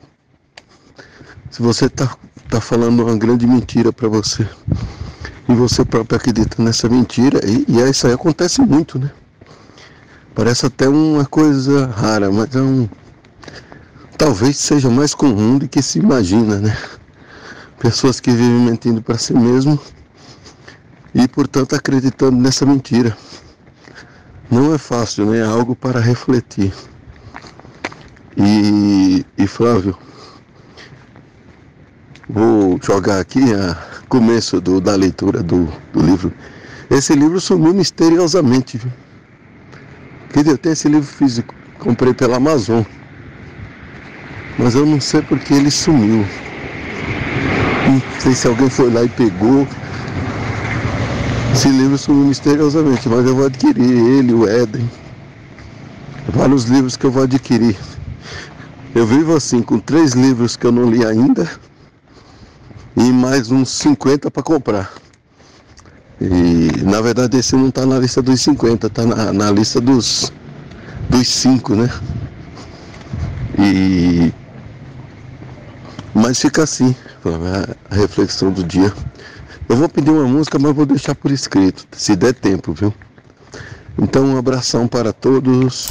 se 1.52 1.62
você 1.62 1.86
está 1.86 2.16
tá 2.50 2.62
falando 2.62 3.04
uma 3.04 3.18
grande 3.18 3.46
mentira 3.46 3.92
para 3.92 4.08
você 4.08 4.48
e 5.50 5.54
você 5.54 5.84
próprio 5.84 6.16
acredita 6.16 6.64
nessa 6.64 6.88
mentira, 6.88 7.42
e, 7.46 7.66
e 7.68 7.90
isso 7.90 8.08
aí 8.08 8.14
acontece 8.14 8.62
muito, 8.62 8.98
né? 8.98 9.12
Parece 10.34 10.66
até 10.66 10.88
uma 10.88 11.26
coisa 11.26 11.88
rara, 11.88 12.32
mas 12.32 12.56
é 12.56 12.62
um. 12.62 12.88
Talvez 14.18 14.58
seja 14.58 14.90
mais 14.90 15.14
comum 15.14 15.58
do 15.58 15.68
que 15.68 15.82
se 15.82 16.00
imagina, 16.00 16.58
né? 16.58 16.78
Pessoas 17.82 18.20
que 18.20 18.32
vivem 18.32 18.62
mentindo 18.62 19.02
para 19.02 19.18
si 19.18 19.34
mesmo 19.34 19.80
e, 21.14 21.28
portanto, 21.28 21.76
acreditando 21.76 22.38
nessa 22.38 22.66
mentira. 22.66 23.18
Não 24.50 24.74
é 24.74 24.78
fácil, 24.78 25.26
né? 25.26 25.40
É 25.40 25.44
algo 25.44 25.76
para 25.76 26.00
refletir. 26.00 26.74
E, 28.38 29.26
e 29.38 29.48
Flávio, 29.48 29.98
Vou 32.34 32.80
jogar 32.82 33.20
aqui 33.20 33.54
a 33.54 33.76
começo 34.08 34.62
do, 34.62 34.80
da 34.80 34.96
leitura 34.96 35.44
do, 35.44 35.68
do 35.92 36.02
livro. 36.02 36.32
Esse 36.90 37.14
livro 37.14 37.42
sumiu 37.42 37.74
misteriosamente. 37.74 38.80
Quer 40.32 40.40
dizer, 40.40 40.52
eu 40.52 40.58
tenho 40.58 40.72
esse 40.72 40.88
livro 40.88 41.08
físico, 41.08 41.54
comprei 41.78 42.14
pela 42.14 42.38
Amazon. 42.38 42.84
Mas 44.58 44.76
eu 44.76 44.86
não 44.86 45.02
sei 45.02 45.22
porque 45.22 45.54
ele 45.54 45.70
sumiu. 45.70 46.26
Não 47.94 48.22
sei 48.22 48.34
se 48.34 48.48
alguém 48.48 48.70
foi 48.70 48.92
lá 48.92 49.04
e 49.04 49.10
pegou. 49.10 49.68
Esse 51.54 51.70
livro 51.70 51.98
sumiu 51.98 52.26
misteriosamente, 52.26 53.10
mas 53.10 53.26
eu 53.26 53.36
vou 53.36 53.46
adquirir 53.46 53.90
ele, 53.90 54.34
o 54.34 54.48
Éden. 54.48 54.90
Vários 56.30 56.66
livros 56.66 56.96
que 56.96 57.06
eu 57.06 57.12
vou 57.12 57.24
adquirir. 57.24 57.76
Eu 58.94 59.06
vivo 59.06 59.36
assim, 59.36 59.62
com 59.62 59.80
três 59.80 60.14
livros 60.14 60.56
que 60.56 60.66
eu 60.66 60.72
não 60.72 60.90
li 60.90 61.06
ainda 61.06 61.50
e 62.96 63.12
mais 63.12 63.52
uns 63.52 63.70
50 63.70 64.30
para 64.30 64.44
comprar. 64.44 64.92
E 66.20 66.84
na 66.84 67.02
verdade 67.02 67.38
esse 67.38 67.56
não 67.56 67.70
está 67.70 67.86
na 67.86 67.98
lista 67.98 68.22
dos 68.22 68.40
50, 68.42 68.88
está 68.88 69.06
na, 69.06 69.34
na, 69.34 69.52
lista 69.52 69.82
dos 69.82 70.32
dos 71.10 71.28
5, 71.28 71.76
né? 71.76 71.90
E 73.58 74.34
mas 76.14 76.40
fica 76.40 76.64
assim, 76.64 76.96
a 77.90 77.96
reflexão 77.96 78.52
do 78.52 78.64
dia. 78.64 78.94
Eu 79.70 79.78
vou 79.78 79.88
pedir 79.88 80.10
uma 80.10 80.28
música, 80.28 80.60
mas 80.60 80.76
vou 80.76 80.86
deixar 80.86 81.16
por 81.16 81.32
escrito, 81.32 81.86
se 81.92 82.16
der 82.16 82.34
tempo, 82.34 82.74
viu? 82.74 82.94
Então 83.98 84.26
um 84.26 84.38
abração 84.38 84.88
para 84.88 85.14
todos. 85.14 85.90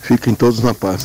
Fiquem 0.00 0.34
todos 0.34 0.60
na 0.60 0.74
paz. 0.74 1.04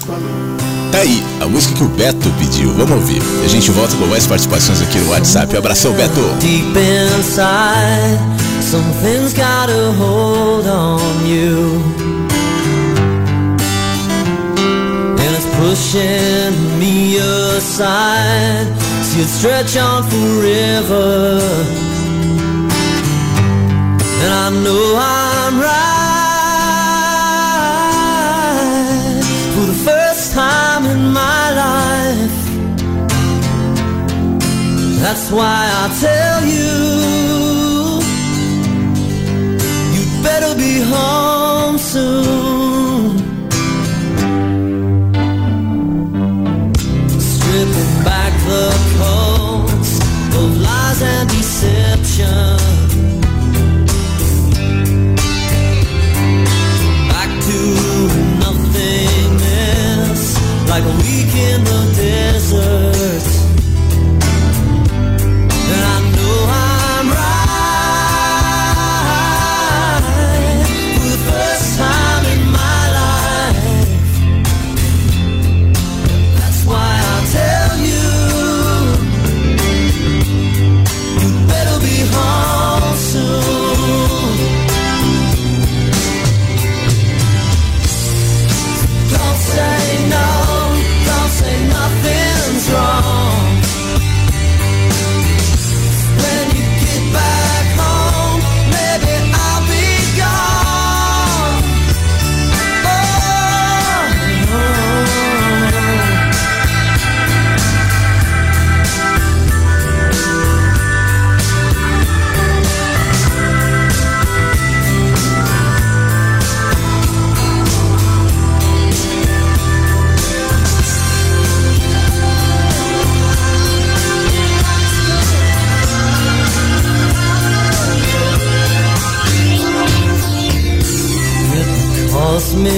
Tá 0.92 0.98
aí, 0.98 1.24
a 1.40 1.46
música 1.46 1.76
que 1.76 1.84
o 1.84 1.88
Beto 1.88 2.30
pediu. 2.40 2.74
Vamos 2.74 2.92
ouvir. 2.92 3.22
E 3.42 3.46
a 3.46 3.48
gente 3.48 3.70
volta 3.72 3.96
com 3.96 4.06
mais 4.08 4.26
participações 4.26 4.82
aqui 4.82 4.98
no 4.98 5.12
WhatsApp. 5.12 5.56
Um 5.56 5.60
abração, 5.60 5.94
Beto. 5.94 6.20
Deep 6.40 6.78
inside, 6.78 8.20
something's 8.62 9.34
got 9.34 9.70
a 9.70 9.92
hold 9.94 10.66
on 10.66 11.26
you. 11.26 11.82
And 15.18 15.36
it's 15.36 15.46
pushing 15.56 16.80
me 16.80 17.18
aside. 17.58 18.89
It 19.22 19.28
stretch 19.28 19.76
on 19.76 20.04
forever. 20.04 21.42
And 24.24 24.32
I 24.46 24.50
know 24.64 24.96
I'm 24.98 25.60
right. 25.60 26.00
For 29.56 29.66
the 29.66 29.80
first 29.90 30.32
time 30.32 30.86
in 30.86 31.12
my 31.12 31.52
life. 31.66 32.38
That's 35.02 35.30
why 35.32 35.70
I 35.82 35.86
tell 36.00 36.40
you, 36.56 36.78
you'd 39.96 40.14
better 40.24 40.54
be 40.56 40.80
home 40.80 41.78
soon. 41.78 42.49
ocean 52.22 52.59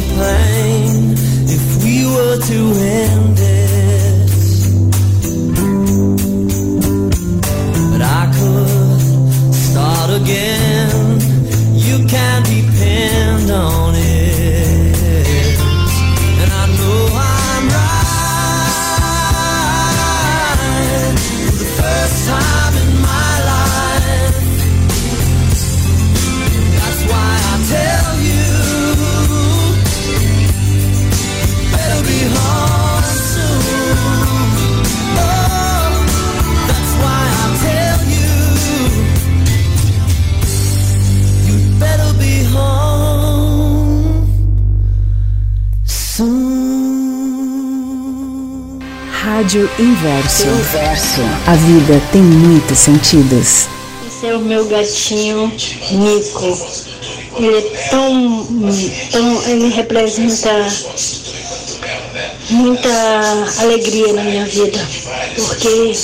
plan 0.10 0.51
Rádio 49.52 49.70
Inverso. 49.80 50.48
Inverso. 50.48 51.22
A 51.46 51.56
vida 51.56 52.02
tem 52.14 52.22
muitos 52.22 52.80
sentidos. 52.80 53.68
Esse 54.08 54.28
é 54.28 54.34
o 54.34 54.40
meu 54.40 54.64
gatinho 54.66 55.52
Nico. 55.92 56.58
Ele 57.38 57.58
é 57.58 57.90
tão, 57.90 58.48
tão. 59.12 59.44
Ele 59.50 59.68
representa 59.68 60.50
muita 62.50 62.90
alegria 63.60 64.14
na 64.14 64.24
minha 64.24 64.46
vida, 64.46 64.80
porque 65.36 65.96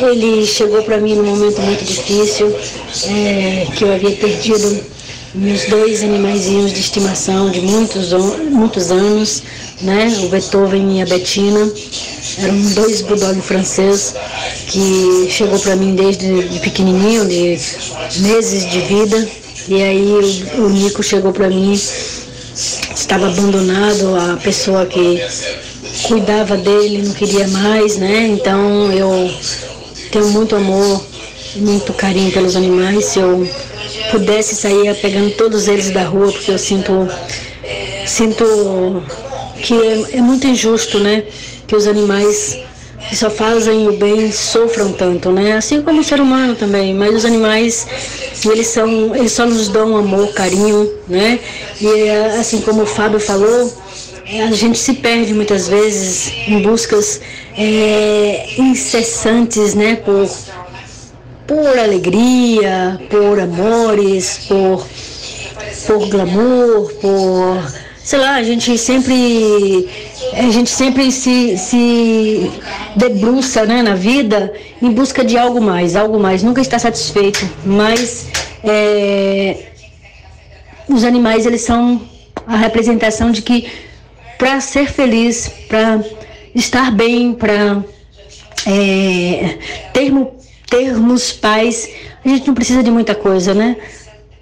ele 0.00 0.46
chegou 0.46 0.84
para 0.84 0.98
mim 0.98 1.16
num 1.16 1.24
momento 1.24 1.60
muito 1.62 1.84
difícil, 1.84 2.56
é, 3.06 3.66
que 3.74 3.82
eu 3.82 3.92
havia 3.92 4.12
perdido 4.12 4.84
meus 5.34 5.64
dois 5.64 6.04
animaizinhos 6.04 6.72
de 6.72 6.78
estimação 6.78 7.50
de 7.50 7.60
muitos, 7.60 8.12
muitos 8.52 8.92
anos, 8.92 9.42
né? 9.80 10.16
O 10.22 10.28
Beethoven 10.28 10.98
e 10.98 11.02
a 11.02 11.06
Bettina. 11.06 11.68
Eram 12.38 12.60
dois 12.74 13.02
bulldog 13.02 13.40
francês 13.40 14.14
que 14.68 15.28
chegou 15.30 15.58
para 15.58 15.76
mim 15.76 15.94
desde 15.94 16.48
de 16.48 16.58
pequenininho, 16.60 17.26
de 17.26 17.58
meses 18.20 18.70
de 18.70 18.80
vida. 18.80 19.28
E 19.68 19.82
aí 19.82 20.46
o, 20.56 20.64
o 20.64 20.68
Nico 20.70 21.02
chegou 21.02 21.32
para 21.32 21.48
mim, 21.48 21.72
estava 21.72 23.28
abandonado, 23.28 24.16
a 24.16 24.36
pessoa 24.36 24.86
que 24.86 25.22
cuidava 26.06 26.56
dele 26.56 27.02
não 27.02 27.14
queria 27.14 27.46
mais, 27.48 27.96
né? 27.96 28.28
Então 28.28 28.90
eu 28.92 29.32
tenho 30.10 30.28
muito 30.30 30.56
amor, 30.56 31.04
muito 31.56 31.92
carinho 31.92 32.32
pelos 32.32 32.56
animais. 32.56 33.04
Se 33.06 33.18
eu 33.18 33.48
pudesse 34.10 34.54
sair 34.56 34.94
pegando 35.00 35.30
todos 35.32 35.68
eles 35.68 35.90
da 35.90 36.04
rua, 36.04 36.32
porque 36.32 36.50
eu 36.50 36.58
sinto, 36.58 37.08
sinto 38.06 39.02
que 39.62 39.74
é, 39.74 40.18
é 40.18 40.20
muito 40.20 40.46
injusto, 40.46 40.98
né? 40.98 41.24
Que 41.72 41.76
os 41.76 41.86
animais 41.86 42.58
que 43.08 43.16
só 43.16 43.30
fazem 43.30 43.88
o 43.88 43.92
bem 43.92 44.30
sofram 44.30 44.92
tanto, 44.92 45.32
né? 45.32 45.52
Assim 45.52 45.80
como 45.80 46.02
o 46.02 46.04
ser 46.04 46.20
humano 46.20 46.54
também, 46.54 46.92
mas 46.92 47.14
os 47.14 47.24
animais 47.24 47.86
eles 48.44 48.66
são, 48.66 49.16
eles 49.16 49.32
só 49.32 49.46
nos 49.46 49.68
dão 49.68 49.96
amor, 49.96 50.34
carinho, 50.34 50.92
né? 51.08 51.40
E 51.80 52.10
assim 52.38 52.60
como 52.60 52.82
o 52.82 52.86
Fábio 52.86 53.18
falou, 53.18 53.72
a 54.46 54.52
gente 54.52 54.78
se 54.78 54.92
perde 54.92 55.32
muitas 55.32 55.66
vezes 55.66 56.30
em 56.46 56.60
buscas 56.60 57.22
é, 57.56 58.50
incessantes, 58.58 59.72
né? 59.72 59.96
Por 59.96 60.28
por 61.46 61.78
alegria, 61.78 63.00
por 63.08 63.40
amores, 63.40 64.40
por 64.46 64.86
por 65.86 66.06
glamour, 66.10 66.92
por 67.00 67.81
sei 68.04 68.18
lá, 68.18 68.34
a 68.34 68.42
gente 68.42 68.76
sempre 68.76 69.88
a 70.32 70.50
gente 70.50 70.70
sempre 70.70 71.12
se, 71.12 71.56
se 71.58 72.50
debruça 72.96 73.64
né, 73.64 73.82
na 73.82 73.94
vida 73.94 74.52
em 74.80 74.90
busca 74.90 75.24
de 75.24 75.36
algo 75.36 75.60
mais, 75.60 75.94
algo 75.94 76.18
mais, 76.18 76.42
nunca 76.42 76.60
está 76.60 76.78
satisfeito, 76.78 77.48
mas 77.64 78.28
é, 78.64 79.68
os 80.88 81.04
animais 81.04 81.46
eles 81.46 81.62
são 81.62 82.00
a 82.46 82.56
representação 82.56 83.30
de 83.30 83.42
que 83.42 83.70
para 84.38 84.60
ser 84.60 84.90
feliz, 84.90 85.48
para 85.68 86.02
estar 86.54 86.90
bem, 86.90 87.32
para 87.32 87.84
é, 88.66 89.58
termos, 89.92 90.28
termos 90.68 91.32
paz, 91.32 91.88
a 92.24 92.28
gente 92.28 92.46
não 92.46 92.54
precisa 92.54 92.82
de 92.82 92.90
muita 92.90 93.14
coisa, 93.14 93.54
né? 93.54 93.76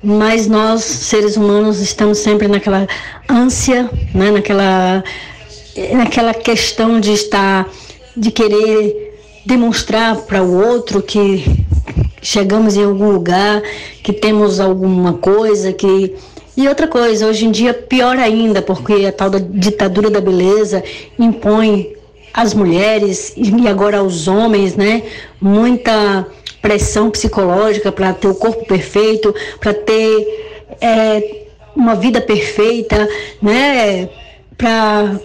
Mas 0.03 0.47
nós, 0.47 0.83
seres 0.83 1.37
humanos, 1.37 1.81
estamos 1.81 2.19
sempre 2.19 2.49
naquela 2.49 2.89
ânsia, 3.29 3.91
né? 4.15 4.31
naquela, 4.31 5.05
naquela 5.93 6.33
questão 6.33 6.99
de 6.99 7.13
estar, 7.13 7.69
de 8.17 8.31
querer 8.31 9.19
demonstrar 9.45 10.17
para 10.23 10.43
o 10.43 10.57
outro 10.57 11.03
que 11.03 11.45
chegamos 12.23 12.77
em 12.77 12.85
algum 12.85 13.11
lugar, 13.11 13.63
que 14.03 14.13
temos 14.13 14.59
alguma 14.59 15.15
coisa, 15.15 15.73
que 15.73 16.15
e 16.57 16.69
outra 16.69 16.87
coisa, 16.87 17.27
hoje 17.27 17.47
em 17.47 17.51
dia 17.51 17.73
pior 17.73 18.19
ainda, 18.19 18.61
porque 18.61 19.07
a 19.07 19.13
tal 19.13 19.31
da 19.31 19.39
ditadura 19.39 20.11
da 20.11 20.21
beleza 20.21 20.83
impõe 21.19 21.95
às 22.35 22.53
mulheres 22.53 23.33
e 23.37 23.67
agora 23.69 23.99
aos 23.99 24.29
homens, 24.29 24.77
né, 24.77 25.03
muita 25.41 26.27
pressão 26.61 27.11
psicológica 27.11 27.91
para 27.91 28.13
ter 28.13 28.29
o 28.29 28.35
corpo 28.35 28.65
perfeito, 28.67 29.35
para 29.59 29.75
ter 29.75 30.67
é, 30.81 31.47
uma 31.75 31.95
vida 31.95 32.21
perfeita, 32.21 33.09
né, 33.43 34.09
para 34.57 35.21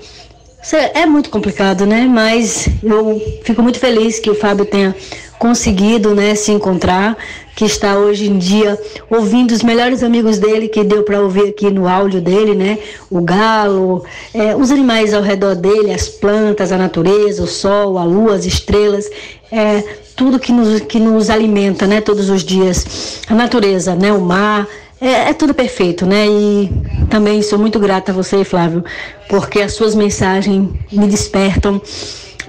é 0.93 1.05
muito 1.05 1.29
complicado, 1.29 1.86
né? 1.86 2.07
Mas 2.09 2.67
eu 2.81 3.21
fico 3.43 3.61
muito 3.61 3.77
feliz 3.77 4.17
que 4.17 4.31
o 4.31 4.36
Fábio 4.36 4.65
tenha 4.65 4.95
conseguido, 5.38 6.15
né, 6.15 6.36
se 6.36 6.51
encontrar, 6.51 7.17
que 7.55 7.63
está 7.63 7.97
hoje 7.97 8.29
em 8.29 8.38
dia 8.38 8.77
ouvindo 9.09 9.51
os 9.51 9.63
melhores 9.63 10.03
amigos 10.03 10.38
dele 10.38 10.67
que 10.67 10.83
deu 10.83 11.03
para 11.03 11.21
ouvir 11.21 11.49
aqui 11.49 11.69
no 11.71 11.88
áudio 11.88 12.21
dele, 12.21 12.53
né? 12.53 12.77
O 13.09 13.21
galo, 13.21 14.03
é, 14.33 14.55
os 14.55 14.71
animais 14.71 15.13
ao 15.13 15.21
redor 15.21 15.55
dele, 15.55 15.93
as 15.93 16.09
plantas, 16.09 16.73
a 16.73 16.77
natureza, 16.77 17.41
o 17.41 17.47
sol, 17.47 17.97
a 17.97 18.03
lua, 18.03 18.36
as 18.36 18.45
estrelas, 18.45 19.09
é, 19.49 19.83
tudo 20.17 20.38
que 20.38 20.51
nos, 20.51 20.81
que 20.81 20.99
nos 20.99 21.29
alimenta, 21.29 21.88
né? 21.88 22.01
Todos 22.01 22.29
os 22.29 22.43
dias, 22.43 23.21
a 23.29 23.33
natureza, 23.33 23.95
né? 23.95 24.11
O 24.11 24.19
mar, 24.19 24.67
é, 24.99 25.29
é, 25.29 25.33
tudo 25.33 25.53
perfeito, 25.53 26.05
né? 26.05 26.27
E 26.27 26.69
também 27.09 27.41
sou 27.41 27.57
muito 27.57 27.79
grata 27.79 28.11
a 28.11 28.15
você, 28.15 28.43
Flávio, 28.43 28.83
porque 29.29 29.61
as 29.61 29.73
suas 29.73 29.95
mensagens 29.95 30.69
me 30.91 31.07
despertam 31.07 31.81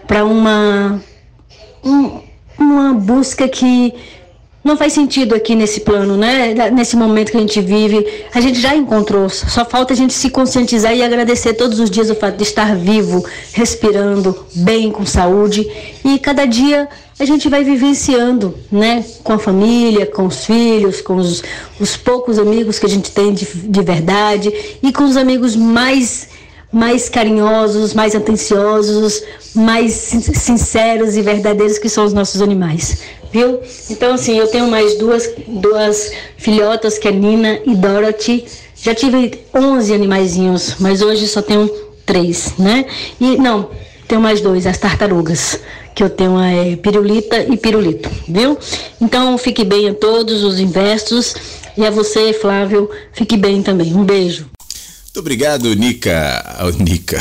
para 0.07 0.25
uma 0.25 1.01
um, 1.85 2.26
uma 2.59 2.93
busca 2.95 3.49
que 3.49 3.93
não 4.67 4.77
faz 4.77 4.93
sentido 4.93 5.33
aqui 5.33 5.55
nesse 5.55 5.81
plano, 5.81 6.17
né? 6.17 6.53
Nesse 6.71 6.97
momento 6.97 7.31
que 7.31 7.37
a 7.37 7.41
gente 7.41 7.61
vive, 7.61 8.05
a 8.35 8.41
gente 8.41 8.61
já 8.61 8.75
encontrou. 8.75 9.29
Só 9.29 9.65
falta 9.65 9.95
a 9.95 9.97
gente 9.97 10.13
se 10.13 10.29
conscientizar 10.29 10.93
e 10.93 11.05
agradecer 11.05 11.55
todos 11.55 11.79
os 11.79 11.89
dias 11.89 12.11
o 12.11 12.17
fato 12.17 12.37
de 12.37 12.43
estar 12.43 12.75
vivo, 12.75 13.25
respirando, 13.53 14.45
bem, 14.57 14.91
com 14.91 15.07
saúde. 15.07 15.71
E 16.05 16.19
cada 16.19 16.45
dia 16.47 16.89
a 17.17 17.25
gente 17.25 17.49
vai 17.49 17.63
vivenciando, 17.63 18.59
né? 18.71 19.05
Com 19.23 19.35
a 19.35 19.39
família, 19.39 20.05
com 20.05 20.27
os 20.27 20.45
filhos, 20.45 21.01
com 21.01 21.15
os, 21.15 21.45
os 21.79 21.97
poucos 21.97 22.37
amigos 22.37 22.77
que 22.81 22.87
a 22.87 22.89
gente 22.89 23.13
tem 23.13 23.33
de, 23.33 23.45
de 23.47 23.83
verdade 23.83 24.53
e 24.83 24.93
com 24.93 25.05
os 25.05 25.17
amigos 25.17 25.55
mais 25.55 26.29
mais 26.73 27.09
carinhosos, 27.09 27.95
mais 27.95 28.15
atenciosos, 28.15 29.23
mais 29.55 29.93
sinceros 29.93 31.17
e 31.17 31.23
verdadeiros 31.23 31.79
que 31.79 31.89
são 31.89 32.05
os 32.05 32.13
nossos 32.13 32.43
animais, 32.43 33.03
viu? 33.33 33.61
Então 33.91 34.15
assim, 34.15 34.39
eu 34.39 34.49
tenho 34.49 34.69
mais 34.69 34.99
duas 34.99 35.31
duas 35.47 36.13
filhotas 36.37 36.99
que 36.99 37.09
é 37.09 37.13
Nina 37.13 37.61
e 37.65 37.75
Dorothy. 37.75 38.45
Já 38.75 38.95
tive 38.95 39.41
11 39.55 39.95
animaizinhos, 39.95 40.77
mas 40.79 41.01
hoje 41.01 41.27
só 41.27 41.41
tenho 41.41 41.69
três, 42.05 42.55
né? 42.59 42.85
E 43.21 43.37
não, 43.37 43.71
tenho 44.07 44.21
mais 44.21 44.41
dois, 44.41 44.67
as 44.67 44.79
tartarugas, 44.79 45.59
que 45.95 46.03
eu 46.03 46.11
tenho 46.11 46.39
é 46.39 46.77
pirulita 46.77 47.41
e 47.41 47.57
pirulito, 47.57 48.11
viu? 48.29 48.59
Então 49.01 49.37
fique 49.39 49.65
bem 49.65 49.89
a 49.89 49.95
todos 49.95 50.45
os 50.45 50.61
investos 50.61 51.35
e 51.77 51.85
a 51.85 51.91
você, 51.91 52.33
Flávio, 52.33 52.91
fique 53.13 53.37
bem 53.37 53.63
também. 53.63 53.95
Um 53.95 54.05
beijo. 54.05 54.56
Muito 55.17 55.25
obrigado, 55.25 55.75
Nica. 55.75 56.59
Oh, 56.61 56.83
Nica. 56.83 57.19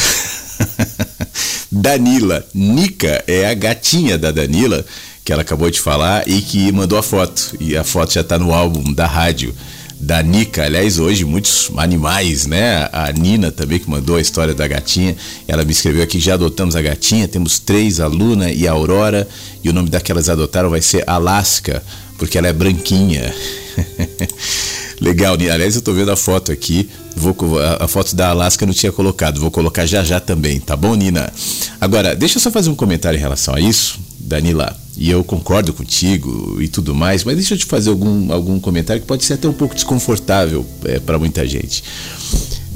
Danila. 1.72 2.46
Nica 2.54 3.24
é 3.26 3.48
a 3.48 3.54
gatinha 3.54 4.18
da 4.18 4.32
Danila, 4.32 4.86
que 5.24 5.32
ela 5.32 5.44
acabou 5.44 5.72
de 5.72 5.80
falar 5.80 6.28
e 6.28 6.42
que 6.42 6.74
mandou 6.74 7.00
a 7.00 7.02
foto. 7.02 7.56
E 7.58 7.78
a 7.78 7.86
foto 7.86 8.12
já 8.12 8.20
está 8.20 8.38
no 8.38 8.54
álbum 8.54 8.92
da 8.92 9.08
rádio 9.08 9.56
da 9.98 10.22
Nica. 10.22 10.66
Aliás, 10.66 11.00
hoje 11.00 11.24
muitos 11.24 11.72
animais, 11.78 12.46
né? 12.46 12.90
A 12.92 13.14
Nina 13.14 13.50
também 13.50 13.80
que 13.80 13.90
mandou 13.90 14.18
a 14.18 14.22
história 14.22 14.54
da 14.54 14.68
gatinha. 14.68 15.16
Ela 15.48 15.64
me 15.64 15.72
escreveu 15.72 16.04
aqui, 16.04 16.20
já 16.20 16.34
adotamos 16.34 16.76
a 16.76 16.82
gatinha, 16.82 17.30
temos 17.30 17.60
três, 17.60 18.02
a 18.02 18.08
Luna 18.08 18.52
e 18.52 18.68
a 18.68 18.74
Aurora. 18.74 19.26
E 19.64 19.70
o 19.70 19.74
nome 19.74 19.90
daquelas 19.90 20.28
adotaram 20.28 20.70
vai 20.70 20.82
ser 20.82 21.06
Alaska, 21.08 21.82
porque 22.18 22.38
ela 22.38 22.50
é 22.50 22.54
branquinha. 22.54 23.34
Legal, 25.00 25.34
aliás, 25.34 25.76
eu 25.76 25.82
tô 25.82 25.94
vendo 25.94 26.12
a 26.12 26.16
foto 26.16 26.52
aqui. 26.52 26.90
Vou, 27.16 27.36
a, 27.60 27.86
a 27.86 27.88
foto 27.88 28.16
da 28.16 28.30
Alaska 28.30 28.64
eu 28.64 28.68
não 28.68 28.74
tinha 28.74 28.92
colocado, 28.92 29.40
vou 29.40 29.52
colocar 29.52 29.86
já 29.86 30.04
já 30.04 30.20
também, 30.20 30.60
tá 30.60 30.76
bom, 30.76 30.96
Nina? 30.96 31.32
Agora, 31.80 32.16
deixa 32.16 32.38
eu 32.38 32.42
só 32.42 32.52
fazer 32.52 32.70
um 32.70 32.76
comentário 32.76 33.18
em 33.18 33.22
relação 33.22 33.54
a 33.56 33.60
isso, 33.60 34.00
Danila. 34.20 34.76
E 34.98 35.10
eu 35.10 35.24
concordo 35.24 35.74
contigo 35.74 36.62
e 36.62 36.68
tudo 36.68 36.96
mais, 36.96 37.24
mas 37.24 37.36
deixa 37.36 37.54
eu 37.54 37.58
te 37.58 37.66
fazer 37.66 37.90
algum, 37.90 38.32
algum 38.32 38.60
comentário 38.60 39.02
que 39.02 39.08
pode 39.08 39.26
ser 39.26 39.34
até 39.34 39.48
um 39.48 39.54
pouco 39.54 39.76
desconfortável 39.76 40.66
é, 40.86 41.00
para 41.00 41.20
muita 41.20 41.46
gente. 41.46 41.84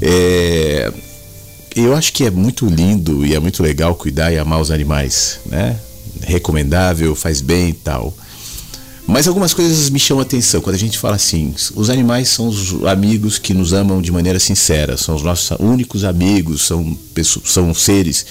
É, 0.02 0.92
eu 1.74 1.94
acho 1.94 2.12
que 2.12 2.24
é 2.24 2.30
muito 2.30 2.66
lindo 2.66 3.24
e 3.24 3.34
é 3.34 3.40
muito 3.40 3.62
legal 3.62 3.94
cuidar 3.94 4.32
e 4.32 4.38
amar 4.38 4.60
os 4.60 4.70
animais, 4.70 5.40
né? 5.46 5.76
Recomendável, 6.22 7.14
faz 7.14 7.40
bem 7.40 7.70
e 7.70 7.74
tal. 7.74 8.14
Mas 9.10 9.26
algumas 9.26 9.52
coisas 9.52 9.90
me 9.90 9.98
chamam 9.98 10.20
a 10.20 10.22
atenção 10.22 10.60
quando 10.60 10.76
a 10.76 10.78
gente 10.78 10.96
fala 10.96 11.16
assim: 11.16 11.52
os 11.74 11.90
animais 11.90 12.28
são 12.28 12.46
os 12.46 12.84
amigos 12.84 13.40
que 13.40 13.52
nos 13.52 13.72
amam 13.72 14.00
de 14.00 14.12
maneira 14.12 14.38
sincera, 14.38 14.96
são 14.96 15.16
os 15.16 15.22
nossos 15.24 15.50
únicos 15.58 16.04
amigos, 16.04 16.62
são, 16.62 16.96
pessoas, 17.12 17.50
são 17.50 17.74
seres 17.74 18.24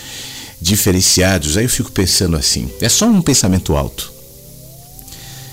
diferenciados. 0.62 1.58
Aí 1.58 1.66
eu 1.66 1.70
fico 1.70 1.92
pensando 1.92 2.38
assim: 2.38 2.70
é 2.80 2.88
só 2.88 3.06
um 3.08 3.22
pensamento 3.22 3.76
alto. 3.76 4.10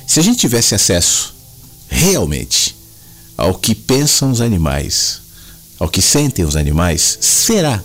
Se 0.07 0.21
a 0.21 0.23
gente 0.23 0.39
tivesse 0.39 0.77
acesso 0.77 1.35
realmente 1.89 2.77
ao 3.37 3.53
que 3.53 3.75
pensam 3.75 4.31
os 4.31 4.41
animais, 4.41 5.21
ao 5.81 5.89
que 5.89 6.01
sentem 6.01 6.45
os 6.45 6.55
animais, 6.55 7.19
será 7.21 7.83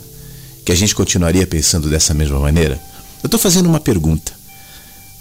que 0.64 0.70
a 0.70 0.76
gente 0.76 0.94
continuaria 0.94 1.44
pensando 1.44 1.90
dessa 1.90 2.14
mesma 2.14 2.38
maneira? 2.38 2.80
Eu 3.20 3.26
estou 3.26 3.40
fazendo 3.40 3.68
uma 3.68 3.80
pergunta. 3.80 4.41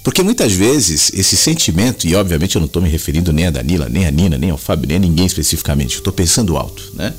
Porque 0.04 0.24
muitas 0.24 0.52
vezes 0.52 1.12
esse 1.14 1.38
sentimento, 1.38 2.08
e 2.08 2.16
obviamente 2.16 2.56
eu 2.56 2.60
não 2.60 2.66
estou 2.66 2.82
me 2.82 2.90
referindo 2.90 3.32
nem 3.32 3.46
a 3.48 3.52
Danila, 3.52 3.88
nem 3.88 4.06
a 4.06 4.12
Nina, 4.12 4.38
nem 4.38 4.50
ao 4.50 4.58
Fábio, 4.58 4.88
nem 4.88 4.98
a 4.98 5.00
ninguém 5.00 5.26
especificamente, 5.26 5.96
estou 5.96 6.12
pensando 6.12 6.58
alto, 6.58 6.92
né? 6.96 7.14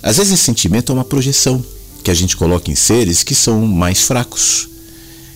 Às 0.00 0.16
vezes 0.16 0.34
esse 0.34 0.44
sentimento 0.44 0.92
é 0.92 0.94
uma 0.94 1.04
projeção 1.04 1.64
que 2.04 2.10
a 2.10 2.14
gente 2.14 2.36
coloca 2.36 2.70
em 2.70 2.76
seres 2.76 3.24
que 3.24 3.34
são 3.34 3.66
mais 3.66 4.02
fracos, 4.02 4.68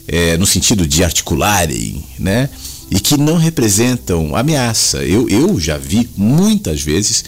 é, 0.06 0.36
no 0.36 0.46
sentido 0.46 0.86
de 0.86 1.02
articularem, 1.02 2.04
né? 2.16 2.48
E 2.90 3.00
que 3.00 3.16
não 3.16 3.36
representam 3.36 4.36
ameaça. 4.36 4.98
Eu, 5.04 5.28
eu 5.28 5.58
já 5.58 5.76
vi 5.78 6.08
muitas 6.16 6.80
vezes 6.80 7.24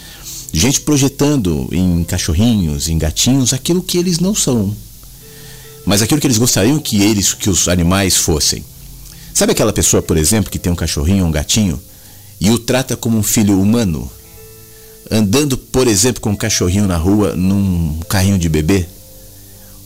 gente 0.53 0.81
projetando 0.83 1.69
em 1.73 2.05
cachorrinhos, 2.05 2.89
em 2.89 2.97
gatinhos, 2.97 3.53
aquilo 3.53 3.83
que 3.83 3.99
eles 3.99 4.21
não 4.21 4.35
são, 4.35 4.75
mas 5.85 6.03
aquilo 6.03 6.21
que 6.21 6.27
eles 6.27 6.39
gostariam 6.39 6.79
que 6.79 7.03
eles, 7.03 7.35
que 7.35 7.51
os 7.51 7.67
animais 7.67 8.17
fossem. 8.17 8.65
Sabe 9.35 9.51
aquela 9.51 9.73
pessoa, 9.73 10.01
por 10.01 10.17
exemplo, 10.17 10.49
que 10.49 10.61
tem 10.61 10.73
um 10.73 10.77
cachorrinho 10.77 11.25
ou 11.25 11.29
um 11.29 11.33
gatinho 11.33 11.83
e 12.41 12.51
o 12.51 12.59
trata 12.59 12.97
como 12.97 13.19
um 13.19 13.23
filho 13.23 13.61
humano? 13.61 14.09
Andando, 15.11 15.59
por 15.59 15.89
exemplo, 15.89 16.23
com 16.23 16.31
um 16.31 16.37
cachorrinho 16.37 16.87
na 16.87 16.97
rua 16.97 17.35
num 17.35 17.99
carrinho 18.09 18.39
de 18.39 18.49
bebê? 18.49 18.87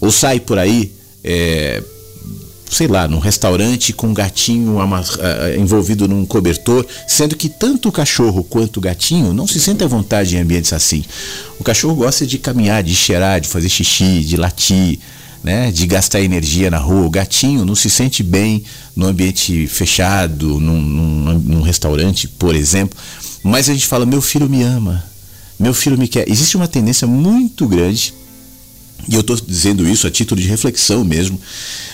Ou 0.03 0.13
sai 0.13 0.39
por 0.39 0.59
aí, 0.59 0.93
é, 1.25 1.83
sei 2.71 2.87
lá, 2.87 3.09
num 3.09 3.19
restaurante 3.19 3.95
com 3.95 4.09
um 4.09 4.15
gatinho 4.15 4.77
envolvido 5.59 6.07
num 6.07 6.27
cobertor, 6.27 6.87
sendo 7.07 7.35
que 7.35 7.49
tanto 7.49 7.89
o 7.89 7.93
cachorro 7.93 8.45
quanto 8.45 8.77
o 8.77 8.81
gatinho 8.83 9.33
não 9.33 9.47
se 9.47 9.59
sentem 9.59 9.87
à 9.87 9.89
vontade 9.89 10.37
em 10.37 10.41
ambientes 10.41 10.75
assim. 10.75 11.03
O 11.59 11.65
cachorro 11.65 11.95
gosta 11.95 12.27
de 12.27 12.37
caminhar, 12.37 12.83
de 12.83 12.95
cheirar, 12.95 13.41
de 13.41 13.49
fazer 13.49 13.71
xixi, 13.71 14.21
de 14.21 14.37
latir 14.37 14.99
né, 15.43 15.71
de 15.71 15.87
gastar 15.87 16.21
energia 16.21 16.71
na 16.71 16.79
rua. 16.79 17.07
O 17.07 17.11
gatinho 17.11 17.65
não 17.65 17.75
se 17.75 17.89
sente 17.89 18.23
bem 18.23 18.65
no 18.95 19.07
ambiente 19.07 19.67
fechado, 19.67 20.61
num, 20.61 20.81
num, 20.81 21.39
num 21.39 21.63
restaurante, 21.63 22.29
por 22.29 22.55
exemplo. 22.55 22.99
Mas 23.43 23.69
a 23.69 23.73
gente 23.73 23.87
fala: 23.87 24.05
meu 24.05 24.21
filho 24.21 24.49
me 24.49 24.63
ama, 24.63 25.05
meu 25.59 25.73
filho 25.73 25.99
me 25.99 26.09
quer. 26.09 26.29
Existe 26.29 26.57
uma 26.57 26.69
tendência 26.69 27.07
muito 27.07 27.67
grande, 27.67 28.15
e 29.09 29.15
eu 29.15 29.21
estou 29.21 29.37
dizendo 29.37 29.89
isso 29.89 30.07
a 30.07 30.11
título 30.11 30.41
de 30.41 30.49
reflexão 30.49 31.05
mesmo, 31.05 31.41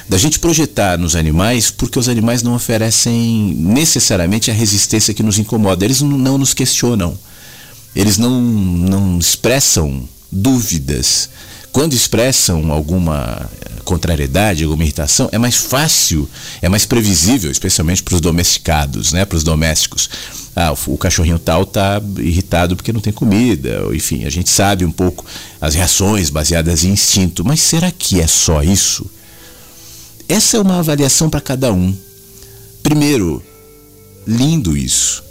da 0.08 0.18
gente 0.18 0.38
projetar 0.38 0.98
nos 0.98 1.14
animais, 1.14 1.70
porque 1.70 1.98
os 1.98 2.08
animais 2.08 2.42
não 2.42 2.54
oferecem 2.54 3.54
necessariamente 3.58 4.50
a 4.50 4.54
resistência 4.54 5.14
que 5.14 5.22
nos 5.22 5.38
incomoda. 5.38 5.84
Eles 5.84 6.00
não 6.00 6.38
nos 6.38 6.54
questionam, 6.54 7.16
eles 7.94 8.18
não, 8.18 8.40
não 8.40 9.18
expressam 9.18 10.08
dúvidas 10.30 11.30
quando 11.74 11.92
expressam 11.92 12.70
alguma 12.70 13.50
eh, 13.60 13.80
contrariedade, 13.84 14.62
alguma 14.62 14.84
irritação, 14.84 15.28
é 15.32 15.38
mais 15.38 15.56
fácil, 15.56 16.30
é 16.62 16.68
mais 16.68 16.86
previsível, 16.86 17.50
especialmente 17.50 18.00
para 18.00 18.14
os 18.14 18.20
domesticados, 18.20 19.12
né, 19.12 19.24
para 19.24 19.36
os 19.36 19.42
domésticos. 19.42 20.08
Ah, 20.54 20.72
o, 20.86 20.96
cachorrinho 20.96 21.36
tal 21.36 21.64
está 21.64 22.00
irritado 22.18 22.76
porque 22.76 22.92
não 22.92 23.00
tem 23.00 23.12
comida, 23.12 23.88
enfim, 23.92 24.24
a 24.24 24.30
gente 24.30 24.50
sabe 24.50 24.84
um 24.84 24.92
pouco 24.92 25.26
as 25.60 25.74
reações 25.74 26.30
baseadas 26.30 26.84
em 26.84 26.90
instinto, 26.90 27.44
mas 27.44 27.58
será 27.58 27.90
que 27.90 28.20
é 28.20 28.26
só 28.28 28.62
isso? 28.62 29.10
Essa 30.28 30.58
é 30.58 30.60
uma 30.60 30.78
avaliação 30.78 31.28
para 31.28 31.40
cada 31.40 31.72
um. 31.72 31.92
Primeiro, 32.84 33.42
lindo 34.24 34.76
isso. 34.76 35.24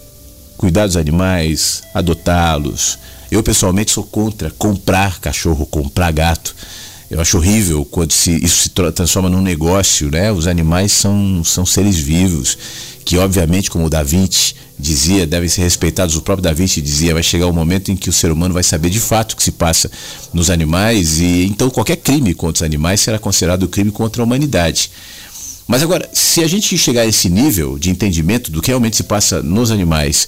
Cuidar 0.57 0.87
dos 0.87 0.97
animais, 0.97 1.83
adotá-los, 1.93 2.99
eu 3.33 3.43
pessoalmente 3.43 3.91
sou 3.91 4.03
contra 4.03 4.51
comprar 4.51 5.19
cachorro, 5.19 5.65
comprar 5.65 6.11
gato. 6.11 6.55
Eu 7.09 7.21
acho 7.21 7.37
horrível 7.37 7.85
quando 7.85 8.11
se, 8.11 8.31
isso 8.43 8.63
se 8.63 8.69
transforma 8.69 9.29
num 9.29 9.41
negócio, 9.41 10.09
né? 10.09 10.31
Os 10.31 10.47
animais 10.47 10.91
são, 10.91 11.43
são 11.43 11.65
seres 11.65 11.97
vivos, 11.97 12.57
que 13.05 13.17
obviamente, 13.17 13.69
como 13.69 13.85
o 13.85 13.89
Da 13.89 14.01
Vinci 14.01 14.55
dizia, 14.79 15.27
devem 15.27 15.47
ser 15.47 15.61
respeitados. 15.61 16.15
O 16.15 16.21
próprio 16.21 16.43
Da 16.43 16.53
Vinci 16.53 16.81
dizia, 16.81 17.13
vai 17.13 17.21
chegar 17.21 17.45
o 17.45 17.49
um 17.49 17.53
momento 17.53 17.91
em 17.91 17.95
que 17.95 18.09
o 18.09 18.13
ser 18.13 18.31
humano 18.31 18.53
vai 18.53 18.63
saber 18.63 18.89
de 18.89 18.99
fato 18.99 19.33
o 19.33 19.35
que 19.35 19.43
se 19.43 19.51
passa 19.51 19.91
nos 20.33 20.49
animais 20.49 21.19
e 21.19 21.45
então 21.45 21.69
qualquer 21.69 21.97
crime 21.97 22.33
contra 22.33 22.63
os 22.63 22.67
animais 22.67 23.01
será 23.01 23.19
considerado 23.19 23.67
crime 23.67 23.91
contra 23.91 24.21
a 24.21 24.25
humanidade. 24.25 24.89
Mas 25.67 25.81
agora, 25.81 26.09
se 26.13 26.43
a 26.43 26.47
gente 26.47 26.77
chegar 26.77 27.01
a 27.01 27.07
esse 27.07 27.29
nível 27.29 27.77
de 27.79 27.89
entendimento 27.89 28.51
do 28.51 28.61
que 28.61 28.69
realmente 28.69 28.97
se 28.97 29.03
passa 29.03 29.41
nos 29.41 29.71
animais 29.71 30.27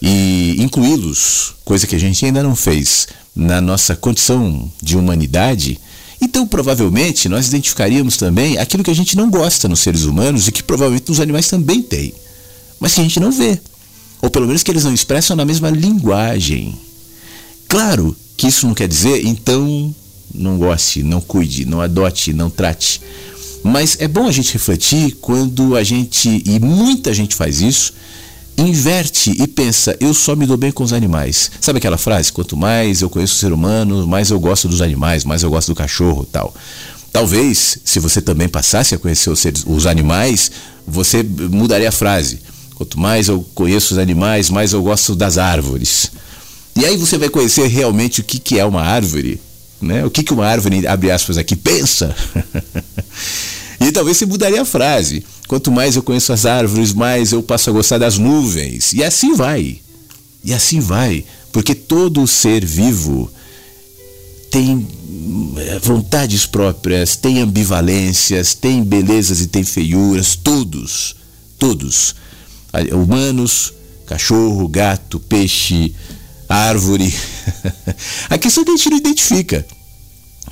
e 0.00 0.56
incluí-los, 0.58 1.54
coisa 1.64 1.86
que 1.86 1.96
a 1.96 1.98
gente 1.98 2.24
ainda 2.24 2.42
não 2.42 2.54
fez, 2.54 3.08
na 3.34 3.60
nossa 3.60 3.94
condição 3.94 4.70
de 4.82 4.96
humanidade, 4.96 5.78
então 6.20 6.46
provavelmente 6.46 7.28
nós 7.28 7.46
identificaríamos 7.46 8.16
também 8.16 8.58
aquilo 8.58 8.82
que 8.82 8.90
a 8.90 8.94
gente 8.94 9.16
não 9.16 9.30
gosta 9.30 9.68
nos 9.68 9.80
seres 9.80 10.02
humanos 10.02 10.48
e 10.48 10.52
que 10.52 10.62
provavelmente 10.62 11.10
os 11.10 11.20
animais 11.20 11.48
também 11.48 11.82
têm, 11.82 12.12
mas 12.80 12.94
que 12.94 13.00
a 13.00 13.04
gente 13.04 13.20
não 13.20 13.30
vê, 13.30 13.60
ou 14.20 14.30
pelo 14.30 14.46
menos 14.46 14.62
que 14.62 14.70
eles 14.70 14.84
não 14.84 14.92
expressam 14.92 15.36
na 15.36 15.44
mesma 15.44 15.70
linguagem. 15.70 16.76
Claro 17.68 18.16
que 18.36 18.48
isso 18.48 18.66
não 18.66 18.74
quer 18.74 18.88
dizer, 18.88 19.24
então 19.26 19.94
não 20.34 20.58
goste, 20.58 21.02
não 21.02 21.20
cuide, 21.20 21.64
não 21.64 21.80
adote, 21.80 22.32
não 22.32 22.50
trate. 22.50 23.00
Mas 23.62 23.96
é 24.00 24.08
bom 24.08 24.26
a 24.26 24.32
gente 24.32 24.52
refletir 24.52 25.16
quando 25.20 25.76
a 25.76 25.82
gente, 25.82 26.42
e 26.44 26.58
muita 26.60 27.12
gente 27.12 27.34
faz 27.34 27.60
isso, 27.60 27.92
inverte 28.58 29.30
e 29.30 29.46
pensa, 29.46 29.96
eu 30.00 30.12
só 30.12 30.34
me 30.34 30.46
dou 30.46 30.56
bem 30.56 30.72
com 30.72 30.82
os 30.82 30.92
animais. 30.92 31.50
Sabe 31.60 31.78
aquela 31.78 31.96
frase? 31.96 32.32
Quanto 32.32 32.56
mais 32.56 33.02
eu 33.02 33.08
conheço 33.08 33.34
o 33.34 33.38
ser 33.38 33.52
humano, 33.52 34.06
mais 34.06 34.30
eu 34.30 34.40
gosto 34.40 34.68
dos 34.68 34.82
animais, 34.82 35.24
mais 35.24 35.42
eu 35.42 35.50
gosto 35.50 35.68
do 35.68 35.74
cachorro 35.74 36.26
tal. 36.30 36.52
Talvez, 37.12 37.78
se 37.84 37.98
você 37.98 38.20
também 38.20 38.48
passasse 38.48 38.94
a 38.94 38.98
conhecer 38.98 39.30
os, 39.30 39.38
seres, 39.38 39.64
os 39.66 39.86
animais, 39.86 40.50
você 40.86 41.22
mudaria 41.22 41.88
a 41.88 41.92
frase. 41.92 42.40
Quanto 42.74 42.98
mais 42.98 43.28
eu 43.28 43.44
conheço 43.54 43.94
os 43.94 43.98
animais, 43.98 44.50
mais 44.50 44.72
eu 44.72 44.82
gosto 44.82 45.14
das 45.14 45.38
árvores. 45.38 46.10
E 46.76 46.84
aí 46.84 46.96
você 46.96 47.18
vai 47.18 47.28
conhecer 47.28 47.66
realmente 47.66 48.20
o 48.20 48.24
que, 48.24 48.38
que 48.38 48.58
é 48.58 48.64
uma 48.64 48.82
árvore. 48.82 49.40
Né? 49.80 50.04
O 50.04 50.10
que, 50.10 50.22
que 50.22 50.32
uma 50.32 50.46
árvore, 50.46 50.86
abre 50.86 51.10
aspas 51.10 51.38
aqui, 51.38 51.56
pensa. 51.56 52.14
e 53.88 53.92
talvez 53.92 54.18
você 54.18 54.26
mudaria 54.26 54.60
a 54.60 54.66
frase. 54.66 55.24
Quanto 55.46 55.72
mais 55.72 55.96
eu 55.96 56.02
conheço 56.02 56.30
as 56.30 56.44
árvores, 56.44 56.92
mais 56.92 57.32
eu 57.32 57.42
passo 57.42 57.70
a 57.70 57.72
gostar 57.72 57.96
das 57.96 58.18
nuvens. 58.18 58.92
E 58.92 59.02
assim 59.02 59.34
vai. 59.34 59.80
E 60.44 60.52
assim 60.52 60.78
vai. 60.78 61.24
Porque 61.50 61.74
todo 61.74 62.26
ser 62.26 62.66
vivo 62.66 63.30
tem 64.50 64.86
eh, 65.56 65.78
vontades 65.82 66.44
próprias, 66.44 67.16
tem 67.16 67.40
ambivalências, 67.40 68.52
tem 68.52 68.84
belezas 68.84 69.40
e 69.40 69.46
tem 69.46 69.64
feiuras, 69.64 70.36
todos, 70.36 71.16
todos. 71.58 72.14
Humanos, 72.92 73.72
cachorro, 74.04 74.68
gato, 74.68 75.18
peixe, 75.18 75.94
árvore. 76.46 77.10
A 78.28 78.36
questão 78.36 78.64
é 78.64 78.64
que 78.66 78.72
a 78.72 78.76
gente 78.76 78.90
não 78.90 78.98
identifica. 78.98 79.66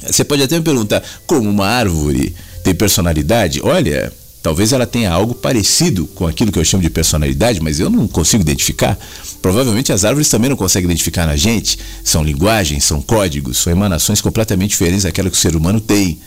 Você 0.06 0.24
pode 0.24 0.42
até 0.42 0.56
me 0.56 0.64
perguntar, 0.64 1.02
como 1.26 1.50
uma 1.50 1.66
árvore 1.66 2.34
tem 2.66 2.74
personalidade? 2.74 3.60
Olha, 3.62 4.12
Talvez 4.42 4.72
ela 4.72 4.86
tenha 4.86 5.10
algo 5.10 5.34
parecido 5.34 6.06
com 6.06 6.24
aquilo 6.24 6.52
que 6.52 6.58
eu 6.60 6.64
chamo 6.64 6.80
de 6.80 6.88
personalidade, 6.88 7.60
mas 7.60 7.80
eu 7.80 7.90
não 7.90 8.06
consigo 8.06 8.42
identificar. 8.44 8.96
Provavelmente 9.42 9.92
as 9.92 10.04
árvores 10.04 10.28
também 10.28 10.48
não 10.48 10.56
conseguem 10.56 10.88
identificar 10.88 11.26
na 11.26 11.34
gente. 11.34 11.76
São 12.04 12.22
linguagens, 12.22 12.84
são 12.84 13.02
códigos, 13.02 13.58
são 13.58 13.72
emanações 13.72 14.20
completamente 14.20 14.70
diferentes 14.70 15.02
daquela 15.02 15.28
que 15.28 15.36
o 15.36 15.40
ser 15.40 15.56
humano 15.56 15.80
tem. 15.80 16.20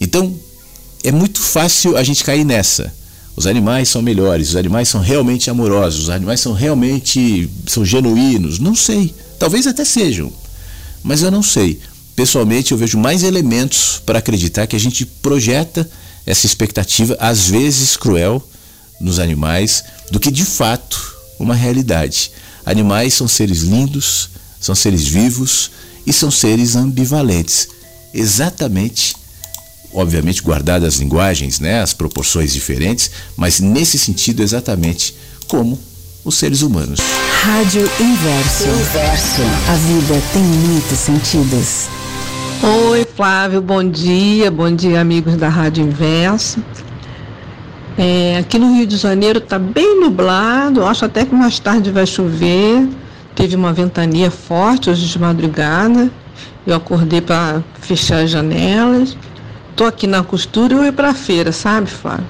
Então, 0.00 0.34
é 1.04 1.12
muito 1.12 1.42
fácil 1.42 1.94
a 1.94 2.02
gente 2.02 2.24
cair 2.24 2.42
nessa. 2.42 2.90
Os 3.36 3.46
animais 3.46 3.90
são 3.90 4.00
melhores, 4.00 4.48
os 4.48 4.56
animais 4.56 4.88
são 4.88 5.02
realmente 5.02 5.50
amorosos, 5.50 6.04
os 6.04 6.10
animais 6.10 6.40
são 6.40 6.54
realmente 6.54 7.50
são 7.66 7.84
genuínos. 7.84 8.58
Não 8.58 8.74
sei. 8.74 9.14
Talvez 9.38 9.66
até 9.66 9.84
sejam. 9.84 10.32
Mas 11.02 11.20
eu 11.20 11.30
não 11.30 11.42
sei. 11.42 11.78
Pessoalmente, 12.14 12.72
eu 12.72 12.78
vejo 12.78 12.98
mais 12.98 13.22
elementos 13.22 14.00
para 14.04 14.18
acreditar 14.18 14.66
que 14.66 14.76
a 14.76 14.80
gente 14.80 15.06
projeta 15.06 15.88
essa 16.26 16.46
expectativa, 16.46 17.16
às 17.18 17.48
vezes 17.48 17.96
cruel, 17.96 18.46
nos 19.00 19.18
animais, 19.18 19.82
do 20.10 20.20
que 20.20 20.30
de 20.30 20.44
fato 20.44 21.16
uma 21.38 21.54
realidade. 21.54 22.30
Animais 22.64 23.14
são 23.14 23.26
seres 23.26 23.62
lindos, 23.62 24.30
são 24.60 24.74
seres 24.74 25.04
vivos 25.04 25.70
e 26.06 26.12
são 26.12 26.30
seres 26.30 26.76
ambivalentes. 26.76 27.68
Exatamente, 28.14 29.16
obviamente 29.92 30.42
guardadas 30.42 30.94
as 30.94 31.00
linguagens, 31.00 31.58
né, 31.58 31.82
as 31.82 31.92
proporções 31.92 32.52
diferentes, 32.52 33.10
mas 33.36 33.58
nesse 33.58 33.98
sentido 33.98 34.42
exatamente 34.42 35.14
como 35.48 35.78
os 36.24 36.36
seres 36.36 36.62
humanos. 36.62 37.00
Rádio 37.42 37.90
Inverso. 37.98 38.68
Inverso. 38.68 39.42
A 39.68 39.74
vida 39.74 40.22
tem 40.32 40.42
muitos 40.42 40.98
sentidos. 40.98 42.01
Oi, 42.64 43.04
Flávio, 43.04 43.60
bom 43.60 43.82
dia. 43.82 44.48
Bom 44.48 44.70
dia, 44.70 45.00
amigos 45.00 45.34
da 45.34 45.48
Rádio 45.48 45.84
Inverso. 45.84 46.62
É, 47.98 48.36
aqui 48.38 48.56
no 48.56 48.72
Rio 48.72 48.86
de 48.86 48.96
Janeiro 48.96 49.38
está 49.40 49.58
bem 49.58 49.98
nublado, 49.98 50.84
acho 50.84 51.04
até 51.04 51.24
que 51.24 51.34
mais 51.34 51.58
tarde 51.58 51.90
vai 51.90 52.06
chover. 52.06 52.88
Teve 53.34 53.56
uma 53.56 53.72
ventania 53.72 54.30
forte 54.30 54.88
hoje 54.88 55.08
de 55.08 55.18
madrugada. 55.18 56.08
Eu 56.64 56.76
acordei 56.76 57.20
para 57.20 57.64
fechar 57.80 58.22
as 58.22 58.30
janelas. 58.30 59.16
Tô 59.74 59.84
aqui 59.84 60.06
na 60.06 60.22
costura 60.22 60.72
e 60.72 60.76
eu 60.76 60.84
ia 60.84 60.92
para 60.92 61.10
a 61.10 61.14
feira, 61.14 61.50
sabe, 61.50 61.90
Flávio? 61.90 62.26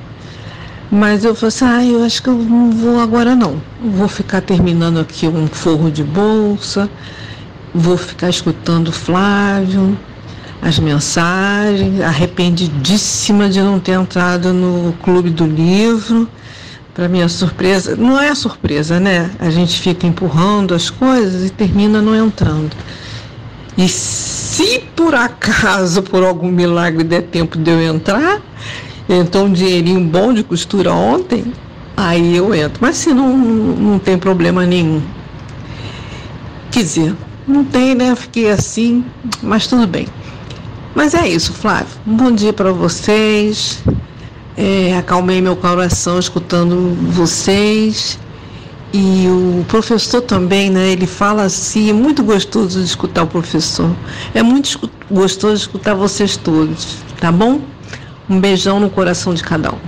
Mas 0.91 1.27
eu 1.27 1.35
falei 1.35 1.49
assim, 1.49 1.65
ah, 1.67 1.85
eu 1.85 2.03
acho 2.05 2.23
que 2.23 2.31
eu 2.31 2.39
não 2.39 2.71
vou 2.71 3.01
agora 3.01 3.37
não. 3.37 3.61
Vou 3.83 4.09
ficar 4.09 4.41
terminando 4.41 4.99
aqui 4.99 5.29
um 5.29 5.47
forro 5.47 5.91
de 5.91 6.03
bolsa, 6.03 6.89
vou 7.75 7.99
ficar 7.99 8.31
escutando 8.31 8.91
Flávio, 8.91 9.95
as 10.63 10.79
mensagens, 10.79 12.01
arrependidíssima 12.01 13.49
de 13.49 13.61
não 13.61 13.81
ter 13.81 13.93
entrado 13.93 14.53
no 14.53 14.93
clube 15.03 15.29
do 15.29 15.45
livro. 15.45 16.29
Para 16.95 17.09
minha 17.09 17.29
surpresa, 17.29 17.97
não 17.97 18.21
é 18.21 18.33
surpresa, 18.35 19.01
né? 19.01 19.31
A 19.41 19.51
gente 19.51 19.81
fica 19.81 20.07
empurrando 20.07 20.73
as 20.73 20.89
coisas 20.89 21.47
e 21.47 21.51
termina 21.51 22.01
não 22.01 22.15
entrando. 22.15 22.77
E 23.77 23.89
se 23.89 24.85
por 24.95 25.15
acaso, 25.15 26.03
por 26.03 26.23
algum 26.23 26.51
milagre, 26.51 27.03
der 27.03 27.23
tempo 27.23 27.59
de 27.59 27.71
eu 27.71 27.83
entrar, 27.83 28.41
então 29.09 29.47
um 29.47 29.53
dinheirinho 29.53 30.05
bom 30.05 30.33
de 30.33 30.45
costura 30.45 30.93
ontem, 30.93 31.53
aí 31.97 32.37
eu 32.37 32.55
entro. 32.55 32.79
Mas 32.81 32.99
se 32.99 33.13
não, 33.13 33.37
não 33.37 33.99
tem 33.99 34.17
problema 34.17 34.65
nenhum. 34.65 35.03
Quer 36.71 36.83
dizer, 36.83 37.17
não 37.49 37.65
tem, 37.65 37.95
né? 37.95 38.15
Fiquei 38.15 38.51
assim, 38.51 39.03
mas 39.43 39.67
tudo 39.67 39.87
bem. 39.87 40.07
Mas 40.95 41.15
é 41.15 41.29
isso, 41.29 41.53
Flávio. 41.53 41.89
Um 42.07 42.17
bom 42.17 42.33
dia 42.33 42.53
para 42.53 42.73
vocês. 42.73 43.83
É, 44.57 44.97
acalmei 44.97 45.41
meu 45.41 45.57
coração 45.57 46.19
escutando 46.19 46.95
vocês. 47.11 48.19
E 48.93 49.27
o 49.27 49.65
professor 49.69 50.21
também, 50.21 50.71
né? 50.71 50.91
Ele 50.91 51.07
fala 51.07 51.45
assim, 51.45 51.89
é 51.89 51.93
muito 51.95 52.23
gostoso 52.23 52.79
de 52.79 52.85
escutar 52.85 53.23
o 53.23 53.27
professor. 53.27 53.91
É 54.35 54.43
muito 54.43 54.91
gostoso 55.11 55.55
de 55.55 55.61
escutar 55.63 55.95
vocês 55.95 56.37
todos, 56.37 56.99
tá 57.19 57.33
bom? 57.33 57.63
Um 58.29 58.39
beijão 58.39 58.79
no 58.79 58.91
coração 58.91 59.33
de 59.33 59.43
cada 59.43 59.73
um. 59.73 59.79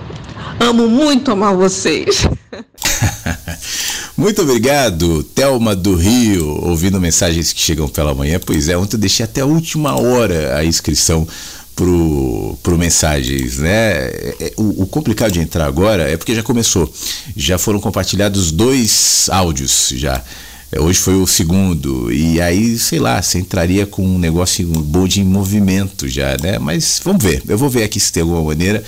Amo 0.59 0.89
muito 0.89 1.31
amar 1.31 1.55
vocês. 1.55 2.27
Muito 4.17 4.43
obrigado, 4.43 5.25
Telma 5.25 5.75
do 5.75 5.97
Rio, 5.97 6.47
ouvindo 6.65 7.01
mensagens 7.01 7.53
que 7.53 7.61
chegam 7.61 7.89
pela 7.89 8.15
manhã. 8.15 8.39
Pois 8.39 8.69
é, 8.69 8.77
ontem 8.77 8.95
eu 8.95 9.01
deixei 9.01 9.25
até 9.25 9.41
a 9.41 9.47
última 9.47 10.01
hora 10.01 10.57
a 10.57 10.65
inscrição 10.65 11.27
pro, 11.75 12.57
pro 12.63 12.79
mensagens, 12.79 13.59
né? 13.59 13.71
É, 13.73 14.37
é, 14.41 14.53
o, 14.57 14.85
o, 14.85 14.87
complicado 14.87 15.33
de 15.33 15.41
entrar 15.41 15.67
agora 15.67 16.09
é 16.09 16.17
porque 16.17 16.33
já 16.33 16.45
começou. 16.45 16.91
Já 17.37 17.59
foram 17.59 17.81
compartilhados 17.81 18.53
dois 18.53 19.29
áudios 19.31 19.93
já. 19.97 20.23
É, 20.71 20.81
hoje 20.81 21.01
foi 21.01 21.17
o 21.17 21.27
segundo. 21.27 22.13
E 22.13 22.41
aí, 22.41 22.79
sei 22.79 23.01
lá, 23.01 23.21
você 23.21 23.39
entraria 23.39 23.85
com 23.85 24.07
um 24.07 24.19
negócio, 24.19 24.65
um 24.65 24.81
bonde 24.81 25.21
em 25.21 25.25
movimento 25.25 26.09
já, 26.09 26.37
né? 26.41 26.59
Mas 26.61 27.01
vamos 27.03 27.23
ver. 27.23 27.43
Eu 27.49 27.59
vou 27.59 27.69
ver 27.69 27.83
aqui 27.83 27.99
se 27.99 28.13
tem 28.13 28.23
alguma 28.23 28.43
maneira. 28.43 28.85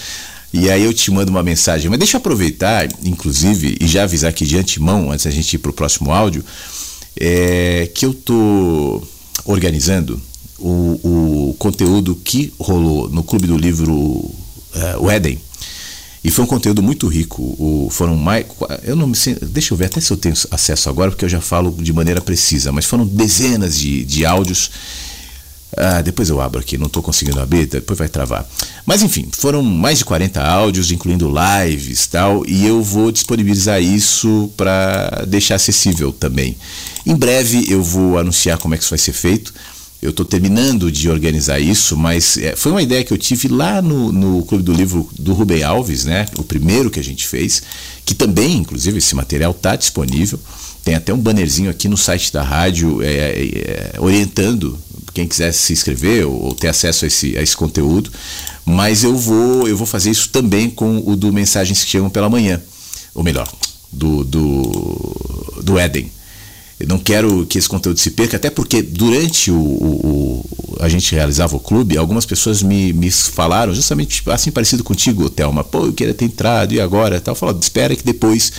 E 0.59 0.71
aí 0.71 0.85
eu 0.85 0.95
te 0.95 1.11
mando 1.11 1.31
uma 1.31 1.43
mensagem. 1.43 1.91
Mas 1.91 1.99
deixa 1.99 2.17
eu 2.17 2.19
aproveitar, 2.19 2.89
inclusive, 3.05 3.77
e 3.79 3.87
já 3.87 4.05
avisar 4.05 4.31
aqui 4.31 4.47
de 4.47 4.57
antemão, 4.57 5.13
antes 5.13 5.27
da 5.27 5.31
gente 5.31 5.53
ir 5.53 5.59
para 5.59 5.71
o 5.71 5.75
próximo 5.75 6.11
áudio, 6.11 6.43
é, 7.15 7.91
que 7.95 8.07
eu 8.07 8.15
tô 8.15 9.03
organizando 9.45 10.19
o, 10.59 11.51
o, 11.51 11.55
conteúdo 11.59 12.17
que 12.17 12.55
rolou 12.59 13.07
no 13.11 13.23
Clube 13.23 13.47
do 13.47 13.59
Livro 13.59 13.93
uh, 13.93 14.35
o 14.99 15.11
Éden. 15.11 15.39
E 16.25 16.31
foi 16.31 16.47
um 16.47 16.49
conteúdo 16.49 16.83
muito 16.83 17.07
rico. 17.07 17.43
O, 17.43 17.89
foram 17.91 18.17
mais. 18.17 18.47
Eu 18.83 18.97
não 18.97 19.09
me 19.09 19.17
Deixa 19.43 19.75
eu 19.75 19.77
ver 19.77 19.85
até 19.87 20.01
se 20.01 20.11
eu 20.11 20.17
tenho 20.17 20.35
acesso 20.51 20.89
agora, 20.89 21.11
porque 21.11 21.27
eu 21.27 21.29
já 21.29 21.43
falo 21.43 21.71
de 21.71 21.93
maneira 21.93 22.23
precisa, 22.23 22.73
mas 22.73 22.87
foram 22.87 23.07
dezenas 23.07 23.79
de, 23.79 24.07
de 24.07 24.25
áudios 24.25 24.71
ah, 25.75 26.01
depois 26.01 26.29
eu 26.29 26.41
abro 26.41 26.61
aqui, 26.61 26.79
não 26.79 26.87
estou 26.87 27.03
conseguindo 27.03 27.41
abrir, 27.41 27.67
depois 27.67 27.99
vai 27.99 28.09
travar. 28.09 28.49
Mas 28.85 29.03
enfim, 29.03 29.29
foram 29.33 29.63
mais 29.63 29.99
de 29.99 30.05
40 30.05 30.43
áudios, 30.43 30.91
incluindo 30.91 31.31
lives 31.31 32.07
tal, 32.07 32.45
e 32.47 32.67
eu 32.67 32.83
vou 32.83 33.11
disponibilizar 33.11 33.83
isso 33.83 34.51
para 34.57 35.25
deixar 35.27 35.57
acessível 35.57 36.13
também. 36.13 36.57
Em 37.05 37.15
breve 37.15 37.67
eu 37.69 37.83
vou 37.83 38.19
anunciar 38.19 38.59
como 38.59 38.75
é 38.75 38.79
que 38.79 38.85
isso 38.85 38.91
vai 38.91 38.99
ser 38.99 39.13
feito. 39.13 39.53
Eu 40.01 40.11
estou 40.11 40.27
terminando 40.27 40.93
de 40.93 41.09
organizar 41.09 41.59
isso, 41.59 41.97
mas 41.97 42.37
é, 42.37 42.55
foi 42.55 42.71
uma 42.71 42.83
ideia 42.83 43.03
que 43.03 43.13
eu 43.13 43.19
tive 43.19 43.49
lá 43.49 43.81
no, 43.81 44.13
no 44.13 44.45
Clube 44.45 44.63
do 44.63 44.73
Livro 44.73 45.09
do 45.19 45.33
Rubem 45.33 45.63
Alves, 45.63 46.05
né? 46.05 46.27
O 46.39 46.45
primeiro 46.45 46.91
que 46.91 47.01
a 47.01 47.05
gente 47.05 47.27
fez, 47.27 47.63
que 48.05 48.15
também, 48.15 48.59
inclusive, 48.59 48.99
esse 48.99 49.15
material 49.15 49.53
está 49.53 49.75
disponível. 49.75 50.39
Tem 50.85 50.95
até 50.95 51.13
um 51.13 51.19
bannerzinho 51.19 51.71
aqui 51.71 51.89
no 51.89 51.97
site 51.97 52.33
da 52.33 52.43
rádio 52.43 53.03
é, 53.03 53.09
é 53.09 53.95
orientando 53.99 54.79
quem 55.17 55.27
quiser 55.27 55.51
se 55.53 55.73
inscrever 55.73 56.27
ou, 56.27 56.45
ou 56.45 56.55
ter 56.55 56.69
acesso 56.69 57.07
a 57.07 57.09
esse, 57.09 57.39
a 57.39 57.43
esse 57.43 57.57
conteúdo. 57.57 58.11
Mas 58.67 59.03
eu 59.03 59.17
vou, 59.17 59.67
eu 59.67 59.75
vou 59.75 59.87
fazer 59.87 60.11
isso 60.11 60.29
também 60.29 60.69
com 60.69 61.03
o 61.07 61.17
do 61.17 61.33
Mensagens 61.33 61.83
que 61.83 61.89
Chegam 61.89 62.11
pela 62.11 62.29
Manhã. 62.29 62.61
Ou 63.15 63.25
melhor, 63.25 63.51
do, 63.91 64.23
do, 64.23 65.63
do 65.63 65.79
Éden. 65.79 66.13
Eu 66.79 66.87
não 66.87 66.99
quero 66.99 67.47
que 67.47 67.57
esse 67.57 67.67
conteúdo 67.67 67.99
se 67.99 68.11
perca, 68.11 68.37
até 68.37 68.51
porque 68.51 68.83
durante 68.83 69.51
o, 69.51 69.57
o, 69.57 70.45
o, 70.45 70.77
a 70.81 70.89
gente 70.91 71.15
realizava 71.15 71.57
o 71.57 71.61
clube, 71.61 71.97
algumas 71.97 72.27
pessoas 72.27 72.63
me, 72.63 72.93
me 72.93 73.11
falaram, 73.11 73.75
justamente 73.75 74.23
assim 74.27 74.51
parecido 74.51 74.85
contigo, 74.85 75.31
Thelma, 75.31 75.65
pô, 75.65 75.87
eu 75.87 75.95
queria 75.95 76.13
ter 76.13 76.27
entrado 76.27 76.75
e 76.75 76.81
agora? 76.81 77.19
Tal, 77.19 77.35
falou, 77.35 77.59
espera 77.59 77.97
que 77.97 78.05
depois 78.05 78.53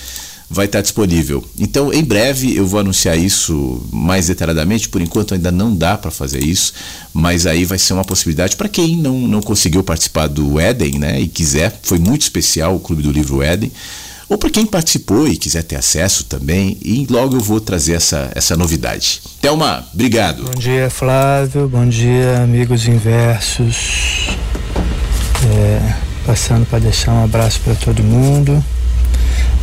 vai 0.49 0.65
estar 0.65 0.82
disponível. 0.82 1.44
Então, 1.60 1.91
em 1.94 2.03
breve 2.03 2.56
eu 2.56 2.65
vou 2.65 2.80
anunciar 2.80 3.18
isso 3.18 3.86
mais 3.91 4.28
detalhadamente. 4.28 4.88
Por 4.90 5.02
enquanto 5.02 5.34
ainda 5.34 5.52
não 5.52 5.76
dá 5.76 5.98
para 5.98 6.10
fazer 6.10 6.44
isso, 6.44 6.74
mas 7.14 7.45
aí 7.45 7.65
vai 7.65 7.78
ser 7.78 7.94
uma 7.94 8.06
possibilidade 8.06 8.56
para 8.56 8.69
quem 8.69 8.95
não, 8.95 9.19
não 9.19 9.41
conseguiu 9.41 9.84
participar 9.84 10.28
do 10.28 10.60
Éden, 10.60 10.99
né, 10.99 11.19
e 11.19 11.28
quiser. 11.28 11.78
Foi 11.84 11.99
muito 11.99 12.22
especial 12.22 12.76
o 12.76 12.80
Clube 12.80 13.03
do 13.03 13.11
Livro 13.11 13.41
Éden. 13.41 13.72
Ou 14.30 14.38
para 14.38 14.49
quem 14.49 14.65
participou 14.65 15.26
e 15.26 15.38
quiser 15.38 15.64
ter 15.64 15.78
acesso 15.78 16.26
também, 16.26 16.78
e 16.82 17.07
logo 17.10 17.38
eu 17.38 17.40
vou 17.40 17.61
trazer 17.61 17.94
essa, 17.94 18.30
essa 18.36 18.57
novidade. 18.57 19.22
Thelma, 19.40 19.88
obrigado. 19.94 20.44
Bom 20.44 20.60
dia, 20.60 20.90
Flávio. 20.90 21.69
Bom 21.69 21.88
dia, 21.88 22.44
amigos 22.44 22.86
inversos. 22.88 24.28
É, 25.45 25.95
passando 26.26 26.65
para 26.65 26.80
deixar 26.80 27.14
um 27.14 27.24
abraço 27.24 27.61
para 27.61 27.74
todo 27.76 28.03
mundo. 28.03 28.61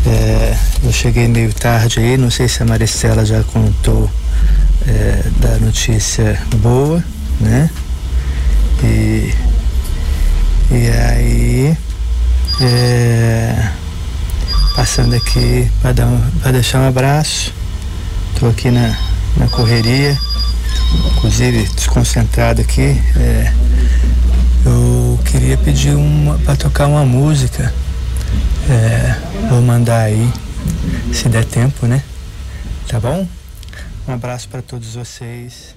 É, 0.06 0.56
eu 0.82 0.92
cheguei 0.92 1.26
meio 1.28 1.52
tarde 1.52 1.98
aí, 2.00 2.16
não 2.18 2.30
sei 2.30 2.46
se 2.46 2.62
a 2.62 2.66
Maricela 2.66 3.24
já 3.24 3.42
contou 3.42 4.10
é, 4.86 5.22
da 5.40 5.56
notícia 5.58 6.38
boa, 6.56 7.02
né? 7.40 7.70
E, 8.82 9.34
e 10.70 10.88
aí, 10.90 11.76
é, 12.60 13.68
passando 14.76 15.14
aqui 15.14 15.70
para 15.80 16.52
deixar 16.52 16.80
um 16.80 16.88
abraço, 16.88 17.54
estou 18.34 18.50
aqui 18.50 18.70
na, 18.70 18.94
na 19.38 19.48
correria, 19.48 20.18
inclusive 21.16 21.66
desconcentrado 21.74 22.60
aqui. 22.60 23.00
É, 23.16 23.52
eu 24.66 25.18
queria 25.24 25.56
pedir 25.56 25.96
para 26.44 26.56
tocar 26.56 26.86
uma 26.86 27.04
música 27.04 27.72
é, 28.70 29.48
vou 29.48 29.60
mandar 29.60 30.02
aí, 30.02 30.28
se 31.12 31.28
der 31.28 31.44
tempo, 31.44 31.86
né? 31.86 32.02
Tá 32.88 33.00
bom? 33.00 33.26
Um 34.06 34.12
abraço 34.12 34.48
para 34.48 34.62
todos 34.62 34.94
vocês. 34.94 35.74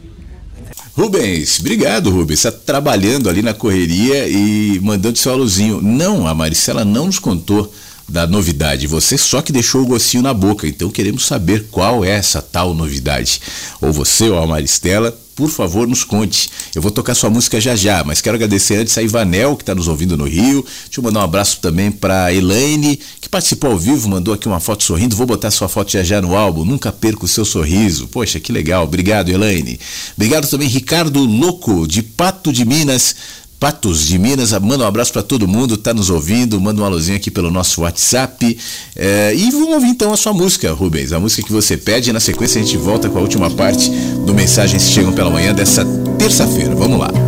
Rubens, 0.96 1.60
obrigado, 1.60 2.10
Rubens. 2.10 2.44
Está 2.44 2.52
trabalhando 2.52 3.30
ali 3.30 3.42
na 3.42 3.54
correria 3.54 4.28
e 4.28 4.80
mandando 4.82 5.18
seu 5.18 5.32
aluzinho. 5.32 5.82
Não, 5.82 6.28
a 6.28 6.34
Maricela 6.34 6.84
não 6.84 7.06
nos 7.06 7.20
contou 7.20 7.72
da 8.08 8.26
novidade. 8.26 8.88
Você 8.88 9.18
só 9.18 9.42
que 9.42 9.52
deixou 9.52 9.82
o 9.82 9.88
gostinho 9.88 10.24
na 10.24 10.34
boca. 10.34 10.68
Então 10.68 10.90
queremos 10.90 11.26
saber 11.26 11.68
qual 11.70 12.06
é 12.06 12.10
essa 12.10 12.42
tal 12.42 12.74
novidade. 12.74 13.42
Ou 13.82 13.92
você 13.92 14.30
ou 14.30 14.40
a 14.40 14.48
Maristela 14.48 15.18
por 15.38 15.52
favor, 15.52 15.88
nos 15.88 16.04
conte. 16.04 16.50
Eu 16.74 16.82
vou 16.82 16.90
tocar 16.90 17.14
sua 17.14 17.30
música 17.30 17.62
já 17.62 17.76
já, 17.76 18.04
mas 18.04 18.20
quero 18.20 18.36
agradecer 18.36 18.78
antes 18.78 18.98
a 18.98 19.04
Ivanel, 19.04 19.56
que 19.56 19.62
está 19.62 19.76
nos 19.76 19.88
ouvindo 19.88 20.18
no 20.18 20.26
Rio. 20.26 20.66
Deixa 20.86 21.00
eu 21.00 21.04
mandar 21.04 21.20
um 21.20 21.24
abraço 21.24 21.60
também 21.62 21.92
para 21.92 22.34
Elaine, 22.34 23.00
que 23.22 23.30
participou 23.30 23.70
ao 23.70 23.78
vivo, 23.78 24.10
mandou 24.10 24.34
aqui 24.34 24.48
uma 24.48 24.60
foto 24.60 24.84
sorrindo. 24.84 25.16
Vou 25.16 25.28
botar 25.28 25.52
sua 25.52 25.70
foto 25.70 25.92
já 25.92 26.02
já 26.02 26.20
no 26.20 26.36
álbum. 26.36 26.66
Nunca 26.66 26.92
perca 26.92 27.24
o 27.24 27.28
seu 27.28 27.46
sorriso. 27.46 28.08
Poxa, 28.08 28.40
que 28.40 28.52
legal. 28.52 28.86
Obrigado, 28.86 29.30
Elaine. 29.30 29.80
Obrigado 30.16 30.50
também, 30.50 30.68
Ricardo 30.68 31.24
Louco, 31.24 31.88
de 31.88 32.02
Pato 32.02 32.52
de 32.52 32.66
Minas 32.66 33.16
Patos 33.60 34.06
de 34.06 34.18
Minas. 34.18 34.52
Manda 34.54 34.84
um 34.84 34.88
abraço 34.88 35.12
para 35.12 35.24
todo 35.24 35.48
mundo, 35.48 35.78
tá 35.78 35.94
nos 35.94 36.10
ouvindo. 36.10 36.60
Manda 36.60 36.82
um 36.82 36.86
alôzinho 36.86 37.18
aqui 37.18 37.32
pelo 37.32 37.50
nosso 37.50 37.82
WhatsApp. 37.82 38.58
É, 38.96 39.34
e 39.36 39.52
vamos 39.52 39.70
ouvir 39.70 39.88
então 39.88 40.14
a 40.14 40.18
sua 40.18 40.34
música, 40.34 40.72
Rubens. 40.74 41.12
A 41.12 41.20
música 41.20 41.44
que 41.44 41.52
você 41.52 41.76
pede. 41.76 42.10
E 42.10 42.14
na 42.14 42.20
sequência 42.20 42.62
a 42.62 42.64
gente 42.64 42.78
volta 42.78 43.10
com 43.10 43.18
a 43.18 43.22
última 43.22 43.50
parte 43.50 43.90
do 44.26 44.34
Mensagens 44.34 44.86
que 44.86 44.92
Chegam 44.92 45.14
pela 45.14 45.30
Manhã 45.30 45.54
dessa 45.54 45.86
terça-feira. 46.18 46.76
Vamos 46.76 47.00
lá. 47.00 47.27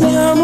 Hoje 0.00 0.41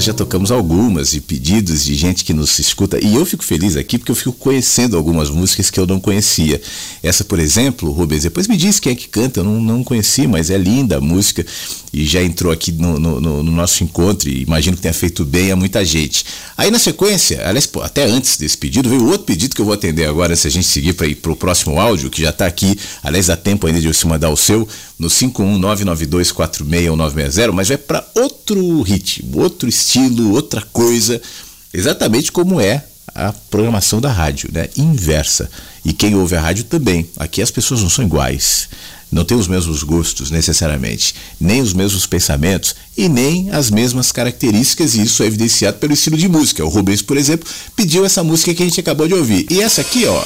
nós 0.00 0.06
já 0.06 0.14
tocamos 0.14 0.50
algumas 0.50 1.12
e 1.12 1.20
pedidos 1.20 1.84
de 1.84 1.94
gente 1.94 2.24
que 2.24 2.32
nos 2.32 2.58
escuta 2.58 2.98
e 3.04 3.14
eu 3.14 3.26
fico 3.26 3.44
feliz 3.44 3.76
aqui 3.76 3.98
porque 3.98 4.10
eu 4.10 4.16
fico 4.16 4.32
conhecendo 4.32 4.96
algumas 4.96 5.28
músicas 5.28 5.68
que 5.68 5.78
eu 5.78 5.86
não 5.86 6.00
conhecia. 6.00 6.58
Essa, 7.02 7.24
por 7.24 7.38
exemplo, 7.38 7.90
Rubens, 7.90 8.24
depois 8.24 8.46
me 8.46 8.58
diz 8.58 8.78
quem 8.78 8.92
é 8.92 8.94
que 8.94 9.08
canta, 9.08 9.40
eu 9.40 9.44
não, 9.44 9.58
não 9.60 9.82
conheci, 9.82 10.26
mas 10.26 10.50
é 10.50 10.58
linda 10.58 10.98
a 10.98 11.00
música 11.00 11.46
e 11.92 12.04
já 12.04 12.22
entrou 12.22 12.52
aqui 12.52 12.70
no, 12.72 13.00
no, 13.00 13.20
no, 13.20 13.42
nosso 13.42 13.82
encontro 13.82 14.28
e 14.28 14.42
imagino 14.42 14.76
que 14.76 14.82
tenha 14.82 14.92
feito 14.92 15.24
bem 15.24 15.50
a 15.50 15.56
muita 15.56 15.82
gente. 15.84 16.26
Aí 16.58 16.70
na 16.70 16.78
sequência, 16.78 17.48
aliás, 17.48 17.66
até 17.82 18.04
antes 18.04 18.36
desse 18.36 18.58
pedido, 18.58 18.90
veio 18.90 19.06
outro 19.06 19.24
pedido 19.24 19.54
que 19.54 19.62
eu 19.62 19.64
vou 19.64 19.72
atender 19.72 20.04
agora, 20.06 20.36
se 20.36 20.46
a 20.46 20.50
gente 20.50 20.66
seguir 20.66 20.92
para 20.92 21.06
ir 21.06 21.14
para 21.14 21.32
o 21.32 21.36
próximo 21.36 21.80
áudio, 21.80 22.10
que 22.10 22.20
já 22.20 22.28
está 22.30 22.46
aqui, 22.46 22.78
aliás, 23.02 23.28
dá 23.28 23.36
tempo 23.36 23.66
ainda 23.66 23.80
de 23.80 23.88
você 23.88 24.06
mandar 24.06 24.28
o 24.28 24.36
seu, 24.36 24.68
no 24.98 25.08
51992461960, 25.08 27.52
mas 27.52 27.68
vai 27.68 27.78
para 27.78 28.06
outro 28.14 28.82
ritmo, 28.82 29.40
outro 29.40 29.66
estilo, 29.68 30.34
outra 30.34 30.60
coisa, 30.70 31.18
exatamente 31.72 32.30
como 32.30 32.60
é 32.60 32.84
a 33.14 33.32
programação 33.50 34.00
da 34.00 34.12
rádio, 34.12 34.50
né? 34.52 34.68
Inversa. 34.76 35.50
E 35.84 35.92
quem 35.92 36.14
ouve 36.14 36.36
a 36.36 36.40
rádio 36.40 36.64
também. 36.64 37.08
Aqui 37.16 37.42
as 37.42 37.50
pessoas 37.50 37.82
não 37.82 37.90
são 37.90 38.04
iguais 38.04 38.68
não 39.10 39.24
tem 39.24 39.36
os 39.36 39.48
mesmos 39.48 39.82
gostos 39.82 40.30
necessariamente, 40.30 41.14
nem 41.40 41.60
os 41.60 41.72
mesmos 41.72 42.06
pensamentos 42.06 42.76
e 42.96 43.08
nem 43.08 43.50
as 43.50 43.70
mesmas 43.70 44.12
características, 44.12 44.94
e 44.94 45.02
isso 45.02 45.22
é 45.22 45.26
evidenciado 45.26 45.78
pelo 45.78 45.92
estilo 45.92 46.16
de 46.16 46.28
música. 46.28 46.64
O 46.64 46.68
Rubens, 46.68 47.02
por 47.02 47.16
exemplo, 47.16 47.48
pediu 47.74 48.04
essa 48.04 48.22
música 48.22 48.54
que 48.54 48.62
a 48.62 48.66
gente 48.66 48.80
acabou 48.80 49.08
de 49.08 49.14
ouvir. 49.14 49.46
E 49.50 49.60
essa 49.60 49.80
aqui, 49.80 50.06
ó, 50.06 50.22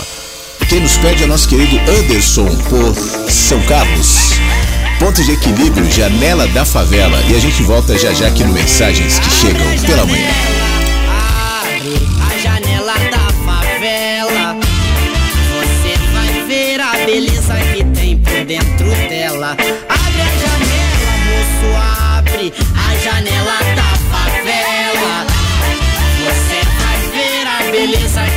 quem 0.68 0.80
nos 0.80 0.96
pede 0.98 1.22
é 1.22 1.26
o 1.26 1.28
nosso 1.28 1.48
querido 1.48 1.78
Anderson 1.90 2.48
por 2.68 3.30
São 3.30 3.60
Carlos. 3.62 4.34
Ponto 4.98 5.22
de 5.22 5.32
equilíbrio, 5.32 5.90
janela 5.90 6.46
da 6.48 6.64
favela. 6.64 7.20
E 7.30 7.34
a 7.34 7.38
gente 7.38 7.62
volta 7.62 7.98
já 7.98 8.12
já 8.12 8.28
aqui 8.28 8.44
no 8.44 8.52
Mensagens 8.52 9.18
que 9.18 9.30
chegam 9.30 9.86
pela 9.86 10.06
manhã. 10.06 10.63
Beleza 27.86 28.33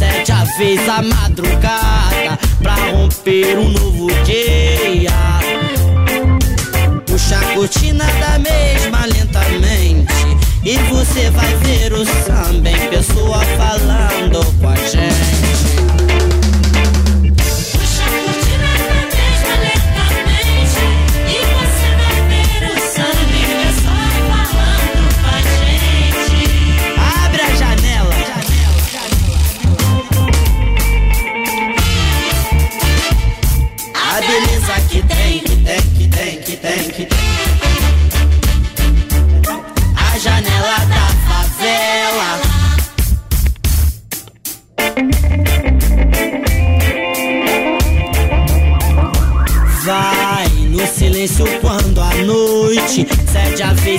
cede 0.00 0.32
a 0.32 0.44
vez 0.56 0.88
a 0.88 1.02
madrugada 1.02 2.38
pra 2.62 2.74
romper 2.90 3.58
um 3.58 3.68
novo 3.68 4.06
dia. 4.24 5.10
Puxa 7.06 7.36
a 7.36 7.54
cortina 7.54 8.06
da 8.18 8.38
mesma 8.38 9.04
lentamente 9.04 10.14
e 10.64 10.78
você 10.88 11.28
vai 11.30 11.54
ver 11.56 11.92
o 11.92 12.06
samba 12.06 12.70
em 12.70 12.88
pessoa 12.88 13.44
falando 13.58 14.42
com 14.58 14.68
a 14.68 14.76
gente. 14.76 15.49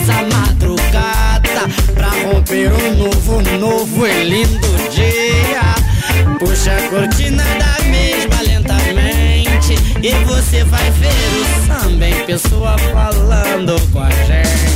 Cede 0.01 0.11
a 0.11 0.23
madrugada 0.23 1.67
pra 1.93 2.09
romper 2.09 2.71
um 2.73 2.95
novo, 2.95 3.41
novo 3.59 4.07
e 4.07 4.23
lindo 4.23 4.67
dia. 4.89 5.75
Puxa 6.39 6.71
a 6.71 6.89
cortina 6.89 7.43
da 7.43 7.83
mesma 7.85 8.41
lentamente 8.41 9.75
e 10.01 10.11
você 10.25 10.63
vai 10.63 10.89
ver 10.91 11.07
o 11.07 11.67
samba 11.67 12.07
em 12.07 12.25
pessoa 12.25 12.75
falando 12.93 13.79
com 13.91 13.99
a 13.99 14.09
gente. 14.09 14.70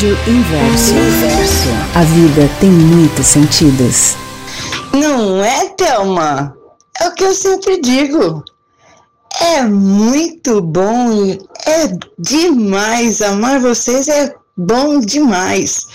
Rádio 0.00 0.16
Inverso. 0.26 0.94
A 1.94 2.00
vida 2.04 2.50
tem 2.58 2.70
muitos 2.70 3.26
sentidos. 3.26 4.14
Não 4.94 5.44
é, 5.44 5.68
Thelma? 5.76 6.56
É 6.98 7.08
o 7.08 7.14
que 7.14 7.22
eu 7.22 7.34
sempre 7.34 7.78
digo. 7.82 8.42
É 9.38 9.60
muito 9.62 10.62
bom, 10.62 11.36
é 11.66 11.94
demais. 12.18 13.20
Amar 13.20 13.60
vocês 13.60 14.08
é 14.08 14.34
bom 14.56 15.00
demais. 15.00 15.86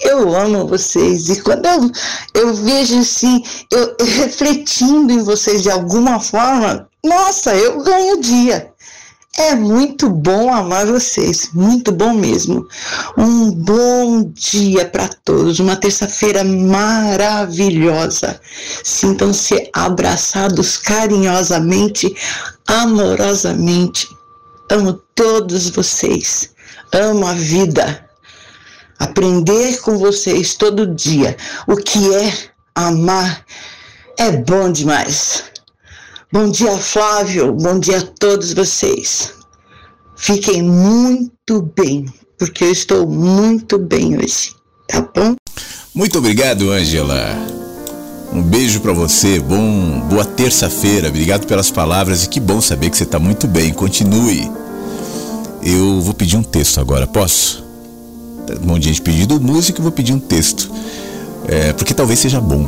Eu 0.00 0.34
amo 0.34 0.66
vocês 0.66 1.28
e 1.28 1.42
quando 1.42 1.66
eu, 1.66 1.90
eu 2.32 2.54
vejo 2.54 3.00
assim, 3.00 3.42
eu 3.70 3.96
refletindo 4.00 5.12
em 5.12 5.22
vocês 5.22 5.62
de 5.62 5.70
alguma 5.70 6.20
forma, 6.20 6.88
nossa, 7.04 7.54
eu 7.54 7.82
ganho 7.82 8.18
dia. 8.18 8.72
É 9.38 9.54
muito 9.54 10.08
bom 10.08 10.50
amar 10.50 10.86
vocês, 10.86 11.50
muito 11.52 11.92
bom 11.92 12.14
mesmo. 12.14 12.66
Um 13.18 13.50
bom 13.50 14.22
dia 14.32 14.86
para 14.86 15.08
todos, 15.08 15.60
uma 15.60 15.76
terça-feira 15.76 16.42
maravilhosa. 16.42 18.40
Sintam-se 18.82 19.68
abraçados 19.74 20.78
carinhosamente, 20.78 22.16
amorosamente. 22.66 24.08
Amo 24.70 24.94
todos 25.14 25.68
vocês, 25.68 26.54
amo 26.90 27.26
a 27.26 27.34
vida. 27.34 28.08
Aprender 28.98 29.78
com 29.82 29.98
vocês 29.98 30.54
todo 30.54 30.94
dia 30.94 31.36
o 31.66 31.76
que 31.76 32.14
é 32.14 32.32
amar 32.74 33.44
é 34.16 34.32
bom 34.32 34.72
demais. 34.72 35.44
Bom 36.32 36.50
dia, 36.50 36.76
Flávio. 36.76 37.52
Bom 37.52 37.78
dia 37.78 37.98
a 37.98 38.02
todos 38.02 38.52
vocês. 38.52 39.32
Fiquem 40.16 40.60
muito 40.60 41.62
bem, 41.76 42.04
porque 42.36 42.64
eu 42.64 42.72
estou 42.72 43.06
muito 43.06 43.78
bem 43.78 44.18
hoje, 44.18 44.52
tá 44.88 45.08
bom? 45.14 45.36
Muito 45.94 46.18
obrigado, 46.18 46.72
Ângela. 46.72 47.38
Um 48.32 48.42
beijo 48.42 48.80
pra 48.80 48.92
você. 48.92 49.38
Bom, 49.38 50.00
boa 50.08 50.24
terça-feira. 50.24 51.10
Obrigado 51.10 51.46
pelas 51.46 51.70
palavras 51.70 52.24
e 52.24 52.28
que 52.28 52.40
bom 52.40 52.60
saber 52.60 52.90
que 52.90 52.96
você 52.96 53.06
tá 53.06 53.20
muito 53.20 53.46
bem. 53.46 53.72
Continue. 53.72 54.50
Eu 55.62 56.00
vou 56.00 56.12
pedir 56.12 56.36
um 56.36 56.42
texto 56.42 56.80
agora, 56.80 57.06
posso? 57.06 57.64
Um 58.62 58.66
monte 58.66 58.82
de 58.82 58.88
gente 58.88 59.02
pedindo 59.02 59.40
música, 59.40 59.78
eu 59.78 59.84
vou 59.84 59.92
pedir 59.92 60.12
um 60.12 60.18
texto. 60.18 60.68
É, 61.46 61.72
porque 61.72 61.94
talvez 61.94 62.18
seja 62.18 62.40
bom. 62.40 62.66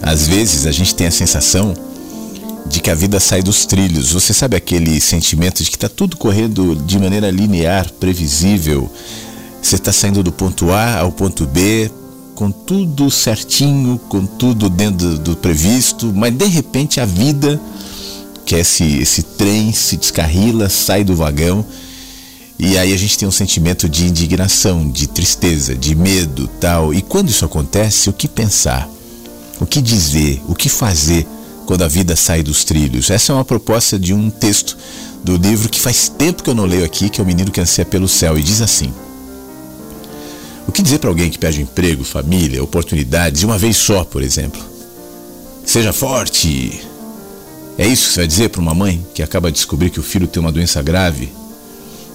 Às 0.00 0.26
vezes 0.26 0.64
a 0.64 0.72
gente 0.72 0.94
tem 0.94 1.06
a 1.06 1.10
sensação 1.10 1.91
de 2.66 2.80
que 2.80 2.90
a 2.90 2.94
vida 2.94 3.18
sai 3.20 3.42
dos 3.42 3.66
trilhos. 3.66 4.12
Você 4.12 4.32
sabe 4.32 4.56
aquele 4.56 5.00
sentimento 5.00 5.62
de 5.62 5.70
que 5.70 5.76
está 5.76 5.88
tudo 5.88 6.16
correndo 6.16 6.76
de 6.76 6.98
maneira 6.98 7.30
linear, 7.30 7.90
previsível. 7.92 8.90
Você 9.62 9.76
está 9.76 9.92
saindo 9.92 10.22
do 10.22 10.32
ponto 10.32 10.70
A 10.70 10.98
ao 10.98 11.12
ponto 11.12 11.46
B, 11.46 11.90
com 12.34 12.50
tudo 12.50 13.10
certinho, 13.10 13.98
com 14.08 14.26
tudo 14.26 14.68
dentro 14.68 15.18
do 15.18 15.36
previsto, 15.36 16.12
mas 16.14 16.34
de 16.34 16.46
repente 16.46 17.00
a 17.00 17.04
vida, 17.04 17.60
que 18.44 18.54
é 18.54 18.60
esse, 18.60 18.98
esse 18.98 19.22
trem, 19.22 19.72
se 19.72 19.96
descarrila, 19.96 20.68
sai 20.68 21.04
do 21.04 21.14
vagão. 21.14 21.64
E 22.58 22.78
aí 22.78 22.92
a 22.92 22.96
gente 22.96 23.18
tem 23.18 23.26
um 23.26 23.32
sentimento 23.32 23.88
de 23.88 24.06
indignação, 24.06 24.88
de 24.88 25.06
tristeza, 25.06 25.74
de 25.74 25.94
medo, 25.94 26.48
tal. 26.60 26.94
E 26.94 27.02
quando 27.02 27.28
isso 27.28 27.44
acontece, 27.44 28.08
o 28.08 28.12
que 28.12 28.28
pensar? 28.28 28.88
O 29.60 29.66
que 29.66 29.80
dizer? 29.80 30.40
O 30.48 30.54
que 30.54 30.68
fazer? 30.68 31.26
Quando 31.72 31.84
a 31.84 31.88
vida 31.88 32.14
sai 32.14 32.42
dos 32.42 32.64
trilhos. 32.64 33.08
Essa 33.08 33.32
é 33.32 33.34
uma 33.34 33.46
proposta 33.46 33.98
de 33.98 34.12
um 34.12 34.28
texto 34.28 34.76
do 35.24 35.38
livro 35.38 35.70
que 35.70 35.80
faz 35.80 36.06
tempo 36.06 36.42
que 36.42 36.50
eu 36.50 36.54
não 36.54 36.66
leio 36.66 36.84
aqui, 36.84 37.08
que 37.08 37.18
é 37.18 37.24
O 37.24 37.26
Menino 37.26 37.50
que 37.50 37.62
Anseia 37.62 37.86
pelo 37.86 38.06
Céu, 38.06 38.38
e 38.38 38.42
diz 38.42 38.60
assim: 38.60 38.92
O 40.68 40.70
que 40.70 40.82
dizer 40.82 40.98
para 40.98 41.08
alguém 41.08 41.30
que 41.30 41.38
perde 41.38 41.62
emprego, 41.62 42.04
família, 42.04 42.62
oportunidades 42.62 43.40
de 43.40 43.46
uma 43.46 43.56
vez 43.56 43.78
só, 43.78 44.04
por 44.04 44.22
exemplo? 44.22 44.60
Seja 45.64 45.94
forte. 45.94 46.78
É 47.78 47.86
isso 47.86 48.08
que 48.08 48.12
você 48.12 48.20
vai 48.20 48.26
dizer 48.26 48.50
para 48.50 48.60
uma 48.60 48.74
mãe 48.74 49.02
que 49.14 49.22
acaba 49.22 49.50
de 49.50 49.56
descobrir 49.56 49.88
que 49.88 49.98
o 49.98 50.02
filho 50.02 50.26
tem 50.26 50.42
uma 50.42 50.52
doença 50.52 50.82
grave? 50.82 51.32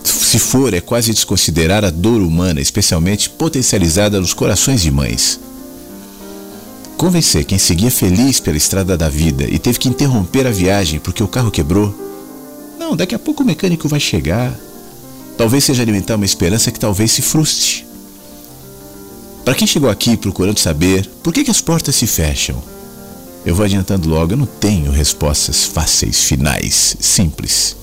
Se 0.04 0.38
for, 0.38 0.72
é 0.72 0.82
quase 0.82 1.12
desconsiderar 1.12 1.84
a 1.84 1.90
dor 1.90 2.22
humana, 2.22 2.62
especialmente 2.62 3.28
potencializada 3.28 4.20
nos 4.20 4.36
corações 4.36 4.84
de 4.84 4.92
mães. 4.92 5.40
Convencer 6.98 7.46
quem 7.46 7.60
seguia 7.60 7.92
feliz 7.92 8.40
pela 8.40 8.58
estrada 8.58 8.98
da 8.98 9.08
vida 9.08 9.44
e 9.44 9.60
teve 9.60 9.78
que 9.78 9.88
interromper 9.88 10.48
a 10.48 10.52
viagem 10.52 11.00
porque 11.00 11.22
o 11.22 11.28
carro 11.28 11.52
quebrou. 11.52 11.94
Não, 12.80 12.96
daqui 12.96 13.14
a 13.14 13.20
pouco 13.20 13.44
o 13.44 13.46
mecânico 13.46 13.88
vai 13.88 14.00
chegar. 14.00 14.52
Talvez 15.38 15.64
seja 15.64 15.84
alimentar 15.84 16.16
uma 16.16 16.26
esperança 16.26 16.72
que 16.72 16.80
talvez 16.80 17.12
se 17.12 17.22
frustre. 17.22 17.86
Para 19.46 19.54
quem 19.54 19.68
chegou 19.68 19.92
aqui 19.92 20.18
procurando 20.18 20.58
saber 20.58 21.08
por 21.22 21.32
que, 21.32 21.44
que 21.44 21.52
as 21.52 21.62
portas 21.62 21.96
se 21.96 22.08
fecham, 22.08 22.62
eu 23.46 23.54
vou 23.54 23.64
adiantando 23.64 24.10
logo, 24.10 24.34
eu 24.34 24.38
não 24.38 24.48
tenho 24.48 24.92
respostas 24.92 25.64
fáceis, 25.66 26.24
finais, 26.24 26.98
simples. 27.00 27.78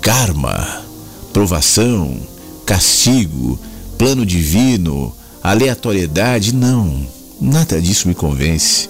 Karma, 0.00 0.84
provação, 1.32 2.18
castigo, 2.66 3.58
plano 3.96 4.26
divino, 4.26 5.14
aleatoriedade, 5.40 6.52
não. 6.52 7.13
Nada 7.40 7.80
disso 7.80 8.08
me 8.08 8.14
convence. 8.14 8.88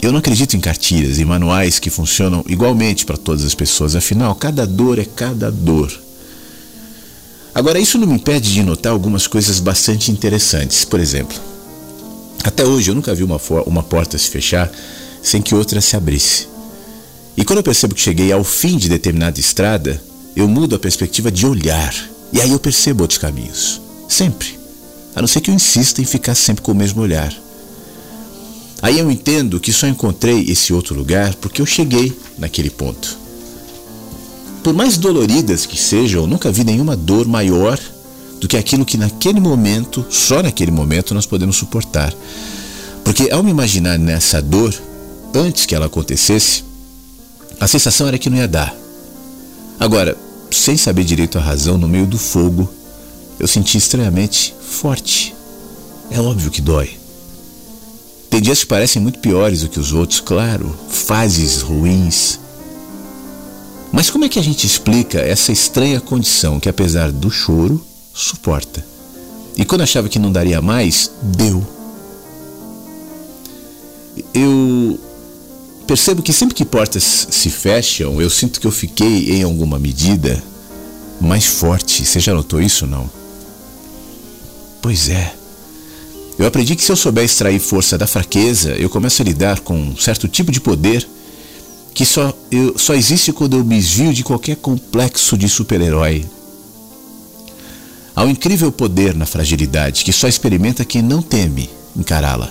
Eu 0.00 0.10
não 0.10 0.18
acredito 0.18 0.56
em 0.56 0.60
cartilhas 0.60 1.18
e 1.18 1.24
manuais 1.24 1.78
que 1.78 1.88
funcionam 1.88 2.44
igualmente 2.48 3.04
para 3.04 3.16
todas 3.16 3.44
as 3.44 3.54
pessoas, 3.54 3.94
afinal, 3.94 4.34
cada 4.34 4.66
dor 4.66 4.98
é 4.98 5.04
cada 5.04 5.50
dor. 5.50 5.92
Agora, 7.54 7.78
isso 7.78 7.98
não 7.98 8.06
me 8.06 8.14
impede 8.14 8.52
de 8.52 8.62
notar 8.62 8.92
algumas 8.92 9.26
coisas 9.26 9.60
bastante 9.60 10.10
interessantes. 10.10 10.84
Por 10.84 10.98
exemplo, 10.98 11.38
até 12.42 12.64
hoje 12.64 12.90
eu 12.90 12.94
nunca 12.94 13.14
vi 13.14 13.22
uma, 13.22 13.40
uma 13.66 13.82
porta 13.82 14.18
se 14.18 14.28
fechar 14.28 14.70
sem 15.22 15.40
que 15.40 15.54
outra 15.54 15.80
se 15.80 15.94
abrisse. 15.94 16.48
E 17.36 17.44
quando 17.44 17.58
eu 17.58 17.62
percebo 17.62 17.94
que 17.94 18.00
cheguei 18.00 18.32
ao 18.32 18.42
fim 18.42 18.76
de 18.76 18.88
determinada 18.88 19.38
estrada, 19.38 20.02
eu 20.34 20.48
mudo 20.48 20.74
a 20.74 20.78
perspectiva 20.78 21.30
de 21.30 21.46
olhar. 21.46 21.94
E 22.32 22.40
aí 22.40 22.50
eu 22.50 22.58
percebo 22.58 23.04
outros 23.04 23.18
caminhos. 23.18 23.80
Sempre. 24.08 24.61
A 25.14 25.20
não 25.20 25.28
ser 25.28 25.40
que 25.40 25.50
eu 25.50 25.54
insista 25.54 26.00
em 26.00 26.04
ficar 26.04 26.34
sempre 26.34 26.62
com 26.62 26.72
o 26.72 26.74
mesmo 26.74 27.02
olhar. 27.02 27.32
Aí 28.80 28.98
eu 28.98 29.10
entendo 29.10 29.60
que 29.60 29.72
só 29.72 29.86
encontrei 29.86 30.42
esse 30.48 30.72
outro 30.72 30.94
lugar 30.94 31.34
porque 31.36 31.62
eu 31.62 31.66
cheguei 31.66 32.16
naquele 32.38 32.70
ponto. 32.70 33.16
Por 34.62 34.74
mais 34.74 34.96
doloridas 34.96 35.66
que 35.66 35.76
sejam, 35.76 36.26
nunca 36.26 36.50
vi 36.50 36.64
nenhuma 36.64 36.96
dor 36.96 37.26
maior 37.26 37.78
do 38.40 38.48
que 38.48 38.56
aquilo 38.56 38.84
que 38.84 38.96
naquele 38.96 39.38
momento, 39.38 40.04
só 40.10 40.42
naquele 40.42 40.72
momento, 40.72 41.14
nós 41.14 41.26
podemos 41.26 41.56
suportar. 41.56 42.12
Porque 43.04 43.30
ao 43.30 43.42
me 43.42 43.50
imaginar 43.50 43.98
nessa 43.98 44.42
dor, 44.42 44.74
antes 45.34 45.66
que 45.66 45.74
ela 45.74 45.86
acontecesse, 45.86 46.64
a 47.60 47.68
sensação 47.68 48.08
era 48.08 48.18
que 48.18 48.28
não 48.28 48.38
ia 48.38 48.48
dar. 48.48 48.74
Agora, 49.78 50.16
sem 50.50 50.76
saber 50.76 51.04
direito 51.04 51.38
a 51.38 51.40
razão, 51.40 51.78
no 51.78 51.88
meio 51.88 52.06
do 52.06 52.18
fogo, 52.18 52.68
eu 53.38 53.46
senti 53.46 53.78
estranhamente 53.78 54.54
forte. 54.72 55.34
É 56.10 56.20
óbvio 56.20 56.50
que 56.50 56.60
dói. 56.60 56.90
Tem 58.28 58.40
dias 58.40 58.60
que 58.60 58.66
parecem 58.66 59.00
muito 59.00 59.18
piores 59.18 59.60
do 59.60 59.68
que 59.68 59.78
os 59.78 59.92
outros, 59.92 60.18
claro, 60.18 60.74
fases 60.88 61.60
ruins. 61.60 62.40
Mas 63.92 64.08
como 64.08 64.24
é 64.24 64.28
que 64.28 64.38
a 64.38 64.42
gente 64.42 64.66
explica 64.66 65.20
essa 65.20 65.52
estranha 65.52 66.00
condição 66.00 66.58
que, 66.58 66.68
apesar 66.68 67.12
do 67.12 67.30
choro, 67.30 67.84
suporta? 68.14 68.84
E 69.54 69.66
quando 69.66 69.82
achava 69.82 70.08
que 70.08 70.18
não 70.18 70.32
daria 70.32 70.62
mais, 70.62 71.10
deu. 71.22 71.62
Eu 74.32 74.98
percebo 75.86 76.22
que 76.22 76.32
sempre 76.32 76.54
que 76.54 76.64
portas 76.64 77.28
se 77.30 77.50
fecham, 77.50 78.20
eu 78.20 78.30
sinto 78.30 78.60
que 78.60 78.66
eu 78.66 78.72
fiquei, 78.72 79.32
em 79.32 79.42
alguma 79.42 79.78
medida, 79.78 80.42
mais 81.20 81.44
forte. 81.44 82.04
Você 82.04 82.18
já 82.18 82.32
notou 82.32 82.62
isso 82.62 82.86
não? 82.86 83.21
Pois 84.82 85.08
é. 85.08 85.32
Eu 86.36 86.46
aprendi 86.46 86.74
que 86.74 86.82
se 86.82 86.90
eu 86.90 86.96
souber 86.96 87.24
extrair 87.24 87.60
força 87.60 87.96
da 87.96 88.06
fraqueza, 88.06 88.72
eu 88.72 88.90
começo 88.90 89.22
a 89.22 89.24
lidar 89.24 89.60
com 89.60 89.78
um 89.78 89.96
certo 89.96 90.26
tipo 90.26 90.50
de 90.50 90.60
poder 90.60 91.06
que 91.94 92.04
só, 92.04 92.36
eu, 92.50 92.76
só 92.76 92.94
existe 92.94 93.32
quando 93.32 93.56
eu 93.56 93.64
me 93.64 93.76
desvio 93.76 94.12
de 94.12 94.24
qualquer 94.24 94.56
complexo 94.56 95.38
de 95.38 95.48
super-herói. 95.48 96.24
Há 98.16 98.24
um 98.24 98.30
incrível 98.30 98.72
poder 98.72 99.14
na 99.14 99.24
fragilidade 99.24 100.04
que 100.04 100.12
só 100.12 100.26
experimenta 100.26 100.84
quem 100.84 101.00
não 101.00 101.22
teme 101.22 101.70
encará-la. 101.96 102.50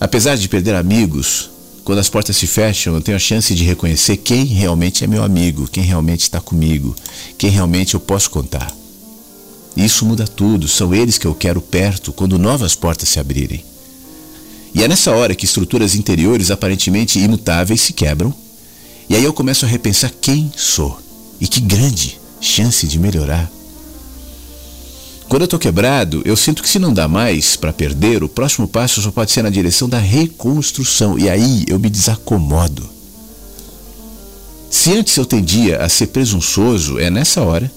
Apesar 0.00 0.36
de 0.36 0.48
perder 0.48 0.74
amigos, 0.74 1.50
quando 1.84 1.98
as 1.98 2.08
portas 2.08 2.36
se 2.36 2.46
fecham, 2.46 2.94
eu 2.94 3.00
tenho 3.00 3.16
a 3.16 3.20
chance 3.20 3.54
de 3.54 3.64
reconhecer 3.64 4.16
quem 4.16 4.44
realmente 4.44 5.04
é 5.04 5.06
meu 5.06 5.22
amigo, 5.22 5.68
quem 5.68 5.84
realmente 5.84 6.22
está 6.22 6.40
comigo, 6.40 6.96
quem 7.36 7.50
realmente 7.50 7.94
eu 7.94 8.00
posso 8.00 8.30
contar. 8.30 8.72
Isso 9.76 10.04
muda 10.04 10.26
tudo, 10.26 10.66
são 10.66 10.94
eles 10.94 11.18
que 11.18 11.26
eu 11.26 11.34
quero 11.34 11.60
perto 11.60 12.12
quando 12.12 12.38
novas 12.38 12.74
portas 12.74 13.08
se 13.08 13.20
abrirem. 13.20 13.64
E 14.74 14.82
é 14.82 14.88
nessa 14.88 15.12
hora 15.12 15.34
que 15.34 15.44
estruturas 15.44 15.94
interiores 15.94 16.50
aparentemente 16.50 17.18
imutáveis 17.18 17.80
se 17.80 17.92
quebram, 17.92 18.34
e 19.08 19.14
aí 19.14 19.24
eu 19.24 19.32
começo 19.32 19.64
a 19.64 19.68
repensar 19.68 20.12
quem 20.20 20.52
sou 20.56 21.00
e 21.40 21.46
que 21.46 21.60
grande 21.60 22.20
chance 22.40 22.86
de 22.86 22.98
melhorar. 22.98 23.50
Quando 25.28 25.42
eu 25.42 25.46
estou 25.46 25.58
quebrado, 25.58 26.22
eu 26.24 26.36
sinto 26.36 26.62
que 26.62 26.68
se 26.68 26.78
não 26.78 26.92
dá 26.92 27.06
mais 27.06 27.54
para 27.54 27.72
perder, 27.72 28.24
o 28.24 28.28
próximo 28.28 28.66
passo 28.66 29.02
só 29.02 29.10
pode 29.10 29.30
ser 29.30 29.42
na 29.42 29.50
direção 29.50 29.88
da 29.88 29.98
reconstrução, 29.98 31.18
e 31.18 31.28
aí 31.28 31.64
eu 31.68 31.78
me 31.78 31.90
desacomodo. 31.90 32.88
Se 34.70 34.92
antes 34.92 35.16
eu 35.16 35.24
tendia 35.24 35.82
a 35.82 35.88
ser 35.88 36.08
presunçoso, 36.08 36.98
é 36.98 37.10
nessa 37.10 37.42
hora 37.42 37.70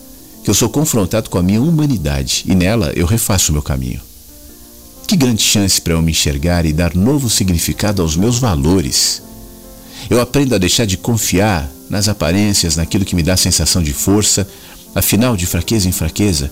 que 0.43 0.49
eu 0.49 0.53
sou 0.53 0.69
confrontado 0.69 1.29
com 1.29 1.37
a 1.37 1.43
minha 1.43 1.61
humanidade 1.61 2.43
e 2.47 2.55
nela 2.55 2.91
eu 2.95 3.05
refaço 3.05 3.51
o 3.51 3.53
meu 3.53 3.61
caminho. 3.61 4.01
Que 5.07 5.15
grande 5.15 5.43
chance 5.43 5.81
para 5.81 5.93
eu 5.93 6.01
me 6.01 6.11
enxergar 6.11 6.65
e 6.65 6.73
dar 6.73 6.95
novo 6.95 7.29
significado 7.29 8.01
aos 8.01 8.15
meus 8.15 8.39
valores. 8.39 9.21
Eu 10.09 10.21
aprendo 10.21 10.55
a 10.55 10.57
deixar 10.57 10.85
de 10.85 10.97
confiar 10.97 11.69
nas 11.89 12.07
aparências, 12.07 12.75
naquilo 12.75 13.05
que 13.05 13.15
me 13.15 13.23
dá 13.23 13.35
sensação 13.35 13.83
de 13.83 13.93
força, 13.93 14.47
afinal, 14.95 15.35
de 15.35 15.45
fraqueza 15.45 15.87
em 15.87 15.91
fraqueza, 15.91 16.49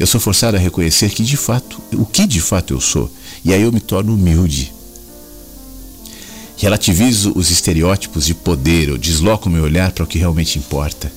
eu 0.00 0.06
sou 0.06 0.18
forçado 0.18 0.56
a 0.56 0.60
reconhecer 0.60 1.10
que 1.10 1.22
de 1.22 1.36
fato, 1.36 1.80
o 1.92 2.06
que 2.06 2.26
de 2.26 2.40
fato 2.40 2.72
eu 2.72 2.80
sou, 2.80 3.12
e 3.44 3.52
aí 3.52 3.62
eu 3.62 3.70
me 3.70 3.80
torno 3.80 4.14
humilde. 4.14 4.72
Relativizo 6.56 7.32
os 7.36 7.50
estereótipos 7.50 8.26
de 8.26 8.34
poder, 8.34 8.88
eu 8.88 8.98
desloco 8.98 9.50
meu 9.50 9.62
olhar 9.62 9.92
para 9.92 10.02
o 10.04 10.06
que 10.06 10.18
realmente 10.18 10.58
importa. 10.58 11.12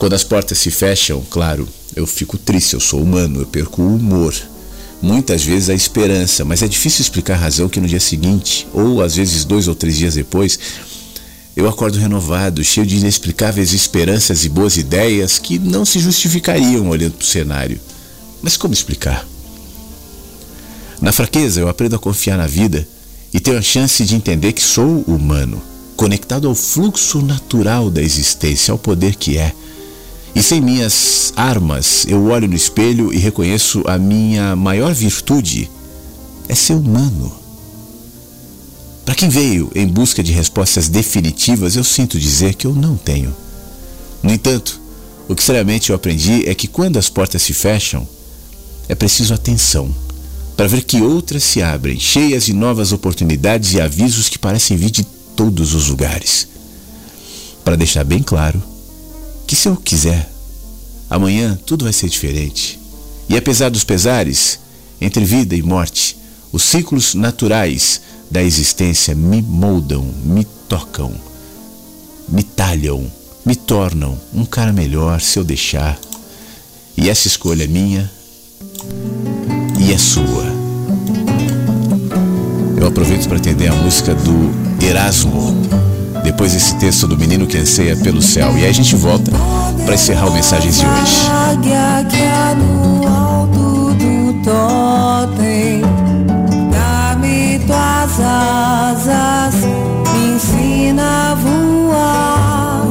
Quando 0.00 0.14
as 0.14 0.24
portas 0.24 0.56
se 0.56 0.70
fecham, 0.70 1.22
claro, 1.28 1.68
eu 1.94 2.06
fico 2.06 2.38
triste, 2.38 2.72
eu 2.72 2.80
sou 2.80 3.02
humano, 3.02 3.42
eu 3.42 3.46
perco 3.46 3.82
o 3.82 3.96
humor. 3.96 4.34
Muitas 5.02 5.44
vezes 5.44 5.68
a 5.68 5.74
esperança, 5.74 6.42
mas 6.42 6.62
é 6.62 6.68
difícil 6.68 7.02
explicar 7.02 7.34
a 7.34 7.40
razão 7.40 7.68
que 7.68 7.78
no 7.78 7.86
dia 7.86 8.00
seguinte, 8.00 8.66
ou 8.72 9.02
às 9.02 9.16
vezes 9.16 9.44
dois 9.44 9.68
ou 9.68 9.74
três 9.74 9.98
dias 9.98 10.14
depois, 10.14 10.58
eu 11.54 11.68
acordo 11.68 11.98
renovado, 11.98 12.64
cheio 12.64 12.86
de 12.86 12.96
inexplicáveis 12.96 13.74
esperanças 13.74 14.42
e 14.46 14.48
boas 14.48 14.78
ideias 14.78 15.38
que 15.38 15.58
não 15.58 15.84
se 15.84 15.98
justificariam 15.98 16.88
olhando 16.88 17.12
para 17.12 17.24
o 17.24 17.28
cenário. 17.28 17.78
Mas 18.40 18.56
como 18.56 18.72
explicar? 18.72 19.28
Na 20.98 21.12
fraqueza, 21.12 21.60
eu 21.60 21.68
aprendo 21.68 21.96
a 21.96 21.98
confiar 21.98 22.38
na 22.38 22.46
vida 22.46 22.88
e 23.34 23.38
tenho 23.38 23.58
a 23.58 23.62
chance 23.62 24.02
de 24.02 24.14
entender 24.16 24.54
que 24.54 24.62
sou 24.62 25.04
humano, 25.06 25.60
conectado 25.94 26.48
ao 26.48 26.54
fluxo 26.54 27.20
natural 27.20 27.90
da 27.90 28.00
existência, 28.00 28.72
ao 28.72 28.78
poder 28.78 29.16
que 29.16 29.36
é. 29.36 29.52
E 30.34 30.42
sem 30.42 30.60
minhas 30.60 31.32
armas, 31.36 32.06
eu 32.06 32.26
olho 32.26 32.46
no 32.46 32.54
espelho 32.54 33.12
e 33.12 33.18
reconheço 33.18 33.82
a 33.86 33.98
minha 33.98 34.54
maior 34.54 34.94
virtude 34.94 35.70
é 36.48 36.54
ser 36.54 36.74
humano. 36.74 37.32
Para 39.04 39.14
quem 39.14 39.28
veio 39.28 39.70
em 39.74 39.86
busca 39.86 40.22
de 40.22 40.32
respostas 40.32 40.88
definitivas, 40.88 41.74
eu 41.74 41.82
sinto 41.82 42.18
dizer 42.18 42.54
que 42.54 42.66
eu 42.66 42.74
não 42.74 42.96
tenho. 42.96 43.34
No 44.22 44.32
entanto, 44.32 44.80
o 45.28 45.34
que 45.34 45.42
seriamente 45.42 45.90
eu 45.90 45.96
aprendi 45.96 46.48
é 46.48 46.54
que 46.54 46.68
quando 46.68 46.96
as 46.96 47.08
portas 47.08 47.42
se 47.42 47.52
fecham, 47.52 48.06
é 48.88 48.94
preciso 48.94 49.34
atenção 49.34 49.94
para 50.56 50.68
ver 50.68 50.82
que 50.82 51.00
outras 51.00 51.42
se 51.42 51.62
abrem, 51.62 51.98
cheias 51.98 52.44
de 52.44 52.52
novas 52.52 52.92
oportunidades 52.92 53.72
e 53.72 53.80
avisos 53.80 54.28
que 54.28 54.38
parecem 54.38 54.76
vir 54.76 54.90
de 54.90 55.04
todos 55.34 55.74
os 55.74 55.88
lugares. 55.88 56.46
Para 57.64 57.76
deixar 57.76 58.04
bem 58.04 58.22
claro 58.22 58.62
que 59.50 59.56
se 59.56 59.68
eu 59.68 59.74
quiser, 59.74 60.30
amanhã 61.10 61.58
tudo 61.66 61.82
vai 61.82 61.92
ser 61.92 62.08
diferente. 62.08 62.78
E 63.28 63.36
apesar 63.36 63.68
dos 63.68 63.82
pesares, 63.82 64.60
entre 65.00 65.24
vida 65.24 65.56
e 65.56 65.60
morte, 65.60 66.16
os 66.52 66.62
ciclos 66.62 67.16
naturais 67.16 68.00
da 68.30 68.40
existência 68.40 69.12
me 69.12 69.42
moldam, 69.42 70.04
me 70.24 70.44
tocam, 70.68 71.12
me 72.28 72.44
talham, 72.44 73.10
me 73.44 73.56
tornam 73.56 74.16
um 74.32 74.44
cara 74.44 74.72
melhor 74.72 75.20
se 75.20 75.36
eu 75.36 75.42
deixar. 75.42 75.98
E 76.96 77.10
essa 77.10 77.26
escolha 77.26 77.64
é 77.64 77.66
minha 77.66 78.08
e 79.80 79.92
é 79.92 79.98
sua. 79.98 80.44
Eu 82.80 82.86
aproveito 82.86 83.26
para 83.26 83.38
atender 83.38 83.66
a 83.66 83.74
música 83.74 84.14
do 84.14 84.86
Erasmo 84.86 85.89
depois 86.40 86.54
desse 86.54 86.74
texto 86.76 87.06
do 87.06 87.18
menino 87.18 87.46
que 87.46 87.58
anseia 87.58 87.94
pelo 87.94 88.22
céu. 88.22 88.56
E 88.56 88.64
aí 88.64 88.70
a 88.70 88.72
gente 88.72 88.96
volta 88.96 89.30
para 89.84 89.94
encerrar 89.94 90.26
o 90.26 90.32
Mensagens 90.32 90.78
de 90.78 90.86
hoje. 90.86 91.28
Águia 91.28 92.54
no 92.54 93.06
alto 93.06 93.92
do 93.92 94.32
totem, 94.42 95.82
dá-me 96.72 97.58
tuas 97.66 98.20
asas, 98.20 99.54
me 100.14 100.34
ensina 100.34 101.32
a 101.32 101.34
voar, 101.34 102.86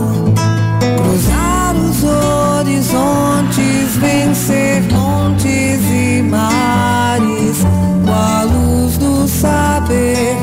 cruzar 0.97 1.75
os 1.75 2.03
horizontes, 2.03 3.95
vencer 3.99 4.83
montes 4.93 5.81
e 5.89 6.21
mares, 6.21 7.65
com 8.05 8.11
a 8.11 8.43
luz 8.43 8.95
do 8.99 9.27
saber, 9.27 10.37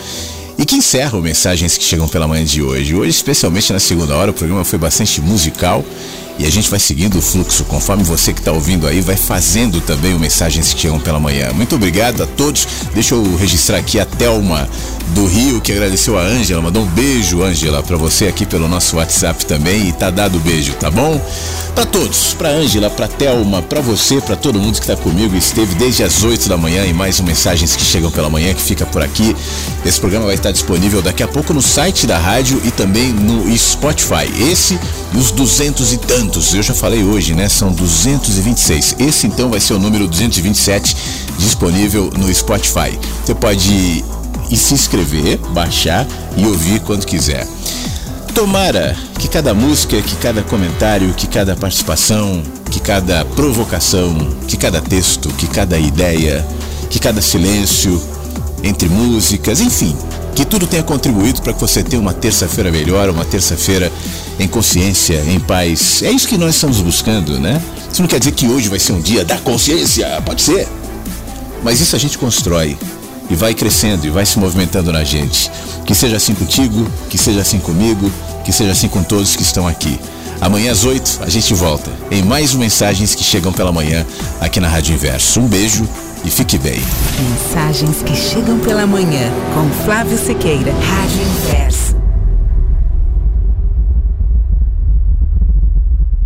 e 0.58 0.66
que 0.66 0.76
encerra 0.76 1.18
o 1.18 1.22
Mensagens 1.22 1.78
que 1.78 1.84
Chegam 1.84 2.08
pela 2.08 2.28
Manhã 2.28 2.44
de 2.44 2.62
hoje. 2.62 2.94
Hoje, 2.96 3.12
especialmente 3.12 3.72
na 3.72 3.80
segunda 3.80 4.16
hora, 4.16 4.32
o 4.32 4.34
programa 4.34 4.66
foi 4.66 4.80
bastante 4.80 5.22
musical 5.22 5.86
e 6.38 6.46
a 6.46 6.50
gente 6.50 6.70
vai 6.70 6.80
seguindo 6.80 7.18
o 7.18 7.22
fluxo, 7.22 7.64
conforme 7.66 8.04
você 8.04 8.34
que 8.34 8.40
está 8.40 8.52
ouvindo 8.52 8.88
aí 8.88 9.02
vai 9.02 9.18
fazendo 9.18 9.82
também 9.82 10.14
o 10.14 10.20
Mensagens 10.20 10.74
que 10.74 10.82
Chegam 10.82 11.00
pela 11.00 11.20
Manhã. 11.20 11.52
Muito 11.54 11.76
obrigado 11.76 12.24
a 12.24 12.28
todos. 12.28 12.68
Deixa 12.94 13.16
eu 13.16 13.36
registrar 13.36 13.78
aqui 13.78 14.00
a 14.00 14.06
Thelma 14.06 14.70
do 15.14 15.26
Rio, 15.26 15.62
que 15.62 15.72
agradeceu 15.72 16.18
a 16.18 16.22
Ângela, 16.22 16.62
mandou 16.62 16.84
um 16.84 16.88
beijo, 16.88 17.44
Ângela, 17.44 17.84
para 17.84 17.98
você 17.98 18.28
aqui 18.28 18.46
pelo 18.46 18.68
nosso 18.68 18.98
WhatsApp 18.98 19.46
também 19.46 19.90
e 19.90 19.92
tá 19.92 20.10
dado 20.10 20.38
o 20.38 20.40
beijo, 20.40 20.74
tá 20.74 20.90
bom? 20.90 21.22
Para 21.80 21.86
todos, 21.86 22.34
para 22.34 22.50
Ângela, 22.50 22.90
para 22.90 23.08
Thelma, 23.08 23.62
para 23.62 23.80
você, 23.80 24.20
para 24.20 24.36
todo 24.36 24.60
mundo 24.60 24.74
que 24.74 24.82
está 24.82 24.98
comigo, 24.98 25.34
esteve 25.34 25.76
desde 25.76 26.04
as 26.04 26.24
8 26.24 26.50
da 26.50 26.58
manhã 26.58 26.86
e 26.86 26.92
mais 26.92 27.22
Mensagens 27.22 27.74
que 27.74 27.86
Chegam 27.86 28.12
pela 28.12 28.30
Manhã 28.30 28.54
que 28.54 28.62
fica 28.62 28.86
por 28.86 29.02
aqui. 29.02 29.34
Esse 29.86 29.98
programa 29.98 30.26
vai 30.26 30.36
estar 30.36 30.52
disponível 30.52 31.02
daqui 31.02 31.24
a 31.24 31.28
pouco 31.30 31.54
no 31.54 31.62
site 31.62 32.06
da 32.06 32.18
rádio 32.18 32.62
e 32.66 32.72
também 32.72 33.14
no 33.14 33.58
Spotify. 33.58 34.30
Esse 34.52 34.78
e 35.14 35.18
os 35.18 35.32
duzentos 35.32 35.94
e 35.94 35.98
tantos, 35.98 36.54
eu 36.54 36.62
já 36.62 36.74
falei 36.74 37.02
hoje, 37.02 37.34
né? 37.34 37.48
São 37.48 37.72
226. 37.72 38.98
Esse 39.00 39.26
então 39.26 39.50
vai 39.50 39.62
ser 39.62 39.72
o 39.72 39.80
número 39.80 40.06
227 40.06 40.98
disponível 41.38 42.12
no 42.18 42.36
Spotify. 42.36 43.00
Você 43.24 43.34
pode 43.34 44.04
e 44.52 44.58
se 44.58 44.74
inscrever, 44.74 45.38
baixar 45.54 46.06
e 46.36 46.46
ouvir 46.46 46.82
quando 46.82 47.06
quiser. 47.06 47.48
Tomara 48.40 48.96
que 49.20 49.28
cada 49.28 49.54
música, 49.54 50.02
que 50.02 50.16
cada 50.16 50.42
comentário, 50.42 51.14
que 51.14 51.28
cada 51.28 51.58
participação, 51.58 52.42
que 52.72 52.80
cada 52.80 53.26
provocação, 53.26 54.16
que 54.48 54.56
cada 54.56 54.80
texto, 54.80 55.28
que 55.34 55.46
cada 55.46 55.78
ideia, 55.78 56.48
que 56.90 57.00
cada 57.00 57.22
silêncio 57.22 58.02
entre 58.64 58.88
músicas, 58.88 59.60
enfim, 59.60 59.94
que 60.34 60.46
tudo 60.46 60.66
tenha 60.66 60.84
contribuído 60.84 61.42
para 61.42 61.52
que 61.52 61.60
você 61.60 61.84
tenha 61.84 62.02
uma 62.02 62.14
terça-feira 62.14 62.72
melhor, 62.72 63.10
uma 63.10 63.26
terça-feira 63.26 63.92
em 64.40 64.48
consciência, 64.48 65.22
em 65.28 65.38
paz. 65.42 66.02
É 66.02 66.10
isso 66.10 66.26
que 66.26 66.38
nós 66.38 66.56
estamos 66.56 66.80
buscando, 66.80 67.38
né? 67.42 67.62
Isso 67.92 68.02
não 68.02 68.08
quer 68.08 68.20
dizer 68.20 68.32
que 68.32 68.48
hoje 68.48 68.70
vai 68.70 68.80
ser 68.80 68.94
um 68.94 69.02
dia 69.02 69.26
da 69.26 69.38
consciência, 69.40 70.08
pode 70.26 70.44
ser. 70.44 70.66
Mas 71.62 71.82
isso 71.82 71.94
a 71.94 72.00
gente 72.00 72.18
constrói 72.18 72.78
e 73.30 73.36
vai 73.36 73.54
crescendo 73.54 74.06
e 74.06 74.10
vai 74.10 74.26
se 74.26 74.40
movimentando 74.40 74.92
na 74.92 75.04
gente. 75.04 75.52
Que 75.86 75.94
seja 75.94 76.18
assim 76.18 76.34
contigo, 76.34 76.88
que 77.10 77.18
seja 77.18 77.42
assim 77.42 77.60
comigo, 77.60 78.12
que 78.44 78.52
seja 78.52 78.72
assim 78.72 78.88
com 78.88 79.04
todos 79.04 79.36
que 79.36 79.44
estão 79.44 79.68
aqui. 79.68 80.00
Amanhã 80.42 80.72
às 80.72 80.86
8 80.86 81.20
a 81.22 81.30
gente 81.30 81.54
volta 81.54 81.92
em 82.10 82.24
mais 82.24 82.54
mensagens 82.54 83.14
que 83.14 83.24
chegam 83.24 83.52
pela 83.52 83.72
manhã 83.72 84.06
aqui 84.40 84.60
na 84.60 84.70
Rádio 84.70 84.96
Inverso. 84.96 85.40
Um 85.40 85.48
beijo 85.48 85.88
e 86.24 86.30
fique 86.30 86.58
bem. 86.58 86.82
Mensagens 87.30 88.02
que 88.04 88.16
chegam 88.16 88.60
pela 88.60 88.86
manhã 88.86 89.32
com 89.54 89.70
Flávio 89.86 90.18
Sequeira, 90.18 90.72
Rádio 90.72 91.22
Inverso. 91.22 91.89